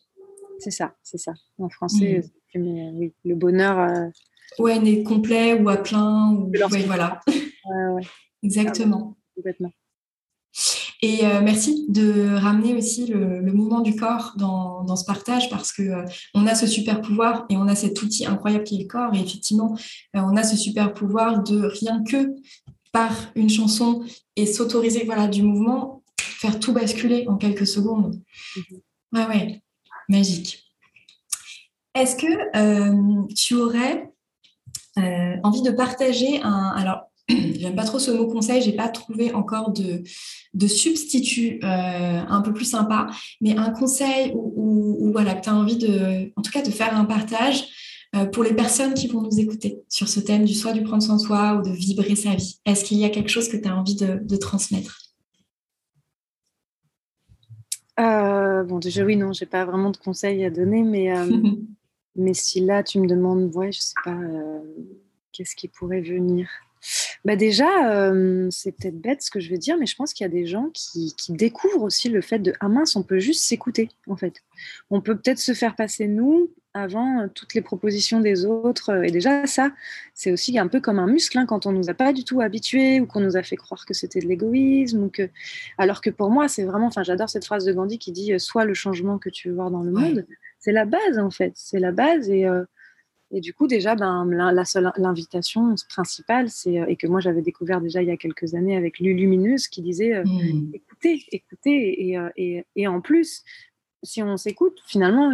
C'est 0.59 0.71
ça, 0.71 0.95
c'est 1.03 1.17
ça. 1.17 1.33
En 1.59 1.69
français, 1.69 2.23
mm. 2.55 2.97
oui, 2.97 3.13
le 3.23 3.35
bonheur. 3.35 4.09
Ouais, 4.59 4.79
n'est 4.79 5.03
complet 5.03 5.59
ou 5.59 5.69
à 5.69 5.77
plein. 5.77 6.31
Ou... 6.31 6.51
voilà. 6.85 7.19
Exactement. 8.43 9.17
complètement. 9.35 9.71
Et 11.01 11.25
euh, 11.25 11.41
merci 11.41 11.85
de 11.89 12.35
ramener 12.35 12.73
aussi 12.73 13.05
le, 13.07 13.41
mouvement 13.51 13.81
du 13.81 13.95
corps 13.95 14.33
dans, 14.37 14.95
ce 14.95 15.05
partage 15.05 15.49
parce 15.49 15.73
que 15.73 15.81
euh, 15.81 16.05
on 16.33 16.47
a 16.47 16.55
ce 16.55 16.67
super 16.67 17.01
pouvoir 17.01 17.45
et 17.49 17.57
on 17.57 17.67
a 17.67 17.75
cet 17.75 18.01
outil 18.01 18.25
incroyable 18.25 18.63
qui 18.63 18.75
est 18.75 18.83
le 18.83 18.87
corps. 18.87 19.13
Et 19.13 19.19
effectivement, 19.19 19.75
euh, 20.15 20.21
on 20.21 20.35
a 20.37 20.43
ce 20.43 20.55
super 20.55 20.93
pouvoir 20.93 21.43
de 21.43 21.65
rien 21.65 22.03
que 22.03 22.35
par 22.91 23.11
une 23.35 23.49
chanson 23.49 24.03
et 24.35 24.45
s'autoriser 24.45 25.03
voilà, 25.05 25.27
du 25.27 25.43
mouvement, 25.43 26.03
faire 26.19 26.59
tout 26.59 26.71
basculer 26.71 27.25
en 27.27 27.35
quelques 27.35 27.67
secondes. 27.67 28.21
Mm-hmm. 28.55 28.79
Ouais, 29.13 29.27
ouais, 29.27 29.63
magique. 30.07 30.63
Est-ce 31.93 32.15
que 32.15 33.33
tu 33.33 33.55
aurais 33.55 34.11
envie 34.97 35.61
de 35.61 35.71
partager 35.71 36.41
un. 36.41 36.73
Alors, 36.75 37.09
j'aime 37.29 37.75
pas 37.75 37.83
trop 37.83 37.99
ce 37.99 38.11
mot 38.11 38.27
conseil, 38.27 38.61
j'ai 38.61 38.73
pas 38.73 38.87
trouvé 38.87 39.33
encore 39.33 39.71
de, 39.71 40.03
de 40.53 40.67
substitut 40.67 41.59
euh, 41.63 42.21
un 42.27 42.41
peu 42.41 42.53
plus 42.53 42.65
sympa, 42.65 43.07
mais 43.41 43.57
un 43.57 43.71
conseil 43.71 44.31
où, 44.35 45.11
voilà, 45.11 45.33
que 45.33 45.43
tu 45.43 45.49
as 45.49 45.55
envie 45.55 45.77
de, 45.77 46.31
en 46.35 46.41
tout 46.41 46.51
cas, 46.51 46.61
de 46.61 46.69
faire 46.69 46.95
un 46.95 47.05
partage 47.05 47.63
euh, 48.15 48.25
pour 48.25 48.43
les 48.43 48.53
personnes 48.53 48.93
qui 48.93 49.07
vont 49.07 49.21
nous 49.21 49.39
écouter 49.39 49.79
sur 49.89 50.07
ce 50.07 50.19
thème 50.19 50.45
du 50.45 50.53
soi, 50.53 50.71
du 50.71 50.83
prendre 50.83 51.01
soin 51.01 51.15
de 51.15 51.21
soi 51.21 51.55
ou 51.55 51.67
de 51.67 51.71
vibrer 51.71 52.15
sa 52.15 52.35
vie. 52.35 52.59
Est-ce 52.65 52.85
qu'il 52.85 52.97
y 52.99 53.05
a 53.05 53.09
quelque 53.09 53.29
chose 53.29 53.49
que 53.49 53.57
tu 53.57 53.67
as 53.67 53.75
envie 53.75 53.95
de, 53.95 54.37
transmettre? 54.37 54.99
Euh, 57.99 58.63
Bon, 58.63 58.79
déjà, 58.79 59.03
oui, 59.03 59.15
non, 59.15 59.31
j'ai 59.31 59.45
pas 59.45 59.65
vraiment 59.65 59.91
de 59.91 59.97
conseils 59.97 60.43
à 60.43 60.49
donner, 60.49 60.83
mais, 60.83 61.13
mais 62.15 62.33
si 62.33 62.59
là, 62.59 62.83
tu 62.83 62.99
me 62.99 63.07
demandes, 63.07 63.55
ouais, 63.55 63.71
je 63.71 63.79
sais 63.79 63.93
pas, 64.03 64.17
qu'est-ce 65.31 65.55
qui 65.55 65.67
pourrait 65.67 66.01
venir? 66.01 66.47
Bah 67.23 67.35
déjà, 67.35 67.91
euh, 67.91 68.47
c'est 68.51 68.71
peut-être 68.71 68.99
bête 68.99 69.21
ce 69.21 69.31
que 69.31 69.39
je 69.39 69.49
vais 69.49 69.57
dire, 69.57 69.77
mais 69.79 69.85
je 69.85 69.95
pense 69.95 70.13
qu'il 70.13 70.23
y 70.23 70.27
a 70.27 70.31
des 70.31 70.45
gens 70.45 70.69
qui, 70.73 71.13
découvrent 71.29 71.81
aussi 71.81 72.09
le 72.09 72.21
fait 72.21 72.39
de 72.39 72.53
ah 72.59 72.69
mince, 72.69 72.95
on 72.95 73.03
peut 73.03 73.19
juste 73.19 73.43
s'écouter 73.43 73.89
en 74.07 74.15
fait. 74.15 74.43
On 74.89 75.01
peut 75.01 75.17
peut-être 75.17 75.39
se 75.39 75.53
faire 75.53 75.75
passer 75.75 76.07
nous 76.07 76.51
avant 76.73 77.21
euh, 77.21 77.27
toutes 77.33 77.55
les 77.55 77.61
propositions 77.61 78.19
des 78.19 78.45
autres. 78.45 79.03
Et 79.03 79.09
déjà, 79.09 79.47
ça, 79.47 79.71
c'est 80.13 80.31
aussi 80.31 80.59
un 80.59 80.67
peu 80.67 80.79
comme 80.81 80.99
un 80.99 81.07
muscle 81.07 81.37
hein, 81.37 81.45
quand 81.45 81.65
on 81.65 81.71
nous 81.71 81.89
a 81.89 81.93
pas 81.93 82.13
du 82.13 82.23
tout 82.23 82.41
habitués 82.41 82.99
ou 82.99 83.07
qu'on 83.07 83.21
nous 83.21 83.37
a 83.37 83.43
fait 83.43 83.55
croire 83.55 83.85
que 83.85 83.93
c'était 83.93 84.19
de 84.19 84.27
l'égoïsme 84.27 85.03
ou 85.03 85.09
que, 85.09 85.29
alors 85.77 86.01
que 86.01 86.09
pour 86.09 86.29
moi, 86.29 86.47
c'est 86.47 86.63
vraiment, 86.63 86.87
enfin, 86.87 87.03
j'adore 87.03 87.29
cette 87.29 87.45
phrase 87.45 87.65
de 87.65 87.73
Gandhi 87.73 87.97
qui 87.97 88.11
dit 88.11 88.39
"Sois 88.39 88.65
le 88.65 88.73
changement 88.73 89.17
que 89.17 89.29
tu 89.29 89.49
veux 89.49 89.55
voir 89.55 89.71
dans 89.71 89.83
le 89.83 89.91
monde". 89.91 90.25
C'est 90.59 90.71
la 90.71 90.85
base 90.85 91.19
en 91.19 91.29
fait, 91.31 91.53
c'est 91.55 91.79
la 91.79 91.91
base 91.91 92.29
et 92.29 92.45
euh, 92.45 92.63
et 93.31 93.41
du 93.41 93.53
coup, 93.53 93.67
déjà, 93.67 93.95
ben, 93.95 94.25
la 94.25 94.65
seule 94.65 94.91
l'invitation 94.97 95.73
principale, 95.89 96.49
c'est 96.49 96.79
euh, 96.79 96.85
et 96.87 96.95
que 96.95 97.07
moi 97.07 97.19
j'avais 97.19 97.41
découvert 97.41 97.81
déjà 97.81 98.01
il 98.01 98.07
y 98.07 98.11
a 98.11 98.17
quelques 98.17 98.53
années 98.53 98.77
avec 98.77 98.99
Lulumineuse, 98.99 99.67
qui 99.67 99.81
disait 99.81 100.15
euh, 100.15 100.23
mmh. 100.23 100.71
écoutez, 100.73 101.25
écoutez, 101.31 102.17
euh, 102.17 102.29
et, 102.37 102.65
et, 102.75 102.87
en 102.87 103.01
plus, 103.01 103.43
si 104.03 104.21
on 104.21 104.37
s'écoute, 104.37 104.79
finalement, 104.85 105.33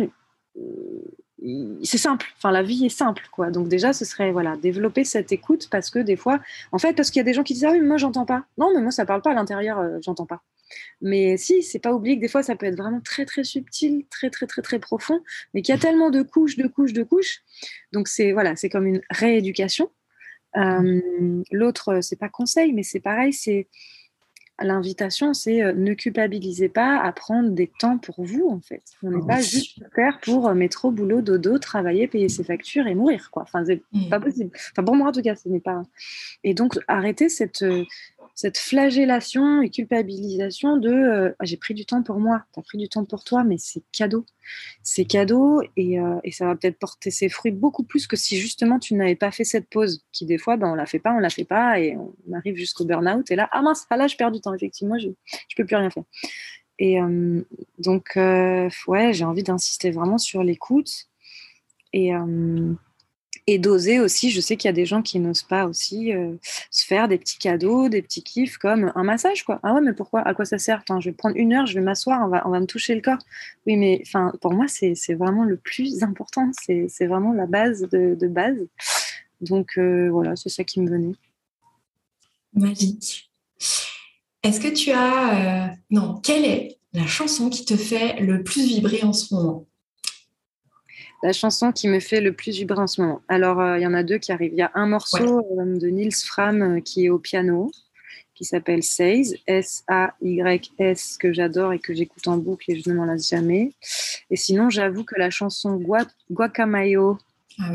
c'est 1.83 1.97
simple. 1.97 2.27
Enfin, 2.37 2.51
la 2.51 2.63
vie 2.63 2.85
est 2.85 2.89
simple, 2.89 3.27
quoi. 3.31 3.51
Donc 3.51 3.67
déjà, 3.67 3.91
ce 3.91 4.05
serait 4.05 4.31
voilà 4.31 4.55
développer 4.55 5.03
cette 5.03 5.33
écoute 5.33 5.67
parce 5.69 5.89
que 5.89 5.99
des 5.99 6.15
fois, 6.15 6.39
en 6.71 6.77
fait, 6.77 6.93
parce 6.93 7.11
qu'il 7.11 7.19
y 7.19 7.21
a 7.21 7.25
des 7.25 7.33
gens 7.33 7.43
qui 7.43 7.53
disent 7.53 7.65
ah 7.65 7.71
oui, 7.71 7.81
moi 7.81 7.97
j'entends 7.97 8.25
pas. 8.25 8.45
Non, 8.57 8.71
mais 8.73 8.81
moi 8.81 8.91
ça 8.91 9.05
parle 9.05 9.21
pas 9.21 9.31
à 9.31 9.33
l'intérieur, 9.33 9.99
j'entends 10.01 10.25
pas. 10.25 10.41
Mais 11.01 11.37
si, 11.37 11.63
c'est 11.63 11.79
pas 11.79 11.93
oublié 11.93 12.17
que 12.17 12.21
des 12.21 12.27
fois, 12.27 12.43
ça 12.43 12.55
peut 12.55 12.65
être 12.65 12.77
vraiment 12.77 13.01
très, 13.01 13.25
très 13.25 13.43
subtil, 13.43 14.05
très, 14.09 14.29
très, 14.29 14.47
très, 14.47 14.61
très 14.61 14.79
profond, 14.79 15.21
mais 15.53 15.61
qu'il 15.61 15.73
y 15.73 15.77
a 15.77 15.81
tellement 15.81 16.09
de 16.09 16.21
couches, 16.21 16.57
de 16.57 16.67
couches, 16.67 16.93
de 16.93 17.03
couches. 17.03 17.41
Donc, 17.91 18.07
c'est 18.07 18.31
voilà, 18.31 18.55
c'est 18.55 18.69
comme 18.69 18.85
une 18.85 19.01
rééducation. 19.09 19.91
Euh, 20.57 21.41
l'autre, 21.51 22.01
c'est 22.01 22.17
pas 22.17 22.29
conseil, 22.29 22.73
mais 22.73 22.83
c'est 22.83 22.99
pareil, 22.99 23.33
c'est 23.33 23.67
l'invitation, 24.63 25.33
c'est 25.33 25.63
euh, 25.63 25.73
ne 25.73 25.93
culpabilisez 25.93 26.69
pas 26.69 26.99
à 26.99 27.11
prendre 27.11 27.49
des 27.49 27.71
temps 27.79 27.97
pour 27.97 28.23
vous, 28.23 28.47
en 28.49 28.59
fait. 28.59 28.83
On 29.03 29.11
n'est 29.11 29.25
pas 29.25 29.41
juste 29.41 29.79
faire 29.95 30.19
pour 30.21 30.47
euh, 30.47 30.53
mettre 30.53 30.85
au 30.85 30.91
boulot, 30.91 31.21
dodo, 31.21 31.57
travailler, 31.57 32.07
payer 32.07 32.29
ses 32.29 32.43
factures 32.43 32.87
et 32.87 32.95
mourir, 32.95 33.29
quoi. 33.31 33.43
Enfin, 33.43 33.63
c'est 33.65 33.81
mmh. 33.91 34.09
pas 34.09 34.19
possible. 34.19 34.51
Enfin, 34.71 34.83
pour 34.83 34.95
moi, 34.95 35.09
en 35.09 35.11
tout 35.11 35.21
cas, 35.21 35.35
ce 35.35 35.49
n'est 35.49 35.59
pas. 35.59 35.83
Et 36.43 36.53
donc, 36.53 36.77
arrêtez 36.87 37.29
cette, 37.29 37.65
cette 38.41 38.57
flagellation 38.57 39.61
et 39.61 39.69
culpabilisation 39.69 40.77
de 40.77 40.89
euh, 40.89 41.35
ah, 41.37 41.45
j'ai 41.45 41.57
pris 41.57 41.75
du 41.75 41.85
temps 41.85 42.01
pour 42.01 42.19
moi, 42.19 42.43
tu 42.55 42.59
as 42.59 42.63
pris 42.63 42.79
du 42.79 42.89
temps 42.89 43.05
pour 43.05 43.23
toi, 43.23 43.43
mais 43.43 43.57
c'est 43.59 43.83
cadeau. 43.91 44.25
C'est 44.81 45.05
cadeau 45.05 45.61
et, 45.77 45.99
euh, 45.99 46.19
et, 46.23 46.31
ça 46.31 46.47
va 46.47 46.55
peut-être 46.55 46.79
porter 46.79 47.11
ses 47.11 47.29
fruits 47.29 47.51
beaucoup 47.51 47.83
plus 47.83 48.07
que 48.07 48.15
si 48.15 48.37
justement 48.37 48.79
tu 48.79 48.95
n'avais 48.95 49.15
pas 49.15 49.29
fait 49.29 49.43
cette 49.43 49.69
pause, 49.69 50.03
qui 50.11 50.25
des 50.25 50.39
fois, 50.39 50.57
ben, 50.57 50.71
on 50.71 50.73
la 50.73 50.87
fait 50.87 50.97
pas, 50.97 51.13
on 51.13 51.19
la 51.19 51.29
fait 51.29 51.45
pas 51.45 51.79
et 51.79 51.95
on 51.95 52.33
arrive 52.33 52.55
jusqu'au 52.55 52.83
burn-out 52.83 53.29
et 53.29 53.35
là, 53.35 53.47
ah 53.51 53.61
mince, 53.61 53.85
pas 53.87 53.95
là, 53.95 54.07
je 54.07 54.15
perds 54.15 54.31
du 54.31 54.41
temps, 54.41 54.55
effectivement, 54.55 54.97
je 54.97 55.09
ne 55.09 55.13
peux 55.55 55.65
plus 55.65 55.75
rien 55.75 55.91
faire. 55.91 56.03
Et 56.79 56.99
euh, 56.99 57.43
donc, 57.77 58.13
ouais, 58.15 59.13
j'ai 59.13 59.23
envie 59.23 59.43
d'insister 59.43 59.91
vraiment 59.91 60.17
sur 60.17 60.41
l'écoute 60.41 61.05
et 61.93 62.11
et 63.47 63.57
d'oser 63.57 63.99
aussi, 63.99 64.29
je 64.29 64.39
sais 64.39 64.55
qu'il 64.55 64.67
y 64.67 64.69
a 64.69 64.73
des 64.73 64.85
gens 64.85 65.01
qui 65.01 65.19
n'osent 65.19 65.43
pas 65.43 65.65
aussi 65.65 66.13
euh, 66.13 66.33
se 66.69 66.85
faire 66.85 67.07
des 67.07 67.17
petits 67.17 67.37
cadeaux, 67.37 67.89
des 67.89 68.01
petits 68.01 68.23
kiffs 68.23 68.57
comme 68.57 68.91
un 68.95 69.03
massage, 69.03 69.43
quoi. 69.43 69.59
Ah 69.63 69.73
ouais, 69.73 69.81
mais 69.81 69.93
pourquoi? 69.93 70.21
À 70.21 70.33
quoi 70.33 70.45
ça 70.45 70.57
sert? 70.57 70.83
Je 70.99 71.09
vais 71.09 71.15
prendre 71.15 71.35
une 71.35 71.53
heure, 71.53 71.65
je 71.65 71.73
vais 71.73 71.81
m'asseoir, 71.81 72.21
on 72.23 72.49
va, 72.49 72.59
me 72.59 72.65
toucher 72.65 72.93
le 72.95 73.01
corps. 73.01 73.19
Oui, 73.65 73.77
mais 73.77 74.01
enfin, 74.05 74.31
pour 74.41 74.53
moi, 74.53 74.67
c'est 74.67 75.13
vraiment 75.13 75.43
le 75.43 75.57
plus 75.57 76.03
important. 76.03 76.51
C'est 76.53 77.07
vraiment 77.07 77.33
la 77.33 77.47
base 77.47 77.81
de, 77.89 78.15
de 78.19 78.27
base. 78.27 78.67
Donc 79.41 79.77
euh, 79.77 80.09
voilà, 80.11 80.35
c'est 80.35 80.49
ça 80.49 80.63
qui 80.63 80.79
me 80.79 80.89
venait. 80.89 81.15
Magique. 82.53 83.31
Est-ce 84.43 84.59
que 84.59 84.67
tu 84.67 84.91
as... 84.91 85.69
Euh, 85.69 85.75
non, 85.89 86.19
quelle 86.21 86.45
est 86.45 86.77
la 86.93 87.07
chanson 87.07 87.49
qui 87.49 87.65
te 87.65 87.75
fait 87.75 88.19
le 88.19 88.43
plus 88.43 88.65
vibrer 88.65 89.03
en 89.03 89.13
ce 89.13 89.33
moment? 89.33 89.65
La 91.23 91.33
chanson 91.33 91.71
qui 91.71 91.87
me 91.87 91.99
fait 91.99 92.21
le 92.21 92.33
plus 92.33 92.55
vibrer 92.55 92.79
en 92.79 92.87
ce 92.87 93.01
moment. 93.01 93.21
Alors, 93.27 93.59
euh, 93.59 93.77
il 93.77 93.81
y 93.81 93.87
en 93.87 93.93
a 93.93 94.03
deux 94.03 94.17
qui 94.17 94.31
arrivent. 94.31 94.53
Il 94.53 94.57
y 94.57 94.63
a 94.63 94.71
un 94.73 94.87
morceau 94.87 95.39
euh, 95.39 95.77
de 95.77 95.87
Nils 95.87 96.15
Fram 96.15 96.61
euh, 96.61 96.79
qui 96.81 97.05
est 97.05 97.09
au 97.09 97.19
piano, 97.19 97.71
qui 98.33 98.45
s'appelle 98.45 98.83
Says, 98.83 99.39
S-A-Y-S, 99.45 101.17
que 101.19 101.31
j'adore 101.31 101.73
et 101.73 101.79
que 101.79 101.93
j'écoute 101.93 102.27
en 102.27 102.37
boucle 102.37 102.71
et 102.71 102.79
je 102.79 102.89
ne 102.89 102.95
m'en 102.95 103.05
lasse 103.05 103.29
jamais. 103.29 103.73
Et 104.29 104.35
sinon, 104.35 104.69
j'avoue 104.69 105.03
que 105.03 105.15
la 105.17 105.29
chanson 105.29 105.79
Guacamayo 106.31 107.17
ah 107.59 107.71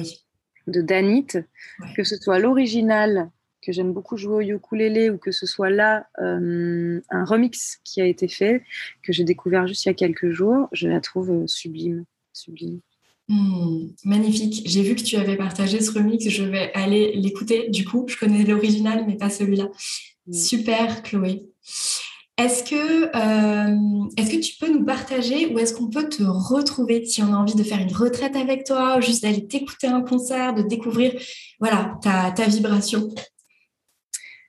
de 0.66 0.80
Danit, 0.80 1.28
que 1.94 2.02
ce 2.02 2.16
soit 2.16 2.40
l'original 2.40 3.30
que 3.62 3.70
j'aime 3.70 3.92
beaucoup 3.92 4.16
jouer 4.16 4.52
au 4.52 4.56
ukulélé 4.56 5.11
ou 5.11 5.18
que 5.18 5.30
ce 5.30 5.46
soit 5.46 5.70
là 5.70 6.09
un 6.18 7.24
remix 7.24 7.78
qui 7.85 8.00
a 8.00 8.04
été 8.04 8.26
fait, 8.26 8.64
que 9.02 9.12
j'ai 9.12 9.22
découvert 9.22 9.68
juste 9.68 9.85
il 9.85 9.88
y 9.88 9.90
a 9.90 9.94
quelques 9.94 10.30
jours, 10.30 10.68
je 10.72 10.88
la 10.88 11.00
trouve 11.00 11.46
sublime. 11.46 12.04
Sublime. 12.32 12.80
Hmm, 13.28 13.88
magnifique. 14.04 14.62
J'ai 14.66 14.82
vu 14.82 14.94
que 14.94 15.02
tu 15.02 15.16
avais 15.16 15.36
partagé 15.36 15.80
ce 15.80 15.90
remix. 15.90 16.28
Je 16.28 16.44
vais 16.44 16.72
aller 16.74 17.12
l'écouter. 17.14 17.68
Du 17.70 17.84
coup, 17.84 18.06
je 18.08 18.16
connais 18.16 18.44
l'original, 18.44 19.04
mais 19.06 19.16
pas 19.16 19.30
celui-là. 19.30 19.68
Hmm. 20.26 20.32
Super, 20.32 21.02
Chloé. 21.02 21.46
Est-ce 22.38 22.64
que, 22.64 23.06
euh, 23.06 24.08
est 24.18 24.30
que 24.30 24.40
tu 24.40 24.56
peux 24.60 24.70
nous 24.70 24.84
partager 24.84 25.46
ou 25.46 25.58
est-ce 25.58 25.72
qu'on 25.72 25.88
peut 25.88 26.06
te 26.06 26.22
retrouver 26.22 27.06
si 27.06 27.22
on 27.22 27.32
a 27.32 27.36
envie 27.36 27.54
de 27.54 27.62
faire 27.62 27.80
une 27.80 27.94
retraite 27.94 28.36
avec 28.36 28.64
toi, 28.64 29.00
juste 29.00 29.22
d'aller 29.22 29.46
t'écouter 29.46 29.86
un 29.86 30.02
concert, 30.02 30.52
de 30.52 30.60
découvrir 30.60 31.18
voilà, 31.60 31.98
ta, 32.02 32.30
ta 32.32 32.46
vibration? 32.46 33.08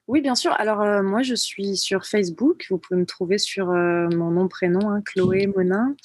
Oui, 0.07 0.21
bien 0.21 0.35
sûr. 0.35 0.53
Alors, 0.57 0.81
euh, 0.81 1.01
moi, 1.01 1.21
je 1.21 1.35
suis 1.35 1.77
sur 1.77 2.05
Facebook. 2.05 2.65
Vous 2.69 2.77
pouvez 2.77 2.99
me 2.99 3.05
trouver 3.05 3.37
sur 3.37 3.69
euh, 3.69 4.07
mon 4.09 4.31
nom, 4.31 4.47
prénom, 4.47 4.89
hein, 4.89 5.01
Chloé 5.05 5.47
Monin. 5.47 5.95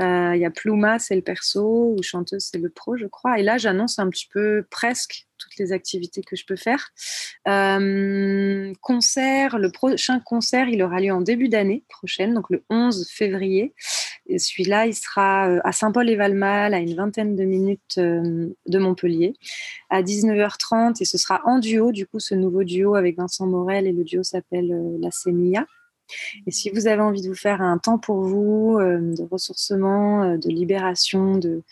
Euh, 0.00 0.32
il 0.34 0.40
y 0.40 0.44
a 0.44 0.50
Pluma, 0.50 0.98
c'est 0.98 1.16
le 1.16 1.22
perso, 1.22 1.94
ou 1.96 2.02
chanteuse, 2.02 2.48
c'est 2.50 2.58
le 2.58 2.70
pro, 2.70 2.96
je 2.96 3.06
crois. 3.06 3.38
Et 3.38 3.42
là, 3.42 3.58
j'annonce 3.58 3.98
un 3.98 4.08
petit 4.08 4.28
peu 4.32 4.64
presque 4.70 5.26
toutes 5.38 5.56
les 5.58 5.72
activités 5.72 6.22
que 6.22 6.36
je 6.36 6.44
peux 6.44 6.56
faire. 6.56 6.90
Euh, 7.46 8.72
concert, 8.80 9.58
le 9.58 9.70
prochain 9.70 10.20
concert, 10.20 10.68
il 10.68 10.82
aura 10.82 11.00
lieu 11.00 11.12
en 11.12 11.20
début 11.20 11.48
d'année 11.48 11.84
prochaine, 11.88 12.34
donc 12.34 12.50
le 12.50 12.64
11 12.70 13.08
février. 13.08 13.74
Celui-là, 14.36 14.86
il 14.86 14.94
sera 14.94 15.48
euh, 15.48 15.60
à 15.64 15.72
Saint-Paul-et-Valmal, 15.72 16.74
à 16.74 16.78
une 16.78 16.94
vingtaine 16.94 17.34
de 17.34 17.44
minutes 17.44 17.98
de 17.98 18.78
Montpellier, 18.78 19.34
à 19.90 20.02
19h30. 20.02 21.00
Et 21.00 21.04
ce 21.04 21.18
sera 21.18 21.40
en 21.44 21.58
duo, 21.58 21.92
du 21.92 22.06
coup, 22.06 22.20
ce 22.20 22.34
nouveau 22.34 22.62
duo 22.62 22.94
avec 22.94 23.16
Vincent 23.16 23.46
Morel. 23.46 23.86
Et 23.86 23.92
le 23.92 24.04
duo 24.04 24.22
s'appelle 24.22 24.98
La 25.00 25.10
Sémilla. 25.10 25.66
Et 26.46 26.50
si 26.50 26.70
vous 26.70 26.86
avez 26.86 27.02
envie 27.02 27.22
de 27.22 27.28
vous 27.28 27.34
faire 27.34 27.60
un 27.60 27.78
temps 27.78 27.98
pour 27.98 28.22
vous, 28.22 28.78
euh, 28.78 29.14
de 29.14 29.22
ressourcement, 29.30 30.22
euh, 30.22 30.36
de 30.36 30.48
libération, 30.48 31.36
de, 31.36 31.62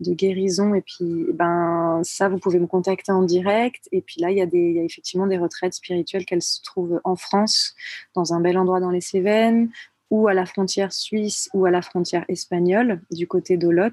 guérison, 0.00 0.74
et 0.74 0.82
puis 0.82 1.26
ben 1.32 2.00
ça, 2.04 2.28
vous 2.28 2.38
pouvez 2.38 2.58
me 2.58 2.66
contacter 2.66 3.12
en 3.12 3.22
direct. 3.22 3.88
Et 3.92 4.02
puis 4.02 4.20
là, 4.20 4.30
il 4.30 4.38
y 4.38 4.46
il 4.56 4.76
y 4.76 4.80
a 4.80 4.82
effectivement 4.82 5.26
des 5.26 5.38
retraites 5.38 5.74
spirituelles 5.74 6.24
qu'elles 6.24 6.42
se 6.42 6.62
trouvent 6.62 7.00
en 7.04 7.16
France, 7.16 7.74
dans 8.14 8.32
un 8.34 8.40
bel 8.40 8.58
endroit 8.58 8.80
dans 8.80 8.90
les 8.90 9.00
Cévennes, 9.00 9.70
ou 10.10 10.28
à 10.28 10.34
la 10.34 10.46
frontière 10.46 10.92
suisse 10.92 11.48
ou 11.52 11.66
à 11.66 11.70
la 11.70 11.82
frontière 11.82 12.24
espagnole, 12.28 13.00
du 13.10 13.26
côté 13.26 13.56
d'Olot, 13.56 13.90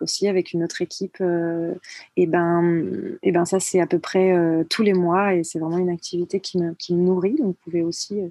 aussi 0.00 0.28
avec 0.28 0.52
une 0.52 0.62
autre 0.64 0.82
équipe. 0.82 1.16
Euh, 1.20 1.74
et, 2.16 2.26
ben, 2.26 3.18
et 3.22 3.32
ben 3.32 3.44
ça, 3.44 3.60
c'est 3.60 3.80
à 3.80 3.86
peu 3.86 3.98
près 3.98 4.32
euh, 4.32 4.64
tous 4.68 4.82
les 4.82 4.92
mois 4.92 5.34
et 5.34 5.44
c'est 5.44 5.58
vraiment 5.58 5.78
une 5.78 5.90
activité 5.90 6.40
qui 6.40 6.58
me, 6.58 6.74
qui 6.74 6.94
me 6.94 7.02
nourrit. 7.02 7.36
Donc, 7.36 7.46
vous 7.46 7.58
pouvez 7.64 7.82
aussi 7.82 8.20
euh, 8.20 8.28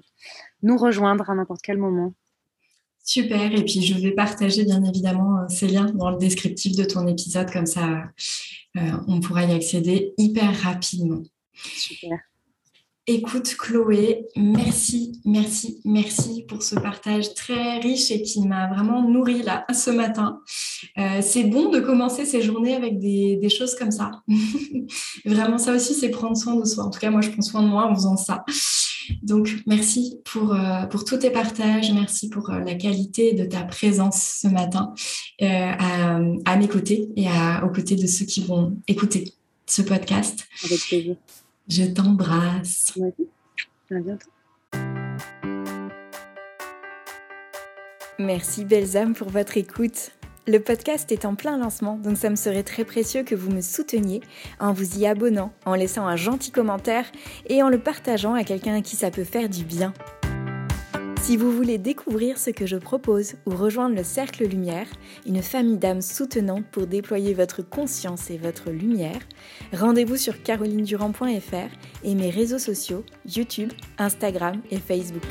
nous 0.62 0.76
rejoindre 0.76 1.28
à 1.28 1.34
n'importe 1.34 1.62
quel 1.62 1.78
moment. 1.78 2.12
Super, 3.02 3.52
et 3.52 3.64
puis 3.64 3.82
je 3.82 3.98
vais 3.98 4.12
partager 4.12 4.64
bien 4.64 4.84
évidemment 4.84 5.48
ces 5.48 5.66
liens 5.66 5.90
dans 5.94 6.10
le 6.10 6.18
descriptif 6.18 6.76
de 6.76 6.84
ton 6.84 7.08
épisode, 7.08 7.50
comme 7.50 7.66
ça 7.66 8.04
on 9.08 9.18
pourra 9.18 9.46
y 9.46 9.52
accéder 9.52 10.14
hyper 10.16 10.54
rapidement. 10.62 11.22
Super. 11.54 12.29
Écoute, 13.06 13.56
Chloé, 13.58 14.26
merci, 14.36 15.20
merci, 15.24 15.80
merci 15.86 16.44
pour 16.46 16.62
ce 16.62 16.74
partage 16.74 17.32
très 17.34 17.78
riche 17.78 18.10
et 18.10 18.20
qui 18.20 18.46
m'a 18.46 18.68
vraiment 18.68 19.02
nourri 19.02 19.42
là 19.42 19.64
ce 19.72 19.90
matin. 19.90 20.40
Euh, 20.98 21.20
c'est 21.22 21.44
bon 21.44 21.70
de 21.70 21.80
commencer 21.80 22.26
ces 22.26 22.42
journées 22.42 22.74
avec 22.74 22.98
des, 22.98 23.48
choses 23.48 23.74
comme 23.74 23.90
ça. 23.90 24.10
vraiment, 25.24 25.56
ça 25.56 25.74
aussi, 25.74 25.94
c'est 25.94 26.10
prendre 26.10 26.36
soin 26.36 26.56
de 26.56 26.64
soi. 26.64 26.84
En 26.84 26.90
tout 26.90 27.00
cas, 27.00 27.10
moi, 27.10 27.22
je 27.22 27.30
prends 27.30 27.42
soin 27.42 27.62
de 27.62 27.68
moi 27.68 27.86
en 27.90 27.94
faisant 27.94 28.18
ça. 28.18 28.44
Donc, 29.22 29.56
merci 29.66 30.20
pour, 30.30 30.54
euh, 30.54 30.84
pour 30.86 31.04
tous 31.04 31.16
tes 31.16 31.30
partages. 31.30 31.90
Merci 31.92 32.28
pour 32.28 32.50
euh, 32.50 32.60
la 32.60 32.74
qualité 32.74 33.32
de 33.32 33.46
ta 33.46 33.62
présence 33.62 34.40
ce 34.42 34.46
matin 34.46 34.92
à, 35.40 36.56
mes 36.56 36.68
côtés 36.68 37.08
et 37.16 37.26
à, 37.28 37.64
aux 37.64 37.72
côtés 37.72 37.96
de 37.96 38.06
ceux 38.06 38.26
qui 38.26 38.42
vont 38.42 38.76
écouter 38.86 39.32
ce 39.66 39.80
podcast. 39.80 40.46
Avec 40.64 40.80
plaisir. 40.80 41.16
Je 41.68 41.84
t'embrasse. 41.84 42.98
À 43.90 43.98
bientôt. 43.98 44.28
Merci 48.18 48.64
belles 48.64 48.96
âmes 48.96 49.14
pour 49.14 49.30
votre 49.30 49.56
écoute. 49.56 50.12
Le 50.46 50.58
podcast 50.58 51.10
est 51.12 51.24
en 51.24 51.34
plein 51.34 51.58
lancement, 51.58 51.96
donc 51.96 52.16
ça 52.16 52.28
me 52.28 52.36
serait 52.36 52.62
très 52.62 52.84
précieux 52.84 53.22
que 53.22 53.34
vous 53.34 53.50
me 53.50 53.60
souteniez 53.60 54.20
en 54.58 54.72
vous 54.72 54.98
y 54.98 55.06
abonnant, 55.06 55.52
en 55.64 55.74
laissant 55.74 56.06
un 56.06 56.16
gentil 56.16 56.50
commentaire 56.50 57.04
et 57.48 57.62
en 57.62 57.68
le 57.68 57.78
partageant 57.78 58.34
à 58.34 58.44
quelqu'un 58.44 58.76
à 58.76 58.80
qui 58.82 58.96
ça 58.96 59.10
peut 59.10 59.24
faire 59.24 59.48
du 59.48 59.64
bien. 59.64 59.94
Si 61.30 61.36
vous 61.36 61.52
voulez 61.52 61.78
découvrir 61.78 62.38
ce 62.38 62.50
que 62.50 62.66
je 62.66 62.76
propose 62.76 63.34
ou 63.46 63.50
rejoindre 63.50 63.94
le 63.94 64.02
Cercle 64.02 64.48
Lumière, 64.48 64.88
une 65.26 65.44
famille 65.44 65.76
d'âmes 65.76 66.02
soutenantes 66.02 66.64
pour 66.72 66.88
déployer 66.88 67.34
votre 67.34 67.62
conscience 67.62 68.32
et 68.32 68.36
votre 68.36 68.72
lumière, 68.72 69.20
rendez-vous 69.72 70.16
sur 70.16 70.42
carolinedurand.fr 70.42 71.70
et 72.02 72.14
mes 72.16 72.30
réseaux 72.30 72.58
sociaux 72.58 73.04
YouTube, 73.26 73.72
Instagram 73.98 74.60
et 74.72 74.78
Facebook. 74.78 75.22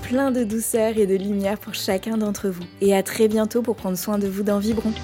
Plein 0.00 0.30
de 0.30 0.42
douceur 0.42 0.96
et 0.96 1.06
de 1.06 1.16
lumière 1.16 1.58
pour 1.58 1.74
chacun 1.74 2.16
d'entre 2.16 2.48
vous 2.48 2.64
et 2.80 2.96
à 2.96 3.02
très 3.02 3.28
bientôt 3.28 3.60
pour 3.60 3.76
prendre 3.76 3.98
soin 3.98 4.16
de 4.16 4.26
vous 4.26 4.42
dans 4.42 4.58
Vibron. 4.58 4.94